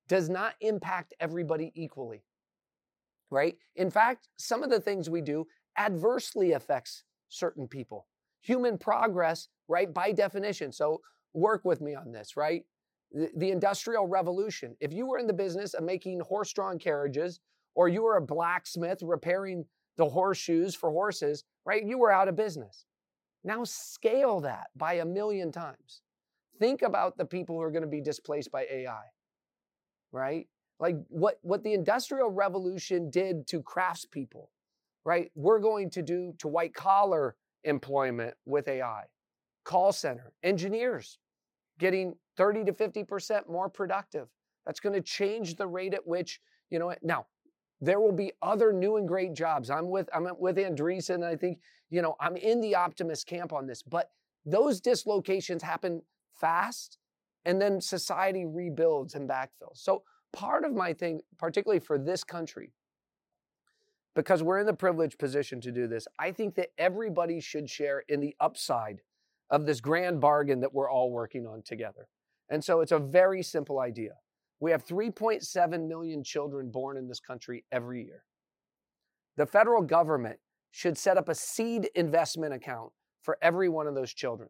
does 0.08 0.30
not 0.30 0.54
impact 0.62 1.14
everybody 1.20 1.72
equally. 1.76 2.24
Right? 3.30 3.58
In 3.76 3.90
fact, 3.90 4.30
some 4.38 4.64
of 4.64 4.70
the 4.70 4.80
things 4.80 5.10
we 5.10 5.22
do 5.22 5.48
adversely 5.78 6.54
affects 6.54 7.04
certain 7.30 7.68
people. 7.68 8.08
Human 8.42 8.78
progress, 8.78 9.48
right, 9.68 9.92
by 9.94 10.12
definition. 10.12 10.72
So 10.72 11.02
work 11.34 11.64
with 11.64 11.82
me 11.82 11.96
on 11.96 12.12
this, 12.12 12.36
right? 12.36 12.64
The, 13.12 13.30
the 13.38 13.52
Industrial 13.52 14.08
Revolution. 14.08 14.76
If 14.80 14.94
you 14.94 15.06
were 15.06 15.18
in 15.18 15.28
the 15.28 15.34
business 15.34 15.74
of 15.74 15.84
making 15.84 16.20
horse 16.22 16.52
drawn 16.54 16.78
carriages, 16.78 17.40
or 17.76 17.88
you 17.88 18.04
were 18.04 18.18
a 18.18 18.22
blacksmith 18.22 19.00
repairing 19.02 19.66
the 19.98 20.10
horseshoes 20.10 20.76
for 20.76 20.92
horses, 20.92 21.44
right, 21.66 21.86
you 21.86 21.98
were 21.98 22.12
out 22.12 22.28
of 22.28 22.36
business. 22.36 22.86
Now 23.44 23.64
scale 23.64 24.42
that 24.42 24.68
by 24.76 24.96
a 24.96 25.06
million 25.06 25.52
times. 25.52 26.02
Think 26.60 26.82
about 26.82 27.18
the 27.18 27.26
people 27.26 27.56
who 27.56 27.62
are 27.62 27.72
going 27.72 27.84
to 27.84 27.88
be 27.88 28.02
displaced 28.02 28.52
by 28.52 28.68
AI, 28.72 29.04
right? 30.12 30.48
Like 30.80 30.96
what, 31.08 31.40
what 31.42 31.64
the 31.64 31.74
Industrial 31.74 32.30
Revolution 32.30 33.10
did 33.10 33.48
to 33.48 33.62
craftspeople, 33.62 34.48
right? 35.06 35.32
We're 35.36 35.60
going 35.60 35.90
to 35.92 36.02
do 36.02 36.34
to 36.40 36.48
white 36.48 36.74
collar 36.74 37.36
employment 37.64 38.36
with 38.46 38.68
AI, 38.68 39.04
call 39.64 39.92
center, 39.92 40.34
engineers 40.44 41.18
getting 41.80 42.14
30 42.38 42.66
to 42.66 42.74
50% 42.74 43.50
more 43.50 43.68
productive. 43.68 44.28
That's 44.66 44.80
going 44.80 44.94
to 44.94 45.02
change 45.02 45.56
the 45.56 45.68
rate 45.68 45.96
at 45.96 46.06
which, 46.06 46.40
you 46.70 46.78
know, 46.78 46.94
now 47.02 47.26
there 47.82 48.00
will 48.00 48.12
be 48.12 48.32
other 48.42 48.72
new 48.72 48.98
and 48.98 49.08
great 49.08 49.34
jobs. 49.34 49.70
I'm 49.70 49.90
with 49.90 50.10
I'm 50.14 50.28
with 50.40 50.58
Andreessen, 50.58 51.16
and 51.16 51.26
I 51.26 51.36
think, 51.36 51.60
you 51.90 52.02
know, 52.02 52.16
I'm 52.20 52.38
in 52.38 52.62
the 52.62 52.76
optimist 52.76 53.28
camp 53.28 53.52
on 53.52 53.66
this, 53.66 53.82
but 53.82 54.12
those 54.46 54.80
dislocations 54.80 55.64
happen 55.64 56.02
fast 56.34 56.98
and 57.46 57.60
then 57.60 57.82
society 57.82 58.46
rebuilds 58.46 59.16
and 59.16 59.28
backfills. 59.28 59.76
So 59.76 60.04
part 60.32 60.64
of 60.64 60.74
my 60.74 60.94
thing, 60.94 61.22
particularly 61.38 61.80
for 61.80 61.98
this 61.98 62.24
country, 62.24 62.72
because 64.16 64.44
we're 64.44 64.60
in 64.60 64.66
the 64.66 64.74
privileged 64.74 65.18
position 65.18 65.62
to 65.62 65.72
do 65.72 65.88
this, 65.88 66.08
I 66.20 66.32
think 66.32 66.56
that 66.56 66.72
everybody 66.78 67.40
should 67.40 67.70
share 67.70 68.04
in 68.08 68.20
the 68.20 68.36
upside 68.40 69.02
of 69.50 69.66
this 69.66 69.82
grand 69.82 70.22
bargain 70.22 70.60
that 70.62 70.74
we're 70.74 70.90
all 70.90 71.12
working 71.12 71.48
on 71.48 71.62
together. 71.62 72.08
And 72.50 72.64
so 72.64 72.82
it's 72.82 72.92
a 72.92 73.00
very 73.00 73.42
simple 73.42 73.80
idea. 73.80 74.16
We 74.62 74.72
have 74.72 74.86
3.7 74.86 75.88
million 75.88 76.24
children 76.24 76.70
born 76.70 76.96
in 76.96 77.08
this 77.08 77.20
country 77.20 77.66
every 77.72 78.06
year. 78.06 78.24
The 79.36 79.48
federal 79.48 79.82
government 79.82 80.38
should 80.70 80.98
set 80.98 81.18
up 81.18 81.28
a 81.28 81.36
seed 81.36 81.90
investment 81.96 82.54
account 82.54 82.92
for 83.24 83.38
every 83.42 83.70
one 83.70 83.88
of 83.88 83.96
those 83.96 84.14
children. 84.14 84.50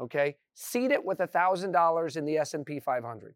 Okay? 0.00 0.36
Seed 0.54 0.92
it 0.92 1.04
with 1.04 1.18
$1,000 1.18 2.16
in 2.16 2.24
the 2.24 2.38
S&P 2.38 2.78
500. 2.78 3.34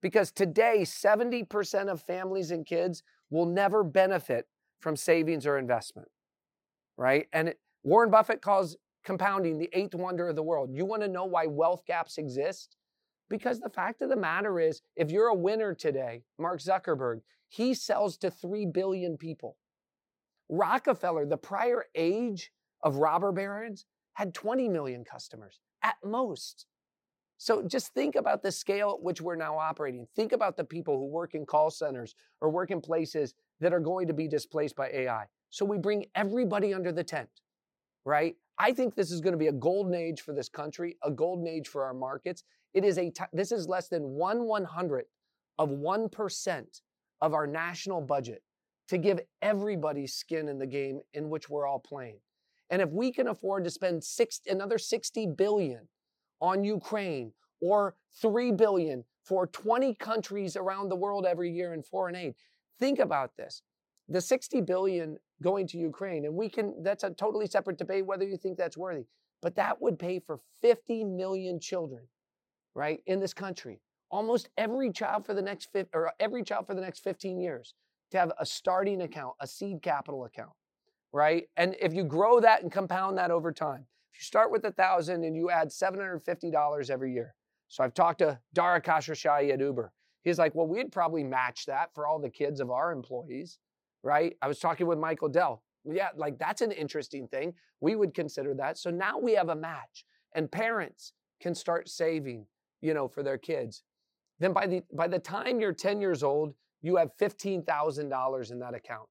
Because 0.00 0.32
today 0.32 0.80
70% 0.80 1.88
of 1.88 2.00
families 2.00 2.50
and 2.50 2.64
kids 2.64 3.02
will 3.28 3.46
never 3.46 3.84
benefit 3.84 4.46
from 4.80 4.96
savings 4.96 5.46
or 5.46 5.58
investment, 5.58 6.08
right? 6.96 7.26
And 7.34 7.48
it, 7.48 7.60
Warren 7.82 8.10
Buffett 8.10 8.40
calls 8.40 8.76
compounding 9.04 9.58
the 9.58 9.68
eighth 9.74 9.94
wonder 9.94 10.28
of 10.28 10.36
the 10.36 10.42
world. 10.42 10.70
You 10.72 10.86
want 10.86 11.02
to 11.02 11.08
know 11.08 11.26
why 11.26 11.46
wealth 11.46 11.84
gaps 11.86 12.16
exist? 12.16 12.76
Because 13.30 13.60
the 13.60 13.70
fact 13.70 14.02
of 14.02 14.10
the 14.10 14.16
matter 14.16 14.60
is, 14.60 14.82
if 14.96 15.10
you're 15.10 15.28
a 15.28 15.34
winner 15.34 15.72
today, 15.72 16.24
Mark 16.38 16.60
Zuckerberg, 16.60 17.20
he 17.48 17.72
sells 17.72 18.18
to 18.18 18.30
3 18.30 18.66
billion 18.66 19.16
people. 19.16 19.56
Rockefeller, 20.48 21.24
the 21.24 21.36
prior 21.36 21.86
age 21.94 22.50
of 22.82 22.96
robber 22.96 23.32
barons, 23.32 23.86
had 24.14 24.34
20 24.34 24.68
million 24.68 25.04
customers 25.04 25.60
at 25.82 25.94
most. 26.04 26.66
So 27.38 27.62
just 27.62 27.94
think 27.94 28.16
about 28.16 28.42
the 28.42 28.52
scale 28.52 28.96
at 28.98 29.02
which 29.02 29.22
we're 29.22 29.36
now 29.36 29.56
operating. 29.56 30.06
Think 30.14 30.32
about 30.32 30.56
the 30.56 30.64
people 30.64 30.98
who 30.98 31.06
work 31.06 31.34
in 31.34 31.46
call 31.46 31.70
centers 31.70 32.14
or 32.40 32.50
work 32.50 32.70
in 32.70 32.80
places 32.80 33.34
that 33.60 33.72
are 33.72 33.80
going 33.80 34.08
to 34.08 34.12
be 34.12 34.28
displaced 34.28 34.76
by 34.76 34.88
AI. 34.88 35.24
So 35.48 35.64
we 35.64 35.78
bring 35.78 36.06
everybody 36.14 36.74
under 36.74 36.92
the 36.92 37.04
tent, 37.04 37.30
right? 38.04 38.36
I 38.58 38.72
think 38.72 38.94
this 38.94 39.10
is 39.10 39.22
going 39.22 39.32
to 39.32 39.38
be 39.38 39.46
a 39.46 39.52
golden 39.52 39.94
age 39.94 40.20
for 40.20 40.34
this 40.34 40.50
country, 40.50 40.98
a 41.02 41.10
golden 41.10 41.46
age 41.46 41.66
for 41.66 41.84
our 41.84 41.94
markets. 41.94 42.44
It 42.74 42.84
is 42.84 42.98
a 42.98 43.10
t- 43.10 43.24
this 43.32 43.52
is 43.52 43.68
less 43.68 43.88
than 43.88 44.02
one 44.10 44.44
one 44.44 44.64
hundredth 44.64 45.10
of 45.58 45.70
one 45.70 46.08
percent 46.08 46.80
of 47.20 47.34
our 47.34 47.46
national 47.46 48.00
budget 48.00 48.42
to 48.88 48.98
give 48.98 49.20
everybody 49.42 50.06
skin 50.06 50.48
in 50.48 50.58
the 50.58 50.66
game 50.66 51.00
in 51.14 51.28
which 51.28 51.48
we're 51.48 51.66
all 51.66 51.78
playing. 51.78 52.18
And 52.70 52.80
if 52.80 52.90
we 52.90 53.12
can 53.12 53.28
afford 53.28 53.64
to 53.64 53.70
spend 53.70 54.02
six, 54.02 54.40
another 54.48 54.78
60 54.78 55.26
billion 55.36 55.88
on 56.40 56.64
Ukraine 56.64 57.32
or 57.60 57.94
3 58.20 58.52
billion 58.52 59.04
for 59.22 59.46
20 59.48 59.94
countries 59.96 60.56
around 60.56 60.88
the 60.88 60.96
world 60.96 61.26
every 61.26 61.50
year 61.50 61.74
in 61.74 61.82
foreign 61.82 62.16
aid, 62.16 62.34
Think 62.80 62.98
about 62.98 63.36
this. 63.36 63.62
The 64.08 64.22
60 64.22 64.62
billion 64.62 65.18
going 65.42 65.66
to 65.68 65.78
Ukraine, 65.78 66.24
and 66.24 66.34
we 66.34 66.48
can, 66.48 66.82
that's 66.82 67.04
a 67.04 67.10
totally 67.10 67.46
separate 67.46 67.78
debate 67.78 68.06
whether 68.06 68.24
you 68.24 68.38
think 68.38 68.56
that's 68.56 68.76
worthy, 68.76 69.04
but 69.42 69.54
that 69.54 69.80
would 69.80 69.98
pay 69.98 70.18
for 70.18 70.40
50 70.62 71.04
million 71.04 71.60
children, 71.60 72.04
right, 72.74 73.00
in 73.06 73.20
this 73.20 73.34
country. 73.34 73.80
Almost 74.10 74.48
every 74.58 74.92
child 74.92 75.24
for 75.24 75.34
the 75.34 75.42
next, 75.42 75.68
or 75.94 76.08
uh, 76.08 76.10
every 76.18 76.42
child 76.42 76.66
for 76.66 76.74
the 76.74 76.80
next 76.80 77.00
15 77.00 77.40
years 77.40 77.74
to 78.10 78.18
have 78.18 78.32
a 78.38 78.46
starting 78.46 79.02
account, 79.02 79.34
a 79.40 79.46
seed 79.46 79.82
capital 79.82 80.24
account, 80.24 80.50
right? 81.12 81.44
And 81.56 81.76
if 81.80 81.94
you 81.94 82.04
grow 82.04 82.40
that 82.40 82.62
and 82.62 82.72
compound 82.72 83.18
that 83.18 83.30
over 83.30 83.52
time, 83.52 83.86
if 84.12 84.20
you 84.20 84.24
start 84.24 84.50
with 84.50 84.64
a 84.64 84.72
thousand 84.72 85.24
and 85.24 85.36
you 85.36 85.50
add 85.50 85.68
$750 85.68 86.90
every 86.90 87.12
year. 87.12 87.34
So 87.68 87.84
I've 87.84 87.94
talked 87.94 88.18
to 88.18 88.40
Dara 88.52 88.80
Khosrowshahi 88.80 89.52
at 89.52 89.60
Uber. 89.60 89.92
He's 90.22 90.38
like, 90.38 90.54
well, 90.54 90.66
we'd 90.66 90.92
probably 90.92 91.22
match 91.22 91.66
that 91.66 91.94
for 91.94 92.06
all 92.06 92.18
the 92.18 92.28
kids 92.28 92.60
of 92.60 92.70
our 92.70 92.90
employees, 92.92 93.58
right? 94.02 94.36
I 94.42 94.48
was 94.48 94.58
talking 94.58 94.86
with 94.86 94.98
Michael 94.98 95.28
Dell. 95.28 95.62
Yeah, 95.84 96.08
like 96.16 96.38
that's 96.38 96.60
an 96.60 96.72
interesting 96.72 97.28
thing. 97.28 97.54
We 97.80 97.94
would 97.94 98.12
consider 98.12 98.54
that. 98.54 98.76
So 98.76 98.90
now 98.90 99.18
we 99.18 99.34
have 99.34 99.48
a 99.48 99.54
match 99.54 100.04
and 100.34 100.50
parents 100.50 101.12
can 101.40 101.54
start 101.54 101.88
saving, 101.88 102.46
you 102.80 102.94
know, 102.94 103.08
for 103.08 103.22
their 103.22 103.38
kids. 103.38 103.82
Then 104.38 104.52
by 104.52 104.66
the 104.66 104.82
by 104.92 105.08
the 105.08 105.18
time 105.18 105.60
you're 105.60 105.72
10 105.72 106.00
years 106.00 106.22
old, 106.22 106.54
you 106.82 106.96
have 106.96 107.10
$15,000 107.20 108.50
in 108.50 108.58
that 108.58 108.74
account. 108.74 109.08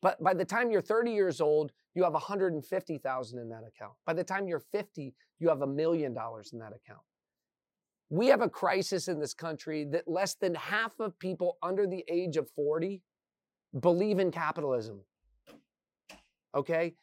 But 0.00 0.22
by 0.22 0.34
the 0.34 0.44
time 0.44 0.70
you're 0.70 0.82
30 0.82 1.12
years 1.12 1.40
old, 1.40 1.72
you 1.94 2.04
have 2.04 2.12
150,000 2.12 3.38
in 3.38 3.48
that 3.48 3.62
account. 3.66 3.94
By 4.06 4.12
the 4.12 4.24
time 4.24 4.46
you're 4.46 4.60
50, 4.60 5.14
you 5.38 5.48
have 5.48 5.62
a 5.62 5.66
million 5.66 6.12
dollars 6.12 6.50
in 6.52 6.58
that 6.58 6.72
account. 6.74 7.00
We 8.10 8.26
have 8.26 8.42
a 8.42 8.48
crisis 8.48 9.08
in 9.08 9.18
this 9.18 9.34
country 9.34 9.84
that 9.92 10.06
less 10.06 10.34
than 10.34 10.54
half 10.54 10.92
of 11.00 11.18
people 11.18 11.56
under 11.62 11.86
the 11.86 12.04
age 12.08 12.36
of 12.36 12.48
40 12.50 13.02
believe 13.80 14.18
in 14.18 14.30
capitalism. 14.30 15.00
Okay? 16.54 16.94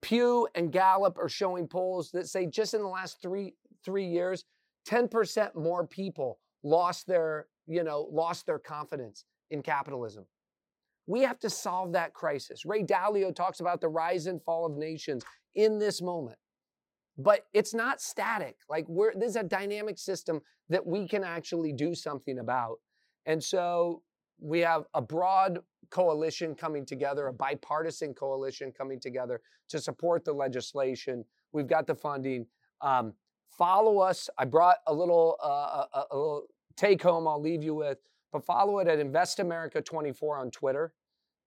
Pew 0.00 0.48
and 0.54 0.72
Gallup 0.72 1.18
are 1.18 1.28
showing 1.28 1.68
polls 1.68 2.10
that 2.12 2.28
say 2.28 2.46
just 2.46 2.74
in 2.74 2.80
the 2.80 2.88
last 2.88 3.20
three, 3.20 3.54
three 3.84 4.06
years, 4.06 4.44
10% 4.88 5.54
more 5.54 5.86
people 5.86 6.38
lost 6.62 7.06
their, 7.06 7.46
you 7.66 7.82
know, 7.82 8.08
lost 8.10 8.46
their 8.46 8.58
confidence 8.58 9.24
in 9.50 9.62
capitalism. 9.62 10.24
We 11.06 11.20
have 11.22 11.38
to 11.40 11.50
solve 11.50 11.92
that 11.92 12.14
crisis. 12.14 12.64
Ray 12.64 12.82
Dalio 12.82 13.34
talks 13.34 13.60
about 13.60 13.80
the 13.80 13.88
rise 13.88 14.26
and 14.26 14.42
fall 14.42 14.66
of 14.66 14.76
nations 14.76 15.24
in 15.54 15.78
this 15.78 16.02
moment 16.02 16.38
but 17.18 17.46
it's 17.52 17.74
not 17.74 18.00
static. 18.00 18.56
Like 18.68 18.84
we're 18.88 19.12
this 19.14 19.30
is 19.30 19.36
a 19.36 19.42
dynamic 19.42 19.98
system 19.98 20.40
that 20.68 20.86
we 20.86 21.08
can 21.08 21.24
actually 21.24 21.72
do 21.72 21.94
something 21.94 22.38
about. 22.38 22.78
And 23.26 23.42
so 23.42 24.02
we 24.40 24.60
have 24.60 24.84
a 24.94 25.00
broad 25.00 25.60
coalition 25.90 26.54
coming 26.54 26.84
together, 26.84 27.28
a 27.28 27.32
bipartisan 27.32 28.12
coalition 28.12 28.72
coming 28.76 29.00
together 29.00 29.40
to 29.68 29.80
support 29.80 30.24
the 30.24 30.32
legislation. 30.32 31.24
We've 31.52 31.66
got 31.68 31.86
the 31.86 31.94
funding. 31.94 32.46
Um, 32.82 33.14
follow 33.50 33.98
us. 33.98 34.28
I 34.38 34.44
brought 34.44 34.78
a 34.86 34.94
little, 34.94 35.36
uh, 35.42 35.84
a, 35.92 36.04
a 36.10 36.16
little 36.16 36.46
take 36.76 37.02
home. 37.02 37.26
I'll 37.26 37.40
leave 37.40 37.62
you 37.62 37.74
with, 37.74 37.98
but 38.32 38.44
follow 38.44 38.78
it 38.78 38.88
at 38.88 38.98
Invest 38.98 39.40
America 39.40 39.80
24 39.80 40.38
on 40.38 40.50
Twitter 40.50 40.92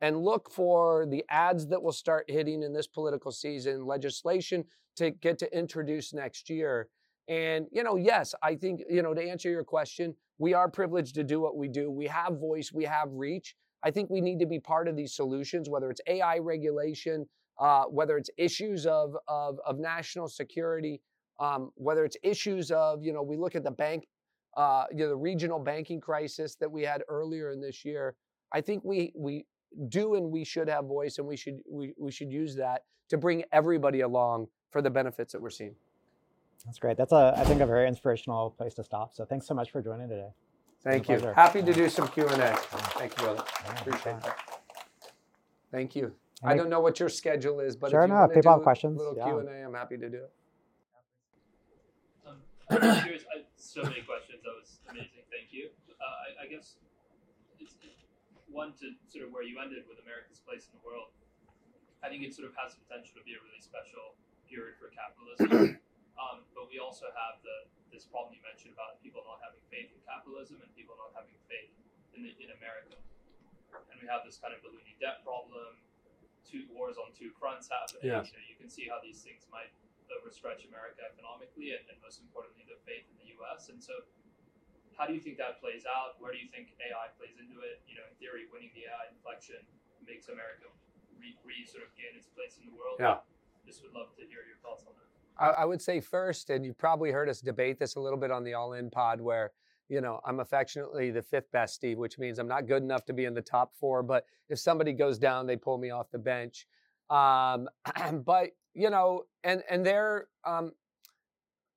and 0.02 0.24
look 0.24 0.50
for 0.50 1.06
the 1.06 1.24
ads 1.30 1.68
that 1.68 1.82
will 1.82 1.92
start 1.92 2.26
hitting 2.30 2.64
in 2.64 2.74
this 2.74 2.88
political 2.88 3.32
season, 3.32 3.86
legislation 3.86 4.64
to 4.96 5.12
get 5.12 5.38
to 5.40 5.58
introduce 5.58 6.14
next 6.14 6.50
year. 6.50 6.88
And, 7.28 7.68
you 7.72 7.84
know, 7.84 7.96
yes, 7.96 8.34
I 8.42 8.56
think, 8.56 8.82
you 8.90 9.02
know, 9.02 9.14
to 9.14 9.22
answer 9.22 9.50
your 9.50 9.64
question, 9.64 10.16
we 10.40 10.54
are 10.54 10.70
privileged 10.70 11.16
to 11.16 11.24
do 11.24 11.40
what 11.40 11.58
we 11.58 11.68
do. 11.68 11.92
We 11.92 12.08
have 12.08 12.40
voice, 12.40 12.72
we 12.74 12.86
have 12.86 13.10
reach. 13.12 13.56
I 13.84 13.92
think 13.92 14.10
we 14.10 14.22
need 14.22 14.40
to 14.40 14.46
be 14.46 14.60
part 14.60 14.88
of 14.88 14.96
these 14.96 15.14
solutions, 15.14 15.70
whether 15.70 15.90
it's 15.92 16.02
AI 16.08 16.40
regulation, 16.40 17.28
uh, 17.60 17.84
whether 17.84 18.18
it's 18.18 18.30
issues 18.38 18.86
of, 18.86 19.16
of, 19.28 19.60
of 19.66 19.80
national 19.80 20.28
security, 20.28 21.02
um, 21.40 21.72
whether 21.76 22.06
it's 22.06 22.18
issues 22.24 22.72
of, 22.72 23.04
you 23.04 23.14
know, 23.14 23.24
we 23.24 23.38
look 23.38 23.56
at 23.56 23.64
the 23.64 23.72
bank 23.72 24.08
uh, 24.58 24.86
you 24.92 25.04
know, 25.04 25.10
the 25.10 25.16
regional 25.16 25.60
banking 25.60 26.02
crisis 26.02 26.56
that 26.56 26.70
we 26.70 26.84
had 26.84 27.04
earlier 27.08 27.52
in 27.52 27.62
this 27.62 27.86
year. 27.86 28.16
I 28.52 28.62
think 28.62 28.84
we 28.84 29.14
we 29.16 29.46
do 29.90 30.16
and 30.16 30.32
we 30.32 30.44
should 30.44 30.68
have 30.68 30.86
voice 30.86 31.18
and 31.20 31.28
we 31.28 31.38
should 31.38 31.60
we, 31.70 31.94
we 31.98 32.12
should 32.12 32.32
use 32.32 32.56
that 32.56 32.84
to 33.10 33.18
bring 33.18 33.44
everybody 33.52 34.02
along 34.02 34.48
for 34.72 34.82
the 34.82 34.90
benefits 34.90 35.32
that 35.34 35.42
we're 35.42 35.50
seeing. 35.50 35.76
That's 36.66 36.80
great. 36.80 36.98
That's 36.98 37.12
a 37.12 37.34
I 37.38 37.44
think 37.46 37.62
a 37.62 37.66
very 37.66 37.88
inspirational 37.88 38.50
place 38.52 38.74
to 38.76 38.84
stop. 38.84 39.14
So 39.14 39.24
thanks 39.24 39.48
so 39.48 39.54
much 39.54 39.72
for 39.72 39.82
joining 39.82 40.10
today. 40.10 40.30
Thank 40.84 41.08
you. 41.10 41.18
pleasure. 41.18 41.34
Happy 41.34 41.62
to 41.62 41.74
do 41.74 41.88
some 41.90 42.08
Q 42.08 42.28
and 42.28 42.42
A. 42.42 42.56
Thank 42.98 43.16
you, 43.18 43.24
brother. 43.24 43.44
Yeah, 43.66 43.82
Appreciate 43.82 44.22
that. 44.22 44.38
Thank 45.72 45.96
you. 45.96 46.14
I 46.44 46.54
I- 46.54 46.58
don't 46.58 46.70
know 46.70 46.80
what 46.80 47.00
your 47.00 47.10
schedule 47.10 47.60
is, 47.60 47.76
but 47.76 47.92
Sure, 47.92 48.02
if 48.02 48.08
you 48.10 48.14
no, 48.14 48.16
if 48.16 48.20
want 48.22 48.32
to 48.32 48.40
people 48.40 48.52
have 48.52 48.60
do 48.62 48.64
questions, 48.64 48.96
a 48.96 49.00
little 49.00 49.18
yeah. 49.18 49.26
Q 49.26 49.40
and 49.40 49.50
A, 49.50 49.66
I'm 49.66 49.74
happy 49.74 49.98
to 49.98 50.10
do 50.10 50.18
it. 50.18 50.32
I'm 52.70 53.02
curious. 53.02 53.26
I, 53.34 53.46
so 53.58 53.82
many 53.82 54.06
questions. 54.06 54.46
That 54.46 54.54
was 54.54 54.78
amazing. 54.90 55.26
Thank 55.34 55.50
you. 55.50 55.74
Uh, 55.98 56.06
I, 56.06 56.28
I 56.44 56.46
guess 56.46 56.78
it's 57.58 57.76
one 58.50 58.74
to 58.82 58.94
sort 59.10 59.26
of 59.26 59.34
where 59.34 59.46
you 59.46 59.58
ended 59.58 59.86
with 59.90 60.02
America's 60.02 60.42
place 60.42 60.70
in 60.70 60.78
the 60.78 60.84
world. 60.86 61.14
I 62.00 62.08
think 62.08 62.24
it 62.24 62.32
sort 62.32 62.48
of 62.48 62.56
has 62.56 62.78
the 62.78 62.82
potential 62.88 63.20
to 63.20 63.24
be 63.26 63.36
a 63.36 63.42
really 63.42 63.60
special 63.60 64.16
period 64.48 64.80
for 64.80 64.90
capitalism. 64.94 65.82
um, 66.22 66.48
but 66.56 66.72
we 66.72 66.80
also 66.80 67.10
have 67.14 67.42
the 67.44 67.70
this 67.90 68.06
problem 68.06 68.38
you 68.38 68.44
mentioned 68.46 68.74
about 68.78 69.02
people 69.02 69.26
not 69.26 69.42
having 69.42 69.62
faith 69.74 69.90
in 69.90 69.98
capitalism 70.06 70.62
and 70.62 70.70
people 70.78 70.94
not 71.02 71.10
having 71.18 71.34
faith 71.50 71.74
in 72.14 72.22
the, 72.22 72.32
in 72.38 72.54
America. 72.54 72.94
And 73.90 73.98
we 73.98 74.06
have 74.06 74.22
this 74.22 74.38
kind 74.38 74.54
of 74.54 74.62
ballooning 74.62 74.98
debt 75.02 75.26
problem, 75.26 75.82
two 76.46 76.70
wars 76.70 77.02
on 77.02 77.14
two 77.18 77.34
fronts 77.38 77.66
happening. 77.66 78.06
Yes. 78.06 78.30
You 78.30 78.38
know, 78.38 78.46
you 78.46 78.58
can 78.62 78.70
see 78.70 78.86
how 78.86 79.02
these 79.02 79.26
things 79.26 79.50
might 79.50 79.74
overstretch 80.12 80.66
America 80.68 81.06
economically 81.06 81.74
and, 81.78 81.84
and 81.90 81.98
most 82.02 82.22
importantly, 82.22 82.66
the 82.66 82.78
faith 82.86 83.06
in 83.10 83.16
the 83.22 83.30
U.S. 83.40 83.70
And 83.70 83.80
so, 83.82 83.94
how 84.98 85.08
do 85.08 85.16
you 85.16 85.22
think 85.24 85.40
that 85.40 85.64
plays 85.64 85.88
out? 85.88 86.20
Where 86.20 86.36
do 86.36 86.40
you 86.42 86.52
think 86.52 86.76
AI 86.82 87.08
plays 87.16 87.40
into 87.40 87.64
it? 87.64 87.80
You 87.88 88.02
know, 88.02 88.06
in 88.10 88.14
theory, 88.20 88.50
winning 88.52 88.74
the 88.76 88.92
AI 88.92 89.14
inflection 89.14 89.64
makes 90.04 90.28
America 90.28 90.68
re, 91.20 91.36
re 91.46 91.64
sort 91.64 91.88
of 91.88 91.92
gain 91.96 92.18
its 92.18 92.28
place 92.28 92.60
in 92.60 92.68
the 92.68 92.76
world. 92.76 93.00
Yeah. 93.00 93.24
Just 93.66 93.84
would 93.84 93.94
love 93.94 94.12
to 94.18 94.24
hear 94.28 94.44
your 94.44 94.60
thoughts 94.64 94.84
on 94.88 94.94
that. 94.98 95.10
I, 95.40 95.64
I 95.64 95.66
would 95.66 95.82
say 95.82 96.00
first, 96.00 96.50
and 96.50 96.66
you've 96.66 96.78
probably 96.78 97.12
heard 97.12 97.30
us 97.30 97.40
debate 97.40 97.80
this 97.80 97.96
a 97.96 98.00
little 98.00 98.20
bit 98.20 98.32
on 98.32 98.44
the 98.44 98.54
All 98.54 98.74
In 98.74 98.90
Pod, 98.90 99.22
where 99.22 99.52
you 99.88 100.02
know 100.02 100.20
I'm 100.26 100.40
affectionately 100.40 101.12
the 101.12 101.22
fifth 101.22 101.52
best 101.52 101.76
Steve, 101.76 101.98
which 101.98 102.20
means 102.20 102.40
I'm 102.40 102.48
not 102.48 102.68
good 102.68 102.84
enough 102.84 103.06
to 103.06 103.14
be 103.14 103.26
in 103.26 103.34
the 103.34 103.42
top 103.42 103.74
four. 103.80 104.04
But 104.04 104.26
if 104.50 104.60
somebody 104.60 104.94
goes 104.94 105.18
down, 105.18 105.48
they 105.48 105.56
pull 105.56 105.78
me 105.78 105.92
off 105.92 106.12
the 106.12 106.20
bench. 106.20 106.68
Um, 107.10 107.68
but 108.26 108.52
you 108.74 108.90
know, 108.90 109.24
and 109.44 109.64
and 109.70 109.86
they're 109.86 110.28
um, 110.46 110.72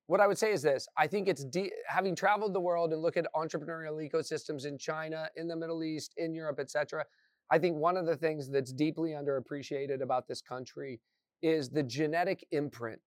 what 0.07 0.21
I 0.21 0.27
would 0.27 0.39
say 0.39 0.53
is 0.53 0.63
this: 0.63 0.89
I 0.97 1.07
think 1.07 1.29
it's 1.29 1.45
de- 1.45 1.73
having 1.87 2.15
traveled 2.15 2.55
the 2.55 2.61
world 2.61 2.93
and 2.93 3.03
look 3.03 3.17
at 3.17 3.27
entrepreneurial 3.35 3.99
ecosystems 4.09 4.67
in 4.67 4.79
China, 4.79 5.29
in 5.37 5.49
the 5.49 5.57
Middle 5.57 5.83
East, 5.85 6.15
in 6.17 6.35
Europe, 6.35 6.59
etc. 6.61 7.05
I 7.51 7.59
think 7.59 7.77
one 7.77 7.97
of 7.97 8.07
the 8.07 8.17
things 8.17 8.51
that's 8.51 8.73
deeply 8.73 9.11
underappreciated 9.11 10.03
about 10.03 10.27
this 10.27 10.41
country 10.41 11.01
is 11.43 11.69
the 11.69 11.83
genetic 11.83 12.47
imprint 12.53 13.01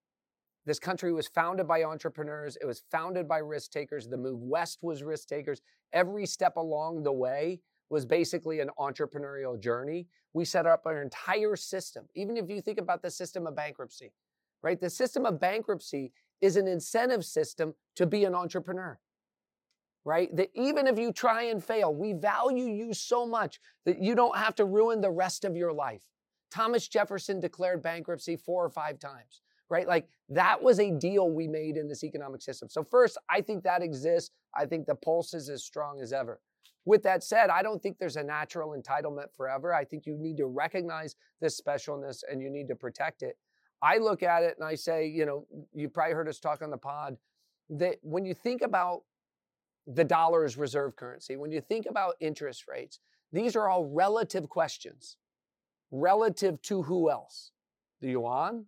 this 0.66 0.80
country 0.80 1.14
was 1.14 1.28
founded 1.28 1.68
by 1.68 1.84
entrepreneurs. 1.84 2.58
It 2.60 2.66
was 2.66 2.84
founded 2.92 3.28
by 3.28 3.38
risk 3.38 3.72
takers. 3.72 4.08
The 4.08 4.18
move 4.18 4.40
west 4.42 4.80
was 4.82 5.04
risk 5.04 5.28
takers. 5.28 5.62
Every 5.94 6.26
step 6.26 6.58
along 6.58 7.04
the 7.04 7.12
way 7.12 7.62
was 7.90 8.06
basically 8.06 8.60
an 8.60 8.70
entrepreneurial 8.80 9.60
journey. 9.60 10.08
We 10.34 10.46
set 10.46 10.66
up 10.66 10.84
our 10.86 11.02
entire 11.02 11.56
system. 11.56 12.06
Even 12.16 12.38
if 12.38 12.50
you 12.50 12.62
think 12.62 12.80
about 12.80 13.02
the 13.02 13.12
system 13.12 13.48
of 13.48 13.56
bankruptcy, 13.56 14.12
right? 14.62 14.80
The 14.80 14.90
system 14.90 15.26
of 15.26 15.40
bankruptcy 15.40 16.12
is 16.42 16.58
an 16.58 16.68
incentive 16.68 17.24
system 17.24 17.74
to 17.96 18.06
be 18.06 18.26
an 18.26 18.36
entrepreneur, 18.36 19.00
right? 20.04 20.36
That 20.36 20.50
even 20.54 20.88
if 20.88 21.00
you 21.00 21.14
try 21.14 21.44
and 21.44 21.64
fail, 21.64 21.94
we 21.94 22.14
value 22.14 22.66
you 22.66 22.94
so 22.94 23.26
much 23.26 23.60
that 23.86 24.02
you 24.02 24.16
don't 24.16 24.38
have 24.38 24.56
to 24.56 24.66
ruin 24.66 25.02
the 25.02 25.12
rest 25.12 25.46
of 25.46 25.56
your 25.56 25.74
life. 25.74 26.04
Thomas 26.52 26.88
Jefferson 26.88 27.40
declared 27.40 27.82
bankruptcy 27.82 28.36
four 28.36 28.66
or 28.66 28.70
five 28.70 29.00
times 29.00 29.42
right? 29.70 29.88
Like 29.88 30.08
that 30.30 30.62
was 30.62 30.80
a 30.80 30.92
deal 30.92 31.30
we 31.30 31.48
made 31.48 31.78
in 31.78 31.88
this 31.88 32.04
economic 32.04 32.42
system. 32.42 32.70
So, 32.70 32.84
first, 32.84 33.18
I 33.30 33.42
think 33.42 33.64
that 33.64 33.82
exists. 33.82 34.32
I 34.56 34.66
think 34.66 34.86
the 34.86 34.96
pulse 34.96 35.34
is 35.34 35.50
as 35.50 35.64
strong 35.64 36.00
as 36.02 36.14
ever. 36.14 36.40
With 36.86 37.02
that 37.04 37.24
said, 37.24 37.50
I 37.50 37.64
don't 37.64 37.82
think 37.82 37.98
there's 37.98 38.16
a 38.16 38.24
natural 38.24 38.80
entitlement 38.80 39.34
forever. 39.36 39.74
I 39.74 39.84
think 39.84 40.06
you 40.06 40.16
need 40.18 40.38
to 40.38 40.46
recognize 40.46 41.16
this 41.42 41.60
specialness 41.60 42.24
and 42.32 42.42
you 42.42 42.50
need 42.50 42.68
to 42.68 42.76
protect 42.76 43.24
it. 43.24 43.38
I 43.82 43.98
look 43.98 44.24
at 44.24 44.44
it 44.44 44.56
and 44.58 44.68
I 44.68 44.76
say, 44.76 45.08
you 45.08 45.26
know, 45.26 45.46
you 45.74 45.90
probably 45.90 46.14
heard 46.14 46.28
us 46.28 46.40
talk 46.40 46.62
on 46.62 46.70
the 46.70 46.78
pod 46.78 47.18
that 47.70 47.98
when 48.02 48.26
you 48.26 48.34
think 48.34 48.62
about 48.62 49.02
the 49.88 50.04
dollar 50.04 50.46
as 50.46 50.58
reserve 50.58 50.96
currency, 50.96 51.36
when 51.36 51.52
you 51.52 51.62
think 51.62 51.86
about 51.88 52.16
interest 52.20 52.66
rates, 52.68 53.00
these 53.32 53.56
are 53.56 53.68
all 53.68 53.86
relative 53.86 54.48
questions. 54.50 55.18
Relative 55.92 56.62
to 56.64 56.84
who 56.84 57.10
else? 57.10 57.52
The 58.02 58.12
yuan, 58.12 58.66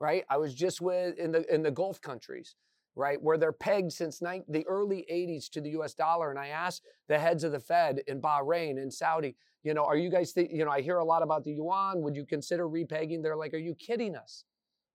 right? 0.00 0.24
I 0.28 0.36
was 0.36 0.54
just 0.54 0.80
with 0.80 1.18
in 1.18 1.32
the 1.32 1.52
in 1.52 1.62
the 1.62 1.70
Gulf 1.70 2.00
countries, 2.00 2.54
right, 2.96 3.20
where 3.20 3.38
they're 3.38 3.52
pegged 3.52 3.92
since 3.92 4.22
ni- 4.22 4.42
the 4.48 4.66
early 4.66 5.06
80s 5.10 5.50
to 5.50 5.60
the 5.60 5.70
U.S. 5.70 5.94
dollar, 5.94 6.30
and 6.30 6.38
I 6.38 6.48
asked 6.48 6.82
the 7.08 7.18
heads 7.18 7.44
of 7.44 7.52
the 7.52 7.60
Fed 7.60 8.02
in 8.06 8.20
Bahrain 8.20 8.80
and 8.80 8.92
Saudi, 8.92 9.36
you 9.62 9.74
know, 9.74 9.84
are 9.84 9.96
you 9.96 10.10
guys, 10.10 10.32
th- 10.32 10.50
you 10.52 10.64
know, 10.64 10.70
I 10.70 10.80
hear 10.80 10.98
a 10.98 11.04
lot 11.04 11.22
about 11.22 11.44
the 11.44 11.52
yuan. 11.52 12.02
Would 12.02 12.16
you 12.16 12.24
consider 12.24 12.68
repegging? 12.68 13.22
They're 13.22 13.36
like, 13.36 13.54
are 13.54 13.58
you 13.58 13.74
kidding 13.74 14.14
us, 14.14 14.44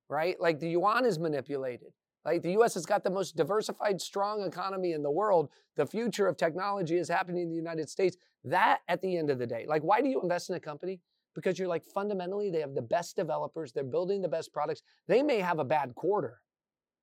right? 0.10 0.39
Like 0.39 0.60
the 0.60 0.70
yuan 0.70 1.06
is 1.06 1.20
manipulated. 1.20 1.89
Like 2.24 2.41
the 2.41 2.52
U.S. 2.52 2.74
has 2.76 2.86
got 2.86 3.04
the 3.04 3.10
most 3.10 3.36
diversified, 3.36 4.00
strong 4.00 4.43
economy 4.43 4.91
in 4.91 5.02
the 5.02 5.12
world. 5.12 5.50
The 5.76 5.86
future 5.86 6.28
of 6.28 6.38
technology 6.38 6.97
is 6.97 7.10
happening 7.10 7.43
in 7.43 7.50
the 7.50 7.56
United 7.56 7.89
States. 7.89 8.18
That, 8.43 8.80
at 8.88 9.02
the 9.02 9.18
end 9.18 9.30
of 9.30 9.39
the 9.39 9.47
day, 9.47 9.66
like, 9.68 9.84
why 9.84 10.02
do 10.02 10.10
you 10.10 10.22
invest 10.22 10.50
in 10.50 10.56
a 10.56 10.60
company? 10.60 11.00
because 11.36 11.60
you're 11.60 11.68
like 11.68 11.86
fundamentally 11.86 12.50
they 12.50 12.60
have 12.60 12.74
the 12.74 12.82
best 12.82 13.16
developers 13.16 13.72
they're 13.72 13.84
building 13.84 14.22
the 14.22 14.28
best 14.28 14.52
products 14.52 14.82
they 15.08 15.22
may 15.22 15.39
have 15.39 15.60
a 15.60 15.64
bad 15.64 15.93
quarter 15.95 16.41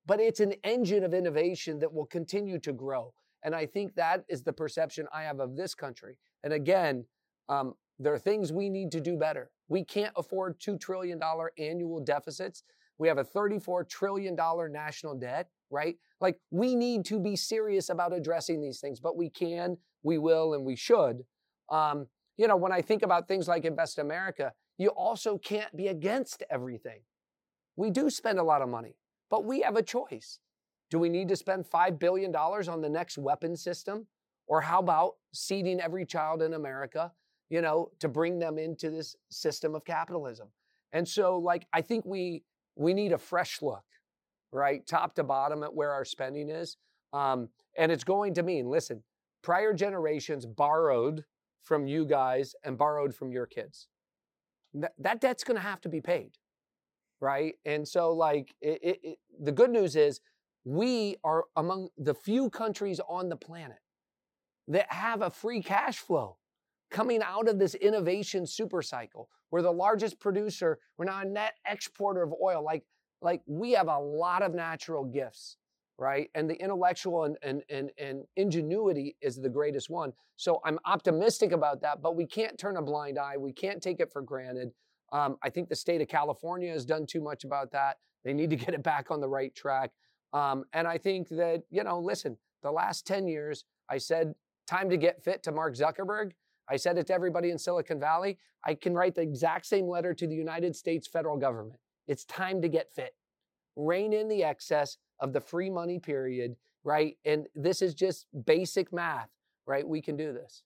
but 0.07 0.21
it's 0.21 0.41
an 0.41 0.53
engine 0.65 1.05
of 1.05 1.13
innovation 1.13 1.79
that 1.81 1.93
will 1.93 2.07
continue 2.07 2.59
to 2.61 2.73
grow. 2.73 3.13
And 3.43 3.55
i 3.55 3.67
think 3.67 3.95
that 3.95 4.25
is 4.29 4.43
the 4.43 4.53
perception 4.53 5.07
i 5.13 5.23
have 5.23 5.41
of 5.41 5.57
this 5.57 5.75
country. 5.75 6.17
And 6.45 6.53
again 6.53 7.05
um, 7.49 7.75
there 7.99 8.13
are 8.13 8.19
things 8.19 8.53
we 8.53 8.69
need 8.69 8.91
to 8.93 9.01
do 9.01 9.17
better. 9.17 9.51
We 9.69 9.85
can't 9.85 10.13
afford 10.17 10.59
$2 10.61 10.79
trillion 10.81 11.21
annual 11.59 12.01
deficits. 12.01 12.63
We 12.99 13.09
have 13.09 13.19
a 13.19 13.25
$34 13.25 13.89
trillion 13.89 14.37
national 14.73 15.15
debt 15.17 15.49
right? 15.69 15.97
Like 16.21 16.39
we 16.53 16.77
need 16.77 17.05
to 17.07 17.19
be 17.19 17.35
serious 17.35 17.89
about 17.89 18.13
addressing 18.13 18.61
these 18.61 18.81
things 18.81 19.01
but 19.01 19.17
we 19.17 19.31
can 19.31 19.77
we 20.03 20.19
will 20.19 20.55
and 20.55 20.65
we 20.65 20.77
should. 20.77 21.25
Um, 21.69 22.07
you 22.37 22.47
know, 22.47 22.57
when 22.57 22.73
I 22.73 22.81
think 22.81 23.03
about 23.03 23.27
things 23.27 23.49
like 23.49 23.65
Invest 23.65 23.99
America, 23.99 24.53
you 24.79 24.89
also 24.91 25.39
can't 25.39 25.75
be 25.77 25.89
against 25.89 26.43
everything. 26.51 27.01
We 27.77 27.91
do 27.91 28.09
spend 28.09 28.39
a 28.39 28.43
lot 28.43 28.63
of 28.63 28.69
money, 28.69 28.97
but 29.31 29.45
we 29.45 29.61
have 29.61 29.77
a 29.77 29.83
choice. 29.83 30.39
Do 30.91 30.99
we 30.99 31.09
need 31.09 31.29
to 31.29 31.37
spend 31.37 31.65
$5 31.65 31.99
billion 31.99 32.35
on 32.35 32.81
the 32.81 32.89
next 32.89 33.19
weapon 33.19 33.57
system? 33.57 34.07
Or 34.47 34.61
how 34.61 34.79
about 34.79 35.15
seeding 35.33 35.81
every 35.81 36.07
child 36.07 36.43
in 36.43 36.55
America, 36.55 37.11
you 37.51 37.61
know, 37.61 37.91
to 37.99 38.09
bring 38.09 38.39
them 38.39 38.59
into 38.59 38.91
this 38.91 39.17
system 39.29 39.75
of 39.75 39.85
capitalism? 39.85 40.49
And 40.93 41.07
so, 41.07 41.39
like, 41.39 41.67
I 41.73 41.83
think 41.83 42.05
we 42.05 42.45
we 42.77 42.95
need 42.95 43.13
a 43.13 43.19
fresh 43.19 43.63
look, 43.63 43.85
right, 44.53 44.87
top 44.87 45.15
to 45.15 45.25
bottom 45.25 45.63
at 45.63 45.75
where 45.75 45.91
our 45.93 46.05
spending 46.05 46.51
is. 46.51 46.77
Um, 47.13 47.49
and 47.77 47.91
it's 47.91 48.05
going 48.05 48.35
to 48.35 48.43
mean, 48.43 48.69
listen, 48.69 49.03
prior 49.43 49.73
generations 49.73 50.45
borrowed 50.45 51.25
from 51.63 51.87
you 51.87 52.05
guys 52.05 52.55
and 52.63 52.77
borrowed 52.77 53.15
from 53.15 53.33
your 53.33 53.47
kids. 53.47 53.89
That, 54.75 54.93
that 54.99 55.21
debt's 55.21 55.43
going 55.43 55.57
to 55.57 55.63
have 55.63 55.81
to 55.83 55.89
be 55.89 56.01
paid, 56.01 56.33
right? 57.21 57.55
And 57.65 57.87
so, 57.87 58.13
like, 58.13 58.55
it, 58.61 58.79
it, 58.83 59.01
it, 59.03 59.19
the 59.41 59.53
good 59.53 59.71
news 59.71 59.97
is 59.97 60.21
we 60.65 61.17
are 61.25 61.45
among 61.57 61.89
the 61.97 62.15
few 62.15 62.51
countries 62.51 63.01
on 63.09 63.29
the 63.29 63.37
planet 63.37 63.79
that 64.69 64.93
have 64.93 65.23
a 65.23 65.31
free 65.31 65.63
cash 65.63 65.99
flow 65.99 66.37
coming 66.91 67.23
out 67.23 67.49
of 67.49 67.59
this 67.59 67.75
innovation 67.75 68.47
super 68.47 68.83
cycle. 68.83 69.29
We're 69.51 69.63
the 69.63 69.73
largest 69.73 70.19
producer. 70.19 70.79
We're 70.99 71.05
now 71.05 71.21
a 71.21 71.25
net 71.25 71.55
exporter 71.67 72.23
of 72.23 72.35
oil. 72.43 72.65
Like, 72.65 72.85
like 73.23 73.43
we 73.47 73.73
have 73.73 73.89
a 73.89 73.99
lot 73.99 74.43
of 74.43 74.55
natural 74.55 75.05
gifts 75.05 75.57
right? 75.99 76.31
And 76.35 76.49
the 76.49 76.55
intellectual 76.57 77.25
and, 77.25 77.37
and, 77.43 77.63
and, 77.71 77.91
and 77.99 78.25
ingenuity 78.37 79.17
is 79.21 79.37
the 79.37 79.49
greatest 79.49 79.89
one. 79.89 80.13
So 80.37 80.61
I'm 80.65 80.79
optimistic 80.85 81.53
about 81.53 81.81
that, 81.83 82.03
but 82.03 82.17
we 82.17 82.27
can't 82.27 82.59
turn 82.59 82.77
a 82.77 82.83
blind 82.83 83.19
eye. 83.19 83.37
We 83.39 83.53
can't 83.53 83.83
take 83.83 84.01
it 84.01 84.13
for 84.13 84.23
granted. 84.23 84.73
Um, 85.13 85.37
I 85.43 85.51
think 85.51 85.69
the 85.69 85.77
state 85.77 86.01
of 86.01 86.09
California 86.09 86.73
has 86.73 86.85
done 86.85 87.07
too 87.07 87.21
much 87.21 87.45
about 87.45 87.71
that. 87.73 87.99
They 88.25 88.33
need 88.33 88.51
to 88.51 88.57
get 88.65 88.75
it 88.75 88.83
back 88.83 89.11
on 89.11 89.21
the 89.21 89.29
right 89.29 89.55
track. 89.55 89.93
Um, 90.33 90.65
and 90.73 90.87
I 90.87 90.99
think 90.99 91.29
that, 91.29 91.63
you 91.71 91.85
know, 91.85 91.99
listen, 91.99 92.37
the 92.63 92.71
last 92.71 93.07
10 93.07 93.29
years, 93.29 93.65
I 93.89 93.99
said, 93.99 94.35
time 94.67 94.91
to 94.91 94.97
get 94.97 95.23
fit 95.23 95.43
to 95.45 95.53
Mark 95.53 95.75
Zuckerberg. 95.75 96.33
I 96.69 96.77
said 96.77 96.99
it 96.99 97.07
to 97.07 97.15
everybody 97.15 97.51
in 97.51 97.59
Silicon 97.59 98.01
Valley. 98.01 98.39
I 98.65 98.75
can 98.75 98.95
write 98.95 99.15
the 99.15 99.23
exact 99.23 99.67
same 99.67 99.87
letter 99.87 100.13
to 100.15 100.27
the 100.27 100.35
United 100.35 100.75
States 100.75 101.07
federal 101.07 101.37
government. 101.37 101.79
It's 102.09 102.25
time 102.25 102.61
to 102.63 102.69
get 102.69 102.93
fit. 102.93 103.15
Rein 103.77 104.13
in 104.13 104.29
the 104.29 104.43
excess 104.43 104.97
of 105.21 105.33
the 105.33 105.41
free 105.41 105.71
money 105.71 105.99
period. 105.99 106.57
right? 106.83 107.17
And 107.25 107.47
this 107.55 107.83
is 107.83 107.95
just 107.95 108.27
basic 108.45 108.93
math, 108.93 109.31
right? 109.67 109.87
We 109.87 110.01
can 110.03 110.17
do 110.17 110.33
this. 110.33 110.63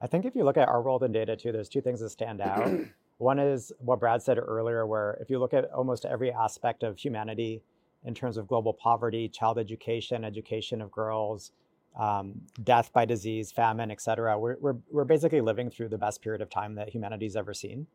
I 0.00 0.08
think 0.08 0.24
if 0.24 0.34
you 0.34 0.42
look 0.44 0.56
at 0.56 0.68
our 0.68 0.82
world 0.82 1.04
in 1.04 1.12
data 1.12 1.36
too, 1.36 1.52
there's 1.52 1.68
two 1.68 1.80
things 1.80 2.00
that 2.00 2.10
stand 2.10 2.40
out. 2.40 2.68
One 3.22 3.38
is 3.38 3.72
what 3.78 4.00
Brad 4.00 4.20
said 4.20 4.36
earlier, 4.36 4.84
where 4.84 5.16
if 5.20 5.30
you 5.30 5.38
look 5.38 5.54
at 5.54 5.70
almost 5.72 6.04
every 6.04 6.32
aspect 6.32 6.82
of 6.82 6.98
humanity 6.98 7.62
in 8.04 8.14
terms 8.14 8.36
of 8.36 8.48
global 8.48 8.72
poverty, 8.72 9.28
child 9.28 9.58
education, 9.58 10.24
education 10.24 10.82
of 10.82 10.90
girls, 10.90 11.52
um, 11.96 12.40
death 12.64 12.92
by 12.92 13.04
disease, 13.04 13.52
famine, 13.52 13.92
et 13.92 14.00
cetera, 14.00 14.36
we're, 14.36 14.56
we're, 14.60 14.74
we're 14.90 15.04
basically 15.04 15.40
living 15.40 15.70
through 15.70 15.88
the 15.88 15.98
best 15.98 16.20
period 16.20 16.42
of 16.42 16.50
time 16.50 16.74
that 16.74 16.88
humanity's 16.88 17.36
ever 17.36 17.54
seen. 17.54 17.86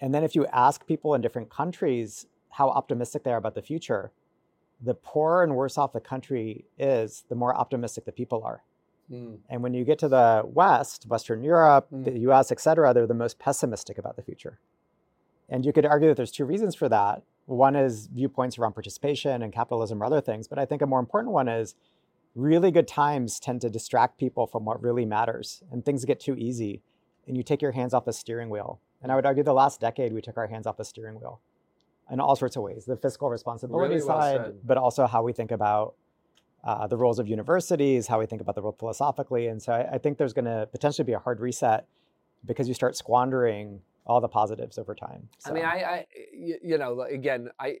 And 0.00 0.14
then 0.14 0.24
if 0.24 0.34
you 0.34 0.46
ask 0.46 0.86
people 0.86 1.12
in 1.14 1.20
different 1.20 1.50
countries 1.50 2.26
how 2.48 2.70
optimistic 2.70 3.24
they 3.24 3.32
are 3.32 3.36
about 3.36 3.56
the 3.56 3.60
future, 3.60 4.10
the 4.82 4.94
poorer 4.94 5.42
and 5.42 5.54
worse 5.54 5.76
off 5.76 5.92
the 5.92 6.00
country 6.00 6.64
is, 6.78 7.24
the 7.28 7.34
more 7.34 7.54
optimistic 7.54 8.06
the 8.06 8.12
people 8.12 8.42
are. 8.42 8.62
Mm. 9.10 9.38
And 9.48 9.62
when 9.62 9.74
you 9.74 9.84
get 9.84 9.98
to 10.00 10.08
the 10.08 10.42
West, 10.44 11.06
Western 11.06 11.42
Europe, 11.44 11.88
Mm. 11.92 12.04
the 12.04 12.18
US, 12.30 12.50
et 12.50 12.60
cetera, 12.60 12.92
they're 12.92 13.06
the 13.06 13.14
most 13.14 13.38
pessimistic 13.38 13.98
about 13.98 14.16
the 14.16 14.22
future. 14.22 14.58
And 15.48 15.64
you 15.64 15.72
could 15.72 15.86
argue 15.86 16.08
that 16.08 16.16
there's 16.16 16.32
two 16.32 16.44
reasons 16.44 16.74
for 16.74 16.88
that. 16.88 17.22
One 17.46 17.76
is 17.76 18.08
viewpoints 18.08 18.58
around 18.58 18.72
participation 18.72 19.42
and 19.42 19.52
capitalism 19.52 20.02
or 20.02 20.06
other 20.06 20.20
things. 20.20 20.48
But 20.48 20.58
I 20.58 20.64
think 20.64 20.82
a 20.82 20.86
more 20.86 20.98
important 20.98 21.32
one 21.32 21.46
is 21.48 21.76
really 22.34 22.70
good 22.72 22.88
times 22.88 23.38
tend 23.38 23.60
to 23.60 23.70
distract 23.70 24.18
people 24.18 24.46
from 24.48 24.64
what 24.64 24.82
really 24.82 25.04
matters. 25.06 25.62
And 25.70 25.84
things 25.84 26.04
get 26.04 26.18
too 26.18 26.34
easy. 26.34 26.82
And 27.28 27.36
you 27.36 27.42
take 27.44 27.62
your 27.62 27.72
hands 27.72 27.94
off 27.94 28.04
the 28.04 28.12
steering 28.12 28.50
wheel. 28.50 28.80
And 29.00 29.12
I 29.12 29.14
would 29.14 29.24
argue 29.26 29.44
the 29.44 29.52
last 29.54 29.80
decade, 29.80 30.12
we 30.12 30.20
took 30.20 30.36
our 30.36 30.48
hands 30.48 30.66
off 30.66 30.76
the 30.76 30.84
steering 30.84 31.20
wheel 31.20 31.40
in 32.10 32.18
all 32.20 32.36
sorts 32.36 32.54
of 32.56 32.62
ways 32.62 32.84
the 32.84 32.96
fiscal 32.96 33.28
responsibility 33.30 33.94
Really 33.96 34.06
well 34.06 34.20
side, 34.20 34.36
said. 34.46 34.54
but 34.64 34.76
also 34.76 35.06
how 35.08 35.22
we 35.24 35.32
think 35.32 35.50
about 35.50 35.94
uh, 36.66 36.86
the 36.88 36.96
roles 36.96 37.20
of 37.20 37.28
universities, 37.28 38.08
how 38.08 38.18
we 38.18 38.26
think 38.26 38.42
about 38.42 38.56
the 38.56 38.60
world 38.60 38.76
philosophically. 38.78 39.46
And 39.46 39.62
so 39.62 39.72
I, 39.72 39.94
I 39.94 39.98
think 39.98 40.18
there's 40.18 40.32
going 40.32 40.46
to 40.46 40.68
potentially 40.72 41.04
be 41.04 41.12
a 41.12 41.18
hard 41.18 41.40
reset 41.40 41.86
because 42.44 42.66
you 42.66 42.74
start 42.74 42.96
squandering 42.96 43.80
all 44.04 44.20
the 44.20 44.28
positives 44.28 44.76
over 44.76 44.94
time. 44.94 45.28
I 45.44 45.52
mean, 45.52 45.64
I, 45.64 45.82
I, 45.82 46.06
you 46.34 46.76
know, 46.76 47.02
again, 47.02 47.48
I, 47.60 47.76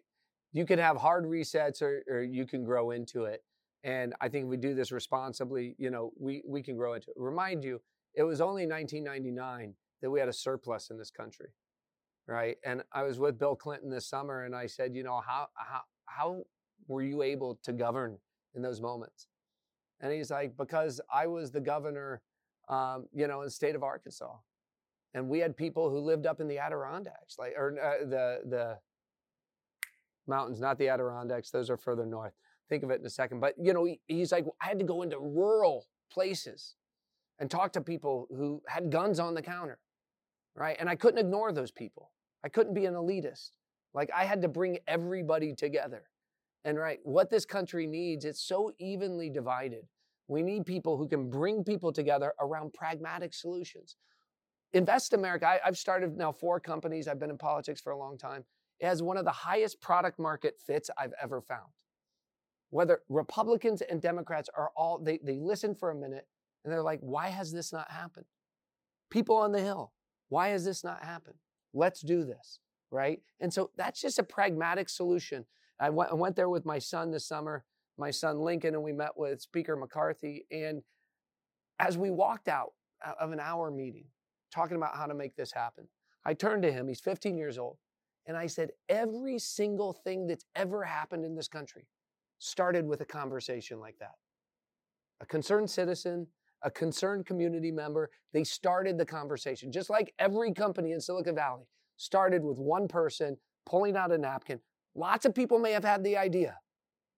you 0.52 0.64
can 0.64 0.78
have 0.78 0.96
hard 0.96 1.24
resets 1.24 1.82
or, 1.82 2.02
or 2.08 2.22
you 2.22 2.46
can 2.46 2.64
grow 2.64 2.92
into 2.92 3.24
it. 3.24 3.42
And 3.82 4.14
I 4.20 4.28
think 4.28 4.44
if 4.44 4.50
we 4.50 4.56
do 4.56 4.74
this 4.74 4.92
responsibly, 4.92 5.74
you 5.78 5.90
know, 5.90 6.12
we, 6.18 6.42
we 6.46 6.62
can 6.62 6.76
grow 6.76 6.94
into 6.94 7.10
it. 7.10 7.16
Remind 7.16 7.64
you, 7.64 7.80
it 8.14 8.22
was 8.22 8.40
only 8.40 8.66
1999 8.66 9.74
that 10.00 10.10
we 10.10 10.20
had 10.20 10.28
a 10.28 10.32
surplus 10.32 10.90
in 10.90 10.98
this 10.98 11.10
country, 11.10 11.48
right? 12.28 12.56
And 12.64 12.82
I 12.92 13.02
was 13.02 13.18
with 13.18 13.38
Bill 13.38 13.56
Clinton 13.56 13.90
this 13.90 14.06
summer, 14.06 14.44
and 14.44 14.54
I 14.54 14.66
said, 14.66 14.94
you 14.94 15.02
know, 15.02 15.20
how 15.26 15.48
how 15.54 15.80
how 16.06 16.42
were 16.88 17.02
you 17.02 17.22
able 17.22 17.58
to 17.62 17.72
govern 17.72 18.18
in 18.56 18.62
those 18.62 18.80
moments? 18.80 19.28
And 20.00 20.12
he's 20.12 20.30
like, 20.30 20.56
because 20.56 21.00
I 21.12 21.26
was 21.26 21.50
the 21.50 21.60
governor, 21.60 22.22
um, 22.68 23.06
you 23.14 23.26
know, 23.28 23.40
in 23.40 23.46
the 23.46 23.50
state 23.50 23.74
of 23.74 23.82
Arkansas, 23.82 24.34
and 25.14 25.28
we 25.28 25.38
had 25.38 25.56
people 25.56 25.88
who 25.88 25.98
lived 25.98 26.26
up 26.26 26.40
in 26.40 26.48
the 26.48 26.58
Adirondacks, 26.58 27.38
like 27.38 27.54
or 27.56 27.74
uh, 27.80 28.04
the 28.04 28.40
the 28.44 28.78
mountains, 30.26 30.60
not 30.60 30.78
the 30.78 30.88
Adirondacks; 30.88 31.50
those 31.50 31.70
are 31.70 31.76
further 31.76 32.04
north. 32.04 32.34
Think 32.68 32.82
of 32.82 32.90
it 32.90 33.00
in 33.00 33.06
a 33.06 33.10
second. 33.10 33.40
But 33.40 33.54
you 33.58 33.72
know, 33.72 33.84
he, 33.84 34.00
he's 34.08 34.32
like, 34.32 34.44
I 34.60 34.66
had 34.66 34.78
to 34.78 34.84
go 34.84 35.02
into 35.02 35.18
rural 35.18 35.86
places 36.10 36.74
and 37.38 37.50
talk 37.50 37.72
to 37.72 37.80
people 37.80 38.26
who 38.30 38.62
had 38.66 38.90
guns 38.90 39.18
on 39.18 39.34
the 39.34 39.42
counter, 39.42 39.78
right? 40.54 40.76
And 40.78 40.88
I 40.88 40.96
couldn't 40.96 41.18
ignore 41.18 41.52
those 41.52 41.70
people. 41.70 42.10
I 42.44 42.48
couldn't 42.48 42.74
be 42.74 42.86
an 42.86 42.94
elitist. 42.94 43.52
Like 43.94 44.10
I 44.14 44.24
had 44.24 44.42
to 44.42 44.48
bring 44.48 44.78
everybody 44.86 45.54
together. 45.54 46.02
And 46.66 46.76
right, 46.76 46.98
what 47.04 47.30
this 47.30 47.44
country 47.44 47.86
needs, 47.86 48.24
it's 48.24 48.42
so 48.42 48.72
evenly 48.80 49.30
divided. 49.30 49.86
We 50.26 50.42
need 50.42 50.66
people 50.66 50.96
who 50.96 51.06
can 51.06 51.30
bring 51.30 51.62
people 51.62 51.92
together 51.92 52.32
around 52.40 52.74
pragmatic 52.74 53.32
solutions. 53.32 53.94
Invest 54.72 55.12
America, 55.12 55.46
I, 55.46 55.60
I've 55.64 55.78
started 55.78 56.16
now 56.16 56.32
four 56.32 56.58
companies. 56.58 57.06
I've 57.06 57.20
been 57.20 57.30
in 57.30 57.38
politics 57.38 57.80
for 57.80 57.92
a 57.92 57.96
long 57.96 58.18
time. 58.18 58.44
It 58.80 58.86
has 58.86 59.00
one 59.00 59.16
of 59.16 59.24
the 59.24 59.30
highest 59.30 59.80
product 59.80 60.18
market 60.18 60.54
fits 60.58 60.90
I've 60.98 61.14
ever 61.22 61.40
found. 61.40 61.70
Whether 62.70 63.02
Republicans 63.08 63.80
and 63.80 64.02
Democrats 64.02 64.50
are 64.56 64.72
all, 64.76 64.98
they, 64.98 65.20
they 65.22 65.38
listen 65.38 65.72
for 65.72 65.92
a 65.92 65.94
minute 65.94 66.26
and 66.64 66.72
they're 66.72 66.82
like, 66.82 66.98
why 67.00 67.28
has 67.28 67.52
this 67.52 67.72
not 67.72 67.92
happened? 67.92 68.26
People 69.08 69.36
on 69.36 69.52
the 69.52 69.60
Hill, 69.62 69.92
why 70.30 70.48
has 70.48 70.64
this 70.64 70.82
not 70.82 71.04
happened? 71.04 71.36
Let's 71.72 72.00
do 72.00 72.24
this, 72.24 72.58
right? 72.90 73.20
And 73.38 73.54
so 73.54 73.70
that's 73.76 74.00
just 74.00 74.18
a 74.18 74.24
pragmatic 74.24 74.88
solution. 74.88 75.46
I 75.78 75.90
went, 75.90 76.10
I 76.10 76.14
went 76.14 76.36
there 76.36 76.48
with 76.48 76.64
my 76.64 76.78
son 76.78 77.10
this 77.10 77.26
summer, 77.26 77.64
my 77.98 78.10
son 78.10 78.40
Lincoln, 78.40 78.74
and 78.74 78.82
we 78.82 78.92
met 78.92 79.16
with 79.16 79.40
Speaker 79.40 79.76
McCarthy. 79.76 80.46
And 80.50 80.82
as 81.78 81.98
we 81.98 82.10
walked 82.10 82.48
out 82.48 82.72
of 83.20 83.32
an 83.32 83.40
hour 83.40 83.70
meeting, 83.70 84.06
talking 84.50 84.76
about 84.76 84.96
how 84.96 85.06
to 85.06 85.14
make 85.14 85.36
this 85.36 85.52
happen, 85.52 85.86
I 86.24 86.34
turned 86.34 86.62
to 86.62 86.72
him, 86.72 86.88
he's 86.88 87.00
15 87.00 87.36
years 87.36 87.58
old, 87.58 87.76
and 88.26 88.36
I 88.36 88.46
said, 88.46 88.70
Every 88.88 89.38
single 89.38 89.92
thing 89.92 90.26
that's 90.26 90.44
ever 90.54 90.82
happened 90.82 91.24
in 91.24 91.34
this 91.34 91.48
country 91.48 91.86
started 92.38 92.86
with 92.86 93.00
a 93.00 93.04
conversation 93.04 93.78
like 93.80 93.98
that. 93.98 94.14
A 95.20 95.26
concerned 95.26 95.70
citizen, 95.70 96.26
a 96.62 96.70
concerned 96.70 97.26
community 97.26 97.70
member, 97.70 98.10
they 98.32 98.44
started 98.44 98.98
the 98.98 99.06
conversation. 99.06 99.72
Just 99.72 99.88
like 99.88 100.12
every 100.18 100.52
company 100.52 100.92
in 100.92 101.00
Silicon 101.00 101.34
Valley 101.34 101.66
started 101.96 102.42
with 102.42 102.58
one 102.58 102.88
person 102.88 103.36
pulling 103.64 103.96
out 103.96 104.12
a 104.12 104.18
napkin. 104.18 104.60
Lots 104.96 105.26
of 105.26 105.34
people 105.34 105.58
may 105.58 105.72
have 105.72 105.84
had 105.84 106.02
the 106.02 106.16
idea, 106.16 106.58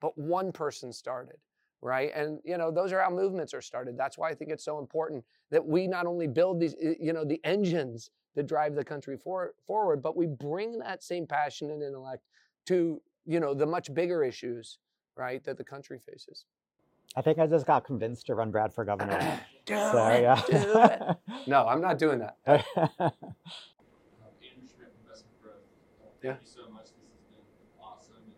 but 0.01 0.17
one 0.19 0.53
person 0.53 0.93
started, 0.93 1.37
right? 1.81 2.11
And 2.15 2.41
you 2.45 2.59
know, 2.59 2.71
those 2.71 2.93
are 2.93 3.01
how 3.01 3.11
movements 3.11 3.55
are 3.55 3.63
started. 3.63 3.97
That's 3.97 4.19
why 4.19 4.31
I 4.31 4.35
think 4.35 4.51
it's 4.51 4.65
so 4.65 4.79
important 4.79 5.25
that 5.51 5.65
we 5.65 5.87
not 5.87 6.07
only 6.07 6.27
build 6.27 6.61
these, 6.61 6.75
you 7.01 7.13
know, 7.13 7.25
the 7.25 7.41
engines 7.45 8.11
that 8.35 8.47
drive 8.47 8.75
the 8.75 8.85
country 8.85 9.17
for, 9.17 9.55
forward, 9.67 10.03
but 10.03 10.17
we 10.17 10.27
bring 10.27 10.79
that 10.79 11.03
same 11.03 11.27
passion 11.27 11.71
and 11.71 11.83
intellect 11.83 12.25
to, 12.67 13.01
you 13.27 13.41
know, 13.41 13.55
the 13.55 13.67
much 13.67 13.93
bigger 13.95 14.23
issues, 14.23 14.79
right, 15.17 15.43
that 15.45 15.57
the 15.57 15.65
country 15.65 15.99
faces. 15.99 16.45
I 17.17 17.23
think 17.23 17.39
I 17.39 17.47
just 17.47 17.67
got 17.67 17.85
convinced 17.85 18.27
to 18.27 18.35
run 18.35 18.51
Brad 18.51 18.73
for 18.73 18.85
governor. 18.85 19.19
do 19.65 19.75
so 19.75 20.07
it, 20.09 20.23
yeah. 20.23 20.43
do 20.47 20.57
it. 20.75 21.17
No, 21.47 21.67
I'm 21.67 21.81
not 21.81 21.99
doing 21.99 22.19
that. 22.19 22.37
Andrew 22.47 22.65
Schmidt, 24.69 24.93
Investment 25.03 25.43
Growth. 25.43 25.55
Uh, 26.01 26.11
Yeah. 26.23 26.35
Thank 26.35 26.43
you 26.43 26.47
so 26.47 26.71
much. 26.71 26.85
This 26.85 27.09
has 27.33 27.49
been 27.49 27.81
awesome. 27.81 28.23
And, 28.23 28.33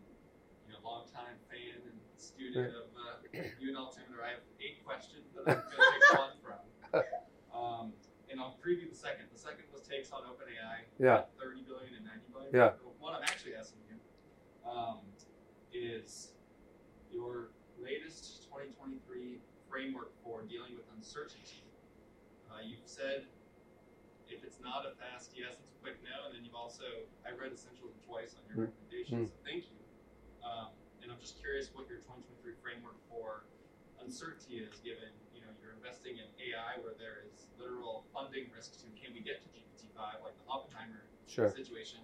you 0.67 0.73
know, 0.73 0.79
longtime 0.89 1.37
fan 1.51 1.83
and 2.57 2.71
student 2.71 2.77
of 2.77 2.91
uh, 2.99 3.39
you 3.59 3.69
and 3.71 3.79
Altimeter. 3.79 4.19
I 4.25 4.31
have 4.39 4.45
eight 4.61 4.83
questions 4.85 5.31
that 5.35 5.47
I'm 5.47 5.63
going 5.63 5.79
to 5.79 5.91
pick 5.95 6.19
one 6.19 6.35
from. 6.43 6.61
Um, 7.55 7.87
and 8.31 8.39
I'll 8.41 8.59
preview 8.63 8.89
the 8.91 8.97
second. 8.97 9.27
The 9.33 9.39
second 9.39 9.67
was 9.73 9.83
takes 9.83 10.11
on 10.11 10.23
OpenAI. 10.23 10.87
Yeah. 10.99 11.27
30 11.39 11.63
billion 11.67 11.95
and 11.99 12.05
90 12.07 12.21
billion. 12.31 12.51
Yeah. 12.55 12.79
The 12.79 12.91
one 12.99 13.15
I'm 13.15 13.27
actually 13.27 13.55
asking 13.55 13.83
you 13.91 13.99
um, 14.69 15.03
is 15.75 16.35
your 17.11 17.51
latest 17.83 18.47
2023 18.51 19.39
framework 19.69 20.11
for 20.23 20.43
dealing 20.47 20.75
with 20.79 20.87
uncertainty. 20.95 21.63
Uh, 22.51 22.63
you've 22.63 22.87
said 22.87 23.27
if 24.31 24.45
it's 24.47 24.59
not 24.63 24.87
a 24.87 24.95
fast 24.95 25.35
yes, 25.35 25.59
it's 25.59 25.75
a 25.75 25.79
quick 25.83 25.99
no, 26.07 26.27
and 26.31 26.35
then 26.39 26.45
you've 26.47 26.55
also 26.55 26.87
I 27.27 27.35
read 27.35 27.51
Essentialism 27.51 27.99
twice 28.07 28.35
on 28.39 28.47
your 28.47 28.67
Mm. 28.67 28.71
recommendations. 28.71 29.31
So 29.35 29.39
thank 29.43 29.67
you. 29.71 29.80
And 31.21 31.29
just 31.29 31.37
curious 31.37 31.69
what 31.77 31.85
your 31.85 32.01
2023 32.09 32.57
framework 32.65 32.97
for 33.13 33.45
uncertainty 34.01 34.57
is, 34.65 34.81
given 34.81 35.13
you 35.37 35.45
know 35.45 35.53
you're 35.61 35.77
investing 35.77 36.17
in 36.17 36.25
AI 36.41 36.81
where 36.81 36.97
there 36.97 37.29
is 37.29 37.45
literal 37.61 38.09
funding 38.09 38.49
risk 38.57 38.81
to 38.81 38.89
can 38.97 39.13
we 39.13 39.21
get 39.21 39.45
to 39.45 39.47
GPT-5 39.53 40.25
like 40.25 40.33
the 40.41 40.49
Oppenheimer 40.49 41.05
Sure. 41.29 41.53
situation. 41.53 42.01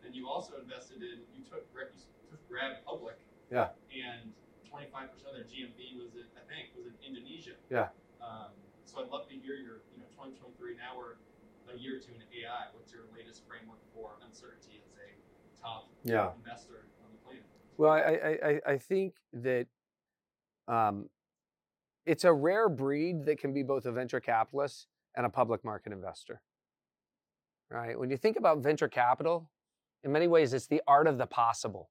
Then 0.00 0.16
you 0.16 0.32
also 0.32 0.56
invested 0.56 1.04
in 1.04 1.28
you 1.36 1.44
took 1.44 1.68
you 1.76 2.24
took 2.32 2.40
Grab 2.48 2.80
public. 2.88 3.20
Yeah. 3.52 3.76
And 3.92 4.32
25% 4.72 5.12
of 5.28 5.36
their 5.36 5.44
GMV 5.44 6.00
was 6.00 6.16
in, 6.16 6.24
I 6.32 6.40
think 6.48 6.72
was 6.72 6.88
in 6.88 6.96
Indonesia. 7.04 7.60
Yeah. 7.68 7.92
Um, 8.24 8.56
so 8.88 9.04
I'd 9.04 9.12
love 9.12 9.28
to 9.28 9.36
hear 9.36 9.60
your 9.60 9.84
you 9.92 10.00
know 10.00 10.08
2023 10.16 10.80
now 10.80 10.96
we're 10.96 11.20
a 11.68 11.76
year 11.76 11.96
or 11.96 12.00
two 12.00 12.16
into 12.16 12.24
AI. 12.32 12.72
What's 12.72 12.96
your 12.96 13.04
latest 13.12 13.44
framework 13.44 13.84
for 13.92 14.16
uncertainty 14.24 14.80
as 14.88 14.96
a 14.96 15.12
top 15.60 15.92
Yeah. 16.00 16.32
investor 16.32 16.32
on 16.32 16.32
the 16.32 16.40
planet? 16.40 16.83
Well, 17.76 17.92
I, 17.92 18.38
I, 18.44 18.60
I- 18.72 18.78
think 18.78 19.14
that 19.32 19.66
um, 20.68 21.08
it's 22.06 22.24
a 22.24 22.32
rare 22.32 22.68
breed 22.68 23.24
that 23.26 23.38
can 23.38 23.52
be 23.52 23.62
both 23.62 23.86
a 23.86 23.92
venture 23.92 24.20
capitalist 24.20 24.86
and 25.16 25.26
a 25.26 25.28
public 25.28 25.64
market 25.64 25.92
investor. 25.92 26.40
Right? 27.70 27.98
When 27.98 28.10
you 28.10 28.16
think 28.16 28.36
about 28.36 28.58
venture 28.58 28.88
capital, 28.88 29.50
in 30.04 30.12
many 30.12 30.28
ways, 30.28 30.52
it's 30.52 30.66
the 30.66 30.82
art 30.86 31.06
of 31.06 31.18
the 31.18 31.26
possible. 31.26 31.90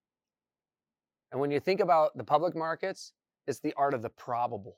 And 1.31 1.41
when 1.41 1.51
you 1.51 1.59
think 1.59 1.79
about 1.79 2.15
the 2.17 2.23
public 2.23 2.55
markets, 2.55 3.13
it's 3.47 3.59
the 3.59 3.73
art 3.75 3.93
of 3.93 4.01
the 4.01 4.09
probable. 4.09 4.77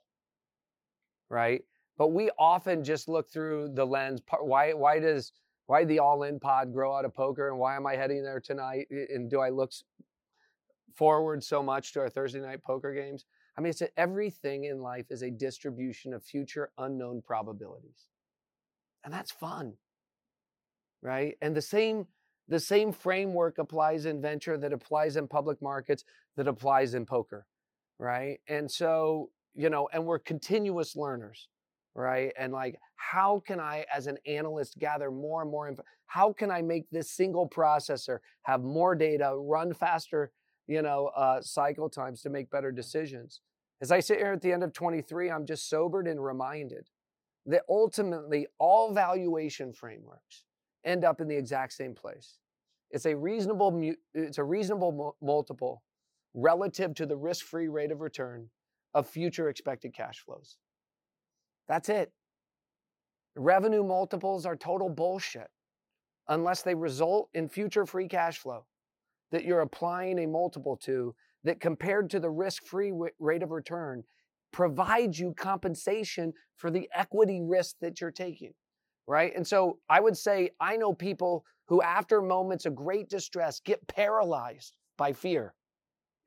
Right? 1.29 1.63
But 1.97 2.09
we 2.09 2.29
often 2.39 2.83
just 2.83 3.07
look 3.07 3.29
through 3.29 3.71
the 3.73 3.85
lens. 3.85 4.21
Why, 4.39 4.73
why 4.73 4.99
does 4.99 5.31
why 5.67 5.83
the 5.83 5.99
all-in 5.99 6.39
pod 6.39 6.71
grow 6.71 6.95
out 6.95 7.05
of 7.05 7.15
poker, 7.15 7.49
and 7.49 7.57
why 7.57 7.75
am 7.75 7.87
I 7.87 7.95
heading 7.95 8.23
there 8.23 8.39
tonight? 8.39 8.87
And 8.91 9.29
do 9.29 9.39
I 9.39 9.49
look 9.49 9.71
forward 10.95 11.43
so 11.43 11.61
much 11.61 11.93
to 11.93 12.01
our 12.01 12.09
Thursday 12.09 12.39
night 12.39 12.63
poker 12.63 12.93
games. 12.93 13.25
I 13.57 13.61
mean, 13.61 13.69
it's 13.69 13.81
a, 13.81 13.99
everything 13.99 14.65
in 14.65 14.81
life 14.81 15.05
is 15.09 15.21
a 15.21 15.31
distribution 15.31 16.13
of 16.13 16.23
future 16.23 16.71
unknown 16.77 17.21
probabilities. 17.25 18.07
And 19.03 19.13
that's 19.13 19.31
fun. 19.31 19.73
Right? 21.01 21.35
And 21.41 21.55
the 21.55 21.61
same 21.61 22.07
the 22.47 22.59
same 22.59 22.91
framework 22.91 23.57
applies 23.57 24.05
in 24.05 24.21
venture 24.21 24.55
that 24.57 24.71
applies 24.71 25.17
in 25.17 25.27
public 25.27 25.61
markets 25.63 26.03
that 26.37 26.47
applies 26.47 26.93
in 26.93 27.03
poker, 27.03 27.47
right? 27.97 28.37
And 28.47 28.69
so, 28.69 29.31
you 29.55 29.71
know, 29.71 29.89
and 29.91 30.05
we're 30.05 30.19
continuous 30.19 30.95
learners, 30.95 31.47
right? 31.95 32.31
And 32.37 32.53
like 32.53 32.77
how 32.95 33.41
can 33.45 33.59
I 33.59 33.85
as 33.93 34.07
an 34.07 34.17
analyst 34.25 34.77
gather 34.79 35.11
more 35.11 35.41
and 35.41 35.51
more 35.51 35.67
info? 35.67 35.83
How 36.07 36.33
can 36.33 36.51
I 36.51 36.61
make 36.61 36.89
this 36.91 37.11
single 37.11 37.47
processor 37.47 38.19
have 38.43 38.61
more 38.61 38.95
data, 38.95 39.35
run 39.35 39.73
faster, 39.73 40.31
you 40.67 40.81
know, 40.81 41.07
uh, 41.15 41.41
cycle 41.41 41.89
times 41.89 42.21
to 42.21 42.29
make 42.29 42.49
better 42.49 42.71
decisions? 42.71 43.41
As 43.81 43.91
I 43.91 43.99
sit 43.99 44.17
here 44.17 44.31
at 44.31 44.41
the 44.41 44.53
end 44.53 44.63
of 44.63 44.73
23, 44.73 45.29
I'm 45.29 45.45
just 45.45 45.69
sobered 45.69 46.07
and 46.07 46.23
reminded 46.23 46.89
that 47.45 47.63
ultimately 47.69 48.47
all 48.57 48.93
valuation 48.93 49.73
frameworks 49.73 50.43
end 50.83 51.03
up 51.03 51.21
in 51.21 51.27
the 51.27 51.35
exact 51.35 51.73
same 51.73 51.93
place. 51.93 52.39
It's 52.91 53.05
a 53.05 53.15
reasonable 53.15 53.93
it's 54.13 54.37
a 54.37 54.43
reasonable 54.43 55.17
multiple 55.21 55.83
relative 56.33 56.93
to 56.95 57.05
the 57.05 57.15
risk-free 57.15 57.67
rate 57.67 57.91
of 57.91 58.01
return 58.01 58.49
of 58.93 59.07
future 59.07 59.49
expected 59.49 59.93
cash 59.93 60.19
flows. 60.19 60.57
That's 61.67 61.89
it. 61.89 62.11
Revenue 63.35 63.83
multiples 63.83 64.45
are 64.45 64.55
total 64.55 64.89
bullshit 64.89 65.49
unless 66.27 66.61
they 66.61 66.73
result 66.73 67.29
in 67.33 67.49
future 67.49 67.85
free 67.85 68.07
cash 68.07 68.37
flow 68.37 68.65
that 69.31 69.45
you're 69.45 69.61
applying 69.61 70.19
a 70.19 70.27
multiple 70.27 70.77
to 70.77 71.15
that 71.43 71.59
compared 71.59 72.09
to 72.09 72.19
the 72.19 72.29
risk-free 72.29 72.93
rate 73.19 73.43
of 73.43 73.51
return 73.51 74.03
provides 74.51 75.19
you 75.19 75.33
compensation 75.33 76.33
for 76.55 76.71
the 76.71 76.89
equity 76.93 77.41
risk 77.41 77.75
that 77.81 77.99
you're 77.99 78.11
taking 78.11 78.53
right? 79.07 79.33
And 79.35 79.45
so 79.45 79.79
I 79.89 79.99
would 79.99 80.17
say 80.17 80.51
I 80.59 80.77
know 80.77 80.93
people 80.93 81.45
who, 81.67 81.81
after 81.81 82.21
moments 82.21 82.65
of 82.65 82.75
great 82.75 83.09
distress, 83.09 83.59
get 83.59 83.85
paralyzed 83.87 84.75
by 84.97 85.13
fear. 85.13 85.53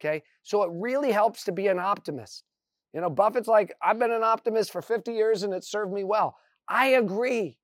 Okay. 0.01 0.23
So 0.43 0.63
it 0.63 0.71
really 0.73 1.11
helps 1.11 1.45
to 1.45 1.53
be 1.53 1.67
an 1.69 1.79
optimist. 1.79 2.45
You 2.95 3.01
know, 3.01 3.11
Buffett's 3.11 3.49
like, 3.49 3.75
I've 3.83 3.99
been 3.99 4.13
an 4.13 4.23
optimist 4.23 4.73
for 4.73 4.81
50 4.81 5.13
years 5.13 5.43
and 5.43 5.53
it 5.53 5.65
served 5.65 5.93
me 5.93 6.05
well. 6.05 6.37
I 6.69 6.89
agree. 6.89 7.58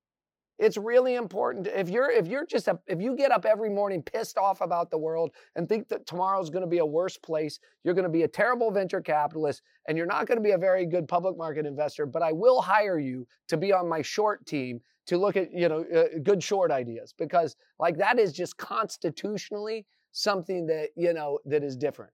It's 0.58 0.76
really 0.76 1.16
important. 1.16 1.66
If 1.66 1.88
you're 1.88 2.10
if 2.10 2.28
you're 2.28 2.46
just 2.46 2.68
a, 2.68 2.78
if 2.86 3.00
you 3.00 3.16
get 3.16 3.32
up 3.32 3.44
every 3.44 3.70
morning 3.70 4.02
pissed 4.02 4.38
off 4.38 4.60
about 4.60 4.90
the 4.90 4.98
world 4.98 5.32
and 5.56 5.68
think 5.68 5.88
that 5.88 6.06
tomorrow's 6.06 6.48
going 6.48 6.62
to 6.62 6.68
be 6.68 6.78
a 6.78 6.86
worse 6.86 7.16
place, 7.16 7.58
you're 7.82 7.94
going 7.94 8.04
to 8.04 8.08
be 8.08 8.22
a 8.22 8.28
terrible 8.28 8.70
venture 8.70 9.00
capitalist 9.00 9.62
and 9.88 9.98
you're 9.98 10.06
not 10.06 10.26
going 10.26 10.38
to 10.38 10.42
be 10.42 10.52
a 10.52 10.58
very 10.58 10.86
good 10.86 11.08
public 11.08 11.36
market 11.36 11.66
investor, 11.66 12.06
but 12.06 12.22
I 12.22 12.32
will 12.32 12.60
hire 12.62 12.98
you 12.98 13.26
to 13.48 13.56
be 13.56 13.72
on 13.72 13.88
my 13.88 14.00
short 14.00 14.46
team 14.46 14.80
to 15.06 15.18
look 15.18 15.36
at, 15.36 15.52
you 15.52 15.68
know, 15.68 15.84
uh, 15.94 16.18
good 16.22 16.42
short 16.42 16.70
ideas 16.70 17.12
because 17.18 17.56
like 17.80 17.98
that 17.98 18.18
is 18.18 18.32
just 18.32 18.56
constitutionally 18.56 19.84
something 20.12 20.66
that, 20.66 20.90
you 20.96 21.12
know, 21.12 21.40
that 21.46 21.64
is 21.64 21.76
different. 21.76 22.12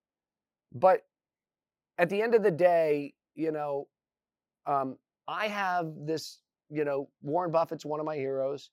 But 0.72 1.02
at 1.98 2.08
the 2.08 2.22
end 2.22 2.34
of 2.34 2.42
the 2.42 2.50
day, 2.50 3.12
you 3.34 3.52
know, 3.52 3.86
um, 4.66 4.96
I 5.28 5.46
have 5.48 5.92
this 6.06 6.38
you 6.70 6.84
know, 6.84 7.08
Warren 7.22 7.50
Buffett's 7.50 7.84
one 7.84 8.00
of 8.00 8.06
my 8.06 8.16
heroes. 8.16 8.70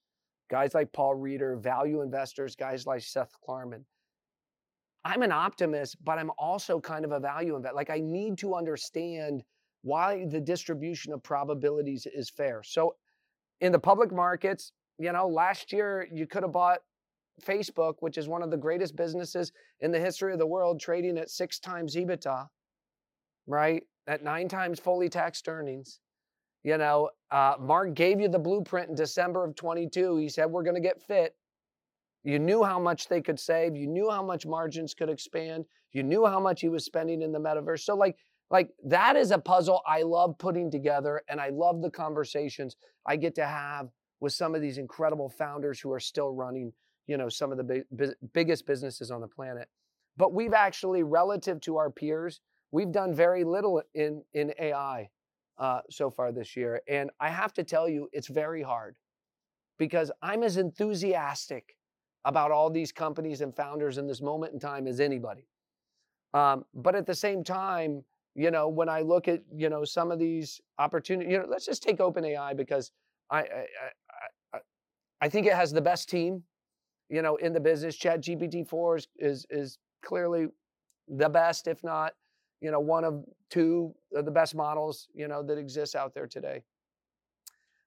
Guys 0.49 0.73
like 0.73 0.93
Paul 0.93 1.15
Reeder, 1.15 1.57
value 1.57 2.01
investors, 2.01 2.55
guys 2.55 2.85
like 2.85 3.01
Seth 3.01 3.33
Klarman. 3.47 3.83
I'm 5.03 5.21
an 5.21 5.31
optimist, 5.31 5.97
but 6.03 6.17
I'm 6.17 6.31
also 6.37 6.79
kind 6.79 7.05
of 7.05 7.11
a 7.11 7.19
value 7.19 7.55
investor. 7.55 7.75
Like 7.75 7.89
I 7.89 7.99
need 7.99 8.37
to 8.39 8.55
understand 8.55 9.43
why 9.81 10.25
the 10.29 10.39
distribution 10.39 11.13
of 11.13 11.23
probabilities 11.23 12.07
is 12.13 12.29
fair. 12.29 12.61
So 12.63 12.95
in 13.61 13.71
the 13.71 13.79
public 13.79 14.11
markets, 14.11 14.71
you 14.97 15.11
know, 15.11 15.27
last 15.27 15.71
year 15.71 16.07
you 16.11 16.27
could 16.27 16.43
have 16.43 16.51
bought 16.51 16.79
Facebook, 17.45 17.95
which 17.99 18.17
is 18.17 18.27
one 18.27 18.41
of 18.41 18.51
the 18.51 18.57
greatest 18.57 18.95
businesses 18.95 19.51
in 19.81 19.91
the 19.91 19.99
history 19.99 20.33
of 20.33 20.39
the 20.39 20.47
world, 20.47 20.79
trading 20.79 21.17
at 21.17 21.29
six 21.29 21.59
times 21.59 21.95
EBITDA, 21.95 22.47
right? 23.45 23.83
At 24.07 24.23
nine 24.23 24.47
times 24.47 24.79
fully 24.79 25.09
taxed 25.09 25.47
earnings. 25.47 25.99
You 26.67 26.77
know, 26.77 27.11
uh, 27.31 27.53
Mark 27.61 27.93
gave 27.93 28.19
you 28.19 28.27
the 28.27 28.37
blueprint 28.37 28.89
in 28.89 28.95
December 28.95 29.45
of 29.45 29.55
22. 29.55 30.17
He 30.17 30.27
said, 30.27 30.47
We're 30.47 30.63
going 30.63 30.75
to 30.75 30.81
get 30.81 31.01
fit. 31.01 31.33
You 32.25 32.39
knew 32.39 32.61
how 32.61 32.77
much 32.77 33.07
they 33.07 33.21
could 33.21 33.39
save. 33.39 33.77
You 33.77 33.87
knew 33.87 34.09
how 34.09 34.21
much 34.21 34.45
margins 34.45 34.93
could 34.93 35.07
expand. 35.07 35.63
You 35.93 36.03
knew 36.03 36.25
how 36.25 36.41
much 36.41 36.59
he 36.59 36.67
was 36.67 36.83
spending 36.83 37.21
in 37.21 37.31
the 37.31 37.39
metaverse. 37.39 37.85
So, 37.85 37.95
like, 37.95 38.17
like 38.51 38.67
that 38.83 39.15
is 39.15 39.31
a 39.31 39.37
puzzle 39.37 39.81
I 39.87 40.01
love 40.01 40.37
putting 40.39 40.69
together, 40.69 41.21
and 41.29 41.39
I 41.39 41.51
love 41.51 41.81
the 41.81 41.89
conversations 41.89 42.75
I 43.05 43.15
get 43.15 43.33
to 43.35 43.45
have 43.45 43.87
with 44.19 44.33
some 44.33 44.53
of 44.53 44.59
these 44.59 44.77
incredible 44.77 45.29
founders 45.29 45.79
who 45.79 45.89
are 45.93 46.01
still 46.01 46.33
running, 46.33 46.73
you 47.05 47.15
know, 47.15 47.29
some 47.29 47.53
of 47.53 47.57
the 47.57 47.63
big, 47.63 47.85
biggest 48.33 48.67
businesses 48.67 49.09
on 49.09 49.21
the 49.21 49.27
planet. 49.29 49.69
But 50.17 50.33
we've 50.33 50.53
actually, 50.53 51.03
relative 51.03 51.61
to 51.61 51.77
our 51.77 51.89
peers, 51.89 52.41
we've 52.71 52.91
done 52.91 53.15
very 53.15 53.45
little 53.45 53.81
in 53.95 54.21
in 54.33 54.53
AI 54.59 55.07
uh, 55.59 55.81
so 55.89 56.09
far 56.09 56.31
this 56.31 56.55
year. 56.55 56.81
And 56.87 57.09
I 57.19 57.29
have 57.29 57.53
to 57.53 57.63
tell 57.63 57.89
you, 57.89 58.09
it's 58.11 58.27
very 58.27 58.61
hard 58.61 58.95
because 59.77 60.11
I'm 60.21 60.43
as 60.43 60.57
enthusiastic 60.57 61.75
about 62.25 62.51
all 62.51 62.69
these 62.69 62.91
companies 62.91 63.41
and 63.41 63.55
founders 63.55 63.97
in 63.97 64.07
this 64.07 64.21
moment 64.21 64.53
in 64.53 64.59
time 64.59 64.87
as 64.87 64.99
anybody. 64.99 65.47
Um, 66.33 66.65
but 66.73 66.95
at 66.95 67.05
the 67.05 67.15
same 67.15 67.43
time, 67.43 68.03
you 68.35 68.51
know, 68.51 68.67
when 68.67 68.89
I 68.89 69.01
look 69.01 69.27
at 69.27 69.41
you 69.55 69.69
know 69.69 69.83
some 69.83 70.11
of 70.11 70.19
these 70.19 70.61
opportunities, 70.77 71.31
you 71.31 71.39
know, 71.39 71.45
let's 71.47 71.65
just 71.65 71.81
take 71.81 71.97
OpenAI 71.97 72.55
because 72.55 72.91
I 73.31 73.39
I, 73.39 73.65
I, 74.53 74.59
I 75.21 75.29
think 75.29 75.47
it 75.47 75.53
has 75.53 75.71
the 75.71 75.81
best 75.81 76.09
team, 76.09 76.43
you 77.09 77.21
know, 77.21 77.37
in 77.37 77.53
the 77.53 77.59
business. 77.59 77.95
Chat 77.95 78.21
GPT 78.21 78.67
four 78.67 78.97
is, 78.97 79.07
is 79.17 79.45
is 79.49 79.79
clearly 80.03 80.47
the 81.07 81.29
best, 81.29 81.67
if 81.67 81.83
not 81.83 82.13
you 82.61 82.71
know, 82.71 82.79
one 82.79 83.03
of 83.03 83.23
two 83.49 83.93
of 84.15 84.25
the 84.25 84.31
best 84.31 84.55
models, 84.55 85.07
you 85.13 85.27
know, 85.27 85.43
that 85.43 85.57
exists 85.57 85.95
out 85.95 86.13
there 86.13 86.27
today. 86.27 86.63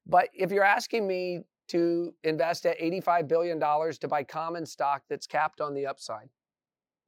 But 0.06 0.28
if 0.34 0.50
you're 0.50 0.64
asking 0.64 1.06
me 1.06 1.40
to 1.68 2.14
invest 2.24 2.66
at 2.66 2.78
$85 2.80 3.28
billion 3.28 3.60
to 3.60 4.08
buy 4.08 4.24
common 4.24 4.66
stock 4.66 5.02
that's 5.08 5.26
capped 5.26 5.60
on 5.60 5.74
the 5.74 5.86
upside, 5.86 6.28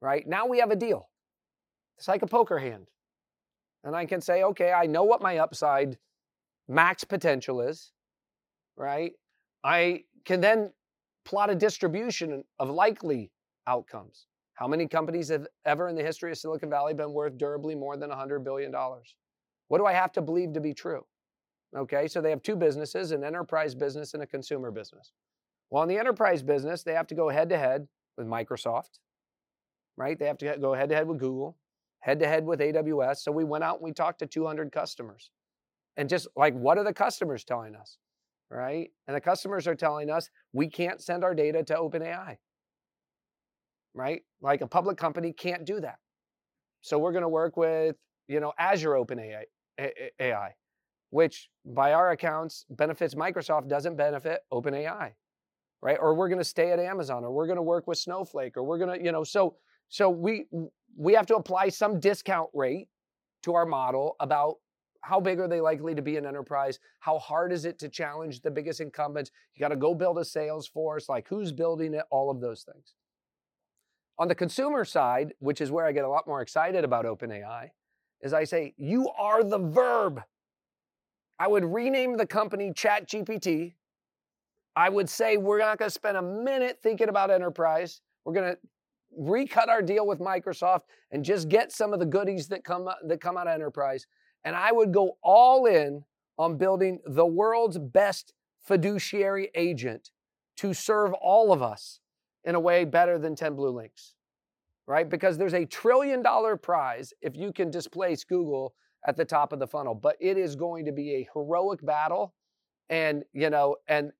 right? 0.01 0.25
Now 0.25 0.45
we 0.45 0.59
have 0.59 0.71
a 0.71 0.75
deal. 0.75 1.09
It's 1.97 2.07
like 2.07 2.21
a 2.21 2.27
poker 2.27 2.59
hand. 2.59 2.87
And 3.83 3.95
I 3.95 4.05
can 4.05 4.21
say, 4.21 4.43
okay, 4.43 4.71
I 4.71 4.85
know 4.85 5.03
what 5.03 5.21
my 5.21 5.39
upside 5.39 5.97
max 6.69 7.03
potential 7.03 7.61
is, 7.61 7.91
right? 8.77 9.11
I 9.63 10.03
can 10.23 10.39
then 10.39 10.71
plot 11.25 11.49
a 11.49 11.55
distribution 11.55 12.43
of 12.59 12.69
likely 12.69 13.31
outcomes. 13.67 14.27
How 14.55 14.67
many 14.67 14.87
companies 14.87 15.29
have 15.29 15.47
ever 15.65 15.87
in 15.87 15.95
the 15.95 16.03
history 16.03 16.31
of 16.31 16.37
Silicon 16.37 16.69
Valley 16.69 16.93
been 16.93 17.11
worth 17.11 17.37
durably 17.37 17.75
more 17.75 17.97
than 17.97 18.11
$100 18.11 18.43
billion? 18.43 18.71
What 19.67 19.79
do 19.79 19.85
I 19.85 19.93
have 19.93 20.11
to 20.13 20.21
believe 20.21 20.53
to 20.53 20.61
be 20.61 20.73
true? 20.73 21.05
Okay, 21.75 22.07
so 22.07 22.21
they 22.21 22.29
have 22.29 22.43
two 22.43 22.55
businesses 22.55 23.11
an 23.11 23.23
enterprise 23.23 23.73
business 23.73 24.13
and 24.13 24.21
a 24.21 24.27
consumer 24.27 24.69
business. 24.69 25.11
Well, 25.71 25.81
in 25.81 25.89
the 25.89 25.97
enterprise 25.97 26.43
business, 26.43 26.83
they 26.83 26.93
have 26.93 27.07
to 27.07 27.15
go 27.15 27.29
head 27.29 27.49
to 27.49 27.57
head 27.57 27.87
with 28.15 28.27
Microsoft, 28.27 28.99
right? 29.97 30.19
They 30.19 30.27
have 30.27 30.37
to 30.37 30.57
go 30.61 30.75
head 30.75 30.89
to 30.89 30.95
head 30.95 31.07
with 31.07 31.17
Google, 31.17 31.57
head 32.01 32.19
to 32.19 32.27
head 32.27 32.45
with 32.45 32.59
AWS. 32.59 33.17
So 33.17 33.31
we 33.31 33.43
went 33.43 33.63
out 33.63 33.77
and 33.77 33.83
we 33.83 33.91
talked 33.91 34.19
to 34.19 34.27
200 34.27 34.71
customers. 34.71 35.31
And 35.97 36.09
just 36.09 36.27
like, 36.35 36.53
what 36.53 36.77
are 36.77 36.83
the 36.83 36.93
customers 36.93 37.43
telling 37.43 37.75
us? 37.75 37.97
Right? 38.51 38.91
And 39.07 39.15
the 39.15 39.21
customers 39.21 39.67
are 39.67 39.73
telling 39.73 40.11
us 40.11 40.29
we 40.51 40.67
can't 40.67 41.01
send 41.01 41.23
our 41.23 41.33
data 41.33 41.63
to 41.63 41.73
OpenAI 41.73 42.37
right? 43.93 44.21
Like 44.41 44.61
a 44.61 44.67
public 44.67 44.97
company 44.97 45.33
can't 45.33 45.65
do 45.65 45.79
that. 45.81 45.99
So 46.81 46.99
we're 46.99 47.11
going 47.11 47.23
to 47.23 47.29
work 47.29 47.55
with, 47.55 47.95
you 48.27 48.39
know, 48.39 48.53
Azure 48.57 48.95
Open 48.95 49.19
AI, 49.19 49.45
AI, 50.19 50.55
which 51.11 51.49
by 51.65 51.93
our 51.93 52.11
accounts 52.11 52.65
benefits 52.69 53.15
Microsoft, 53.15 53.69
doesn't 53.69 53.95
benefit 53.95 54.41
OpenAI, 54.51 55.11
right? 55.81 55.97
Or 55.99 56.13
we're 56.13 56.29
going 56.29 56.39
to 56.39 56.43
stay 56.45 56.71
at 56.71 56.79
Amazon, 56.79 57.23
or 57.23 57.31
we're 57.31 57.47
going 57.47 57.57
to 57.57 57.63
work 57.63 57.87
with 57.87 57.97
Snowflake, 57.97 58.57
or 58.57 58.63
we're 58.63 58.77
going 58.77 58.99
to, 58.99 59.03
you 59.03 59.11
know, 59.11 59.23
so 59.23 59.55
so 59.89 60.09
we 60.09 60.45
we 60.97 61.13
have 61.13 61.25
to 61.27 61.35
apply 61.35 61.69
some 61.69 61.99
discount 61.99 62.49
rate 62.53 62.87
to 63.43 63.53
our 63.53 63.65
model 63.65 64.15
about 64.19 64.55
how 65.01 65.19
big 65.19 65.39
are 65.39 65.47
they 65.47 65.61
likely 65.61 65.93
to 65.93 66.01
be 66.01 66.15
an 66.17 66.25
enterprise? 66.25 66.79
How 66.99 67.19
hard 67.19 67.51
is 67.51 67.65
it 67.65 67.77
to 67.79 67.89
challenge 67.89 68.41
the 68.41 68.49
biggest 68.49 68.79
incumbents? 68.79 69.31
You 69.53 69.59
got 69.59 69.69
to 69.69 69.75
go 69.75 69.93
build 69.93 70.17
a 70.17 70.25
sales 70.25 70.67
force, 70.67 71.09
like 71.09 71.27
who's 71.27 71.51
building 71.51 71.93
it, 71.93 72.05
all 72.09 72.31
of 72.31 72.39
those 72.39 72.63
things. 72.63 72.93
On 74.19 74.27
the 74.27 74.35
consumer 74.35 74.85
side, 74.85 75.33
which 75.39 75.59
is 75.59 75.71
where 75.71 75.85
I 75.85 75.91
get 75.91 76.03
a 76.03 76.09
lot 76.09 76.27
more 76.27 76.41
excited 76.41 76.83
about 76.83 77.05
OpenAI, 77.05 77.69
is 78.21 78.33
I 78.33 78.43
say, 78.43 78.73
you 78.77 79.09
are 79.17 79.43
the 79.43 79.57
verb. 79.57 80.21
I 81.39 81.47
would 81.47 81.65
rename 81.65 82.15
the 82.15 82.25
company 82.25 82.71
ChatGPT. 82.71 83.73
I 84.75 84.89
would 84.89 85.09
say 85.09 85.37
we're 85.37 85.59
not 85.59 85.77
going 85.77 85.87
to 85.87 85.93
spend 85.93 86.17
a 86.17 86.21
minute 86.21 86.79
thinking 86.81 87.09
about 87.09 87.31
enterprise. 87.31 88.01
We're 88.23 88.33
going 88.33 88.53
to 88.53 88.57
recut 89.17 89.69
our 89.69 89.81
deal 89.81 90.07
with 90.07 90.19
Microsoft 90.19 90.81
and 91.11 91.23
just 91.23 91.49
get 91.49 91.71
some 91.71 91.93
of 91.93 91.99
the 91.99 92.05
goodies 92.05 92.47
that 92.47 92.63
come 92.63 92.89
that 93.07 93.21
come 93.21 93.37
out 93.37 93.47
of 93.47 93.53
enterprise. 93.53 94.07
And 94.43 94.55
I 94.55 94.71
would 94.71 94.91
go 94.91 95.17
all 95.21 95.65
in 95.65 96.03
on 96.37 96.57
building 96.57 96.99
the 97.05 97.25
world's 97.25 97.77
best 97.77 98.33
fiduciary 98.63 99.51
agent 99.55 100.11
to 100.57 100.73
serve 100.73 101.13
all 101.13 101.51
of 101.51 101.61
us 101.61 101.99
in 102.45 102.55
a 102.55 102.59
way 102.59 102.85
better 102.85 103.17
than 103.17 103.35
10 103.35 103.55
blue 103.55 103.71
links. 103.71 104.13
Right? 104.85 105.09
Because 105.09 105.37
there's 105.37 105.53
a 105.53 105.65
trillion 105.65 106.21
dollar 106.21 106.57
prize 106.57 107.13
if 107.21 107.37
you 107.37 107.53
can 107.53 107.71
displace 107.71 108.23
Google 108.23 108.73
at 109.07 109.15
the 109.15 109.25
top 109.25 109.53
of 109.53 109.59
the 109.59 109.67
funnel, 109.67 109.95
but 109.95 110.17
it 110.19 110.37
is 110.37 110.55
going 110.55 110.85
to 110.85 110.91
be 110.91 111.15
a 111.15 111.27
heroic 111.33 111.85
battle 111.85 112.33
and, 112.89 113.23
you 113.33 113.49
know, 113.49 113.77
and 113.87 114.11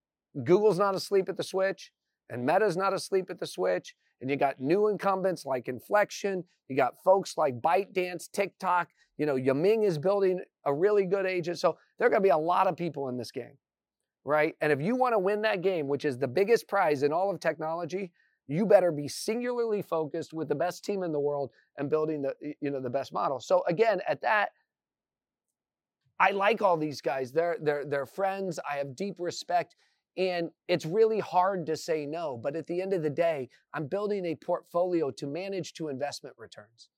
Google's 0.43 0.79
not 0.79 0.95
asleep 0.95 1.29
at 1.29 1.37
the 1.37 1.43
switch 1.43 1.91
and 2.29 2.45
Meta's 2.45 2.77
not 2.77 2.93
asleep 2.93 3.29
at 3.29 3.39
the 3.39 3.45
switch 3.45 3.95
and 4.21 4.29
you 4.29 4.37
got 4.37 4.59
new 4.59 4.87
incumbents 4.87 5.45
like 5.45 5.67
Inflection. 5.67 6.45
You 6.69 6.77
got 6.77 6.93
folks 7.03 7.37
like 7.37 7.59
ByteDance, 7.61 8.31
TikTok. 8.31 8.89
You 9.17 9.25
know, 9.25 9.35
Yiming 9.35 9.85
is 9.85 9.97
building 9.97 10.39
a 10.65 10.73
really 10.73 11.05
good 11.05 11.25
agent. 11.25 11.59
So 11.59 11.77
there 11.99 12.07
are 12.07 12.09
going 12.09 12.21
to 12.21 12.25
be 12.25 12.29
a 12.29 12.37
lot 12.37 12.67
of 12.67 12.77
people 12.77 13.09
in 13.09 13.17
this 13.17 13.31
game, 13.31 13.57
right? 14.25 14.55
And 14.61 14.71
if 14.71 14.81
you 14.81 14.95
want 14.95 15.13
to 15.13 15.19
win 15.19 15.41
that 15.41 15.61
game, 15.61 15.87
which 15.87 16.05
is 16.05 16.17
the 16.17 16.27
biggest 16.27 16.67
prize 16.67 17.03
in 17.03 17.11
all 17.11 17.29
of 17.29 17.39
technology, 17.39 18.11
you 18.47 18.65
better 18.65 18.91
be 18.91 19.07
singularly 19.07 19.81
focused 19.81 20.33
with 20.33 20.49
the 20.49 20.55
best 20.55 20.83
team 20.83 21.03
in 21.03 21.11
the 21.11 21.19
world 21.19 21.51
and 21.77 21.89
building 21.89 22.21
the 22.21 22.33
you 22.61 22.69
know 22.71 22.81
the 22.81 22.89
best 22.89 23.13
model. 23.13 23.39
So 23.39 23.63
again, 23.67 24.01
at 24.07 24.21
that, 24.21 24.49
I 26.19 26.31
like 26.31 26.61
all 26.61 26.77
these 26.77 27.01
guys. 27.01 27.31
They're 27.31 27.57
they're 27.61 27.85
they're 27.85 28.05
friends. 28.05 28.59
I 28.69 28.77
have 28.77 28.95
deep 28.95 29.15
respect. 29.17 29.75
And 30.15 30.51
it's 30.67 30.85
really 30.85 31.19
hard 31.19 31.65
to 31.65 31.75
say 31.75 32.05
no. 32.05 32.37
But 32.37 32.55
at 32.55 32.67
the 32.67 32.81
end 32.81 32.93
of 32.93 33.01
the 33.01 33.09
day, 33.09 33.49
I'm 33.73 33.87
building 33.87 34.25
a 34.25 34.35
portfolio 34.35 35.09
to 35.09 35.25
manage 35.25 35.73
to 35.73 35.87
investment 35.87 36.35
returns, 36.37 36.89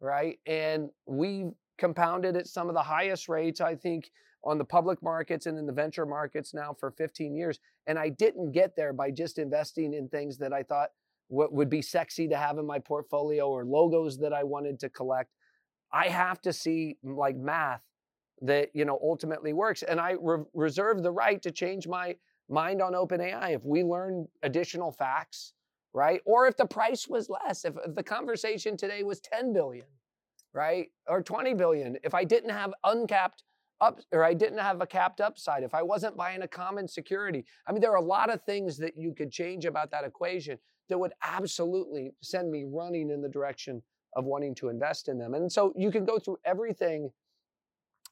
right? 0.00 0.40
And 0.46 0.90
we've 1.06 1.52
compounded 1.78 2.36
at 2.36 2.46
some 2.46 2.68
of 2.68 2.74
the 2.74 2.82
highest 2.82 3.28
rates, 3.28 3.60
I 3.60 3.74
think, 3.74 4.10
on 4.44 4.58
the 4.58 4.64
public 4.64 5.02
markets 5.02 5.46
and 5.46 5.58
in 5.58 5.66
the 5.66 5.72
venture 5.72 6.06
markets 6.06 6.54
now 6.54 6.74
for 6.78 6.90
15 6.90 7.34
years. 7.34 7.58
And 7.86 7.98
I 7.98 8.08
didn't 8.08 8.52
get 8.52 8.76
there 8.76 8.92
by 8.92 9.10
just 9.10 9.38
investing 9.38 9.94
in 9.94 10.08
things 10.08 10.38
that 10.38 10.52
I 10.52 10.62
thought 10.62 10.90
what 11.28 11.52
would 11.52 11.68
be 11.68 11.82
sexy 11.82 12.28
to 12.28 12.36
have 12.36 12.58
in 12.58 12.66
my 12.66 12.78
portfolio 12.78 13.48
or 13.48 13.64
logos 13.64 14.18
that 14.18 14.32
I 14.32 14.44
wanted 14.44 14.78
to 14.80 14.88
collect. 14.88 15.30
I 15.92 16.08
have 16.08 16.40
to 16.42 16.52
see 16.52 16.98
like 17.02 17.36
math 17.36 17.82
that 18.42 18.68
you 18.74 18.84
know 18.84 18.98
ultimately 19.02 19.54
works 19.54 19.82
and 19.82 19.98
i 19.98 20.14
re- 20.20 20.44
reserve 20.52 21.02
the 21.02 21.10
right 21.10 21.40
to 21.40 21.50
change 21.50 21.88
my 21.88 22.14
mind 22.48 22.80
on 22.80 22.92
OpenAI 22.92 23.54
if 23.54 23.64
we 23.64 23.82
learn 23.82 24.26
additional 24.42 24.92
facts, 24.92 25.52
right? 25.92 26.20
Or 26.24 26.46
if 26.46 26.56
the 26.56 26.66
price 26.66 27.08
was 27.08 27.28
less, 27.28 27.64
if, 27.64 27.74
if 27.84 27.94
the 27.94 28.02
conversation 28.02 28.76
today 28.76 29.02
was 29.02 29.20
10 29.20 29.52
billion, 29.52 29.86
right? 30.56 30.88
Or 31.06 31.22
20 31.22 31.52
billion, 31.54 31.98
if 32.02 32.14
I 32.14 32.24
didn't 32.24 32.50
have 32.50 32.72
uncapped 32.82 33.44
up 33.82 34.00
or 34.10 34.24
I 34.24 34.32
didn't 34.32 34.58
have 34.58 34.80
a 34.80 34.86
capped 34.86 35.20
upside, 35.20 35.62
if 35.62 35.74
I 35.74 35.82
wasn't 35.82 36.16
buying 36.16 36.40
a 36.40 36.48
common 36.48 36.88
security. 36.88 37.44
I 37.68 37.72
mean, 37.72 37.82
there 37.82 37.92
are 37.92 37.98
a 37.98 38.02
lot 38.04 38.32
of 38.32 38.42
things 38.44 38.78
that 38.78 38.96
you 38.96 39.12
could 39.14 39.30
change 39.30 39.66
about 39.66 39.90
that 39.90 40.04
equation 40.04 40.58
that 40.88 40.98
would 40.98 41.12
absolutely 41.22 42.12
send 42.22 42.50
me 42.50 42.64
running 42.66 43.10
in 43.10 43.20
the 43.20 43.28
direction 43.28 43.82
of 44.14 44.24
wanting 44.24 44.54
to 44.54 44.70
invest 44.70 45.08
in 45.08 45.18
them. 45.18 45.34
And 45.34 45.52
so 45.52 45.74
you 45.76 45.90
can 45.90 46.06
go 46.06 46.18
through 46.18 46.38
everything 46.46 47.10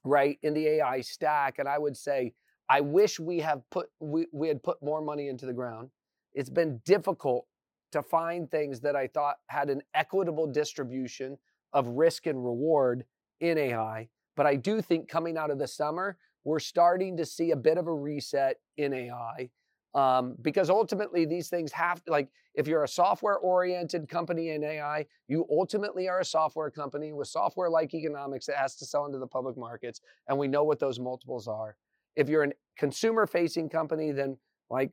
right 0.03 0.37
in 0.43 0.53
the 0.53 0.67
AI 0.67 1.01
stack. 1.01 1.57
And 1.57 1.67
I 1.67 1.79
would 1.79 1.97
say, 1.97 2.33
I 2.69 2.81
wish 2.81 3.19
we 3.19 3.39
have 3.39 3.61
put 3.71 3.87
we, 3.99 4.27
we 4.31 4.47
had 4.47 4.61
put 4.61 4.83
more 4.83 5.01
money 5.01 5.29
into 5.29 5.47
the 5.47 5.53
ground. 5.53 5.89
It's 6.35 6.49
been 6.49 6.79
difficult 6.85 7.47
to 7.91 8.03
find 8.03 8.51
things 8.51 8.81
that 8.81 8.95
I 8.95 9.07
thought 9.07 9.37
had 9.47 9.69
an 9.69 9.81
equitable 9.95 10.45
distribution 10.45 11.37
of 11.75 11.89
risk 11.89 12.25
and 12.25 12.43
reward 12.43 13.05
in 13.41 13.59
AI. 13.59 14.07
But 14.35 14.47
I 14.47 14.55
do 14.55 14.81
think 14.81 15.07
coming 15.07 15.37
out 15.37 15.51
of 15.51 15.59
the 15.59 15.67
summer, 15.67 16.17
we're 16.43 16.59
starting 16.59 17.17
to 17.17 17.25
see 17.25 17.51
a 17.51 17.55
bit 17.55 17.77
of 17.77 17.87
a 17.87 17.93
reset 17.93 18.57
in 18.77 18.93
AI. 18.93 19.49
Um, 19.93 20.35
because 20.41 20.69
ultimately 20.69 21.25
these 21.25 21.47
things 21.47 21.71
have 21.71 22.01
like 22.07 22.27
if 22.53 22.67
you're 22.67 22.83
a 22.83 22.87
software 22.87 23.37
oriented 23.37 24.09
company 24.09 24.49
in 24.49 24.63
AI, 24.63 25.05
you 25.27 25.45
ultimately 25.49 26.09
are 26.09 26.19
a 26.19 26.25
software 26.25 26.69
company 26.69 27.13
with 27.13 27.27
software 27.27 27.69
like 27.69 27.93
economics 27.93 28.45
that 28.47 28.57
has 28.57 28.75
to 28.77 28.85
sell 28.85 29.05
into 29.05 29.19
the 29.19 29.27
public 29.27 29.57
markets, 29.57 30.01
and 30.27 30.37
we 30.37 30.47
know 30.47 30.63
what 30.63 30.79
those 30.79 30.99
multiples 30.99 31.47
are. 31.47 31.77
If 32.15 32.27
you're 32.29 32.43
a 32.43 32.51
consumer 32.77 33.25
facing 33.25 33.69
company, 33.69 34.11
then 34.11 34.37
like 34.69 34.91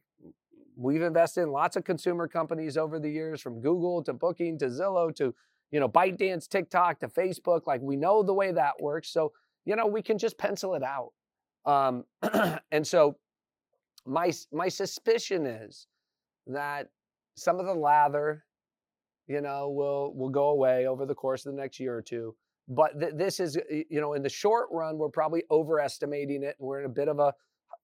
we've 0.76 1.02
invested 1.02 1.42
in 1.42 1.50
lots 1.50 1.76
of 1.76 1.84
consumer 1.84 2.28
companies 2.28 2.76
over 2.76 2.98
the 2.98 3.10
years 3.10 3.40
from 3.40 3.60
Google 3.60 4.02
to 4.04 4.12
Booking 4.12 4.58
to 4.58 4.66
Zillow 4.66 5.14
to, 5.16 5.34
you 5.72 5.80
know, 5.80 5.88
ByteDance, 5.88 6.46
TikTok 6.48 7.00
to 7.00 7.08
Facebook. 7.08 7.66
Like 7.66 7.80
we 7.80 7.96
know 7.96 8.22
the 8.22 8.34
way 8.34 8.52
that 8.52 8.74
works. 8.80 9.08
So, 9.08 9.32
you 9.64 9.74
know, 9.74 9.86
we 9.86 10.02
can 10.02 10.18
just 10.18 10.38
pencil 10.38 10.74
it 10.74 10.82
out. 10.82 11.12
Um, 11.64 12.04
and 12.70 12.86
so 12.86 13.16
my, 14.06 14.32
my 14.52 14.68
suspicion 14.68 15.46
is 15.46 15.86
that 16.46 16.88
some 17.36 17.58
of 17.58 17.66
the 17.66 17.74
lather, 17.74 18.44
you 19.26 19.40
know, 19.40 19.70
will, 19.70 20.14
will 20.14 20.28
go 20.28 20.50
away 20.50 20.86
over 20.86 21.06
the 21.06 21.14
course 21.14 21.46
of 21.46 21.54
the 21.54 21.60
next 21.60 21.80
year 21.80 21.96
or 21.96 22.02
two. 22.02 22.36
But 22.68 23.00
th- 23.00 23.14
this 23.16 23.40
is, 23.40 23.58
you 23.70 24.00
know, 24.00 24.12
in 24.12 24.22
the 24.22 24.28
short 24.28 24.68
run, 24.70 24.98
we're 24.98 25.08
probably 25.08 25.42
overestimating 25.50 26.42
it, 26.42 26.56
and 26.58 26.68
we're 26.68 26.80
in 26.80 26.86
a 26.86 26.90
bit 26.90 27.08
of 27.08 27.18
a, 27.18 27.32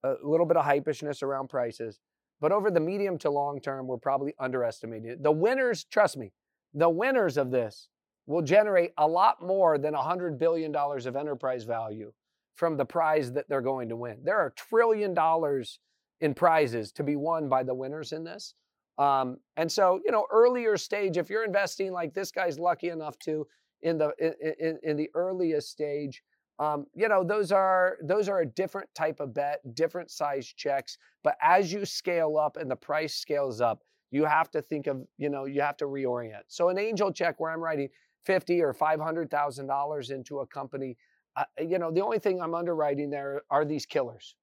a 0.05 0.15
little 0.23 0.47
bit 0.47 0.57
of 0.57 0.65
hypishness 0.65 1.23
around 1.23 1.49
prices. 1.49 1.99
But 2.41 2.53
over 2.53 2.71
the 2.71 2.81
medium 2.81 3.19
to 3.19 3.31
long 3.31 3.61
term, 3.61 3.87
we're 3.87 3.97
probably 3.97 4.35
underestimating 4.39 5.11
it. 5.11 5.23
The 5.23 5.33
winners, 5.33 5.85
trust 5.85 6.17
me, 6.17 6.33
the 6.79 6.89
winners 6.89 7.37
of 7.37 7.51
this 7.51 7.89
will 8.27 8.43
generate 8.43 8.93
a 8.99 9.07
lot 9.07 9.43
more 9.43 9.79
than 9.79 9.95
$100 9.95 10.39
billion 10.39 10.75
of 10.75 11.17
enterprise 11.17 11.65
value 11.65 12.13
from 12.55 12.77
the 12.77 12.85
prize 12.85 13.33
that 13.33 13.49
they're 13.49 13.61
going 13.61 13.89
to 13.89 13.97
win. 13.97 14.19
There 14.23 14.39
are 14.39 14.51
trillion 14.51 15.15
dollars 15.15 15.79
in 16.21 16.35
prizes 16.35 16.93
to 16.93 17.03
be 17.03 17.17
won 17.17 17.49
by 17.49 17.63
the 17.63 17.75
winners 17.75 18.13
in 18.13 18.25
this. 18.25 18.55
Um, 18.99 19.39
and 19.57 19.71
so, 19.71 20.01
you 20.05 20.11
know, 20.11 20.27
earlier 20.31 20.77
stage, 20.77 21.17
if 21.17 21.31
you're 21.31 21.45
investing 21.45 21.93
like 21.93 22.15
this 22.15 22.33
guy's 22.33 22.59
lucky 22.59 22.89
enough 22.89 23.19
to, 23.21 23.47
in 23.83 23.99
the 23.99 24.13
in, 24.61 24.79
in 24.83 24.97
the 24.97 25.09
earliest 25.15 25.71
stage 25.71 26.23
um, 26.59 26.87
you 26.95 27.09
know 27.09 27.23
those 27.23 27.53
are 27.53 27.99
those 28.03 28.29
are 28.29 28.41
a 28.41 28.47
different 28.47 28.89
type 28.95 29.21
of 29.21 29.33
bet 29.33 29.61
different 29.75 30.11
size 30.11 30.47
checks 30.47 30.99
but 31.23 31.37
as 31.43 31.73
you 31.73 31.85
scale 31.85 32.37
up 32.37 32.57
and 32.57 32.71
the 32.71 32.77
price 32.77 33.15
scales 33.15 33.61
up 33.61 33.83
you 34.11 34.25
have 34.25 34.51
to 34.51 34.63
think 34.63 34.87
of 34.87 35.03
you 35.17 35.29
know 35.29 35.45
you 35.45 35.61
have 35.61 35.77
to 35.79 35.87
reorient. 35.87 36.43
So 36.49 36.69
an 36.69 36.79
angel 36.79 37.13
check 37.13 37.39
where 37.39 37.51
i'm 37.51 37.61
writing 37.61 37.89
50 38.25 38.61
or 38.63 38.73
500 38.73 39.31
thousand 39.31 39.67
dollars 39.67 40.11
into 40.11 40.41
a 40.41 40.47
company 40.47 40.97
uh, 41.37 41.45
you 41.61 41.79
know 41.79 41.91
the 41.91 42.03
only 42.03 42.19
thing 42.19 42.41
i'm 42.41 42.55
underwriting 42.55 43.11
there 43.11 43.43
are 43.51 43.65
these 43.65 43.87
killers. 43.87 44.37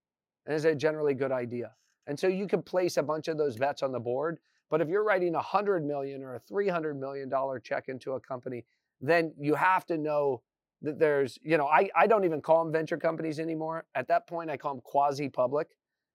And 0.45 0.53
it's 0.53 0.65
a 0.65 0.75
generally 0.75 1.15
good 1.15 1.31
idea. 1.31 1.71
And 2.05 2.19
so 2.19 2.27
you 2.27 2.47
can 2.47 2.61
place 2.61 2.97
a 2.97 3.03
bunch 3.03 3.27
of 3.27 3.37
those 3.37 3.55
bets 3.55 3.83
on 3.83 3.91
the 3.91 3.99
board 3.99 4.39
but 4.69 4.81
if 4.81 4.89
you're 4.89 5.03
writing 5.03 5.35
a 5.35 5.41
hundred 5.41 5.85
million 5.85 6.23
or 6.23 6.35
a 6.35 6.39
300 6.39 6.99
million 6.99 7.29
dollar 7.29 7.59
check 7.59 7.85
into 7.87 8.13
a 8.13 8.19
company 8.19 8.65
then 9.01 9.33
you 9.39 9.55
have 9.55 9.85
to 9.87 9.97
know 9.97 10.41
that 10.81 10.99
there's, 10.99 11.37
you 11.41 11.57
know, 11.57 11.67
I, 11.67 11.89
I 11.95 12.07
don't 12.07 12.25
even 12.25 12.41
call 12.41 12.63
them 12.63 12.71
venture 12.71 12.97
companies 12.97 13.39
anymore. 13.39 13.85
At 13.95 14.07
that 14.07 14.27
point, 14.27 14.49
I 14.49 14.57
call 14.57 14.75
them 14.75 14.81
quasi 14.83 15.29
public 15.29 15.69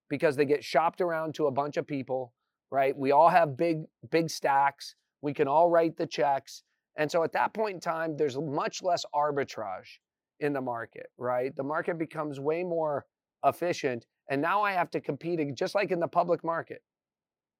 because 0.09 0.37
they 0.37 0.45
get 0.45 0.65
shopped 0.65 1.01
around 1.01 1.35
to 1.37 1.47
a 1.47 1.51
bunch 1.51 1.77
of 1.77 1.87
people, 1.87 2.33
right? 2.71 2.97
We 2.97 3.13
all 3.13 3.29
have 3.29 3.57
big, 3.57 3.83
big 4.11 4.31
stacks. 4.31 4.95
We 5.23 5.33
can 5.33 5.49
all 5.49 5.69
write 5.71 5.97
the 5.97 6.07
checks. 6.07 6.63
And 6.97 7.11
so 7.11 7.23
at 7.23 7.33
that 7.33 7.55
point 7.55 7.75
in 7.75 7.81
time, 7.81 8.17
there's 8.17 8.37
much 8.37 8.83
less 8.83 9.05
arbitrage 9.15 9.99
in 10.41 10.53
the 10.53 10.61
market, 10.61 11.07
right? 11.19 11.55
The 11.55 11.63
market 11.63 11.99
becomes 11.99 12.41
way 12.41 12.65
more 12.65 13.07
efficient. 13.45 14.07
And 14.31 14.41
now 14.41 14.63
I 14.63 14.73
have 14.73 14.91
to 14.93 15.01
compete 15.01 15.41
just 15.55 15.75
like 15.75 15.91
in 15.91 16.01
the 16.01 16.09
public 16.09 16.45
market, 16.45 16.83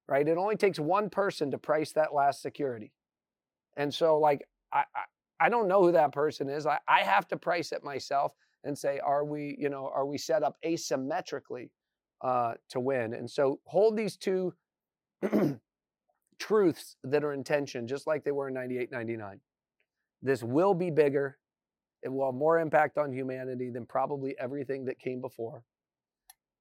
right? 0.07 0.27
It 0.27 0.37
only 0.37 0.55
takes 0.55 0.79
one 0.79 1.09
person 1.09 1.51
to 1.51 1.57
price 1.57 1.91
that 1.93 2.13
last 2.13 2.41
security. 2.41 2.91
And 3.77 3.93
so, 3.93 4.17
like, 4.17 4.45
I, 4.73 4.83
I 5.39 5.49
don't 5.49 5.67
know 5.67 5.83
who 5.83 5.91
that 5.93 6.11
person 6.11 6.49
is. 6.49 6.65
I, 6.65 6.79
I 6.87 6.99
have 6.99 7.27
to 7.29 7.37
price 7.37 7.71
it 7.71 7.83
myself 7.83 8.33
and 8.63 8.77
say, 8.77 8.99
are 8.99 9.25
we, 9.25 9.55
you 9.59 9.69
know, 9.69 9.89
are 9.93 10.05
we 10.05 10.17
set 10.17 10.43
up 10.43 10.55
asymmetrically 10.65 11.69
uh, 12.23 12.53
to 12.69 12.79
win? 12.79 13.13
And 13.13 13.29
so 13.29 13.59
hold 13.65 13.97
these 13.97 14.17
two 14.17 14.53
truths 16.39 16.95
that 17.03 17.23
are 17.23 17.33
in 17.33 17.43
tension, 17.43 17.87
just 17.87 18.07
like 18.07 18.23
they 18.23 18.31
were 18.31 18.47
in 18.47 18.53
98, 18.53 18.91
99. 18.91 19.39
This 20.21 20.43
will 20.43 20.73
be 20.73 20.89
bigger. 20.89 21.37
It 22.03 22.09
will 22.09 22.25
have 22.25 22.35
more 22.35 22.59
impact 22.59 22.97
on 22.97 23.13
humanity 23.13 23.69
than 23.69 23.85
probably 23.85 24.35
everything 24.39 24.85
that 24.85 24.99
came 24.99 25.21
before. 25.21 25.63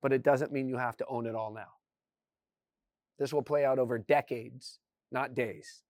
But 0.03 0.13
it 0.13 0.23
doesn't 0.23 0.53
mean 0.53 0.69
you 0.69 0.77
have 0.77 0.97
to 0.99 1.07
own 1.09 1.27
it 1.27 1.35
all 1.35 1.53
now. 1.53 1.69
This 3.19 3.33
will 3.33 3.43
play 3.43 3.65
out 3.65 3.79
over 3.79 3.99
decades, 3.99 4.79
not 5.13 5.35
days. 5.35 5.83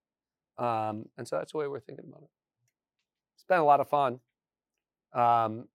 Um, 0.58 1.06
and 1.16 1.26
so 1.26 1.36
that's 1.36 1.52
the 1.52 1.58
way 1.58 1.68
we're 1.68 1.80
thinking 1.80 2.04
about 2.08 2.22
it 2.22 2.30
It's 3.36 3.44
been 3.44 3.58
a 3.58 3.64
lot 3.64 3.80
of 3.80 3.88
fun. 3.88 4.20
Um, 5.12 5.66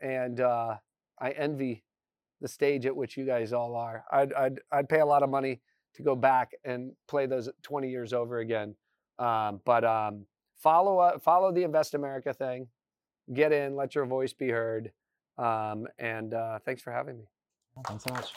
and 0.00 0.40
uh, 0.40 0.76
I 1.18 1.30
envy 1.30 1.84
the 2.40 2.48
stage 2.48 2.86
at 2.86 2.96
which 2.96 3.16
you 3.16 3.24
guys 3.24 3.52
all 3.52 3.74
are. 3.76 4.04
I'd, 4.10 4.32
I'd, 4.32 4.60
I'd 4.70 4.88
pay 4.88 5.00
a 5.00 5.06
lot 5.06 5.22
of 5.22 5.30
money 5.30 5.60
to 5.94 6.02
go 6.02 6.14
back 6.14 6.52
and 6.64 6.92
play 7.08 7.26
those 7.26 7.48
20 7.62 7.90
years 7.90 8.12
over 8.12 8.38
again. 8.38 8.74
Um, 9.18 9.60
but 9.64 9.84
um, 9.84 10.26
follow 10.58 10.98
uh, 10.98 11.18
follow 11.18 11.52
the 11.52 11.64
Invest 11.64 11.94
America 11.94 12.32
thing. 12.32 12.68
Get 13.32 13.52
in, 13.52 13.76
let 13.76 13.94
your 13.94 14.06
voice 14.06 14.32
be 14.32 14.48
heard. 14.48 14.92
Um, 15.36 15.86
and 15.98 16.34
uh, 16.34 16.58
thanks 16.64 16.82
for 16.82 16.92
having 16.92 17.18
me. 17.18 17.24
Thanks 17.86 18.04
so 18.04 18.12
much. 18.12 18.32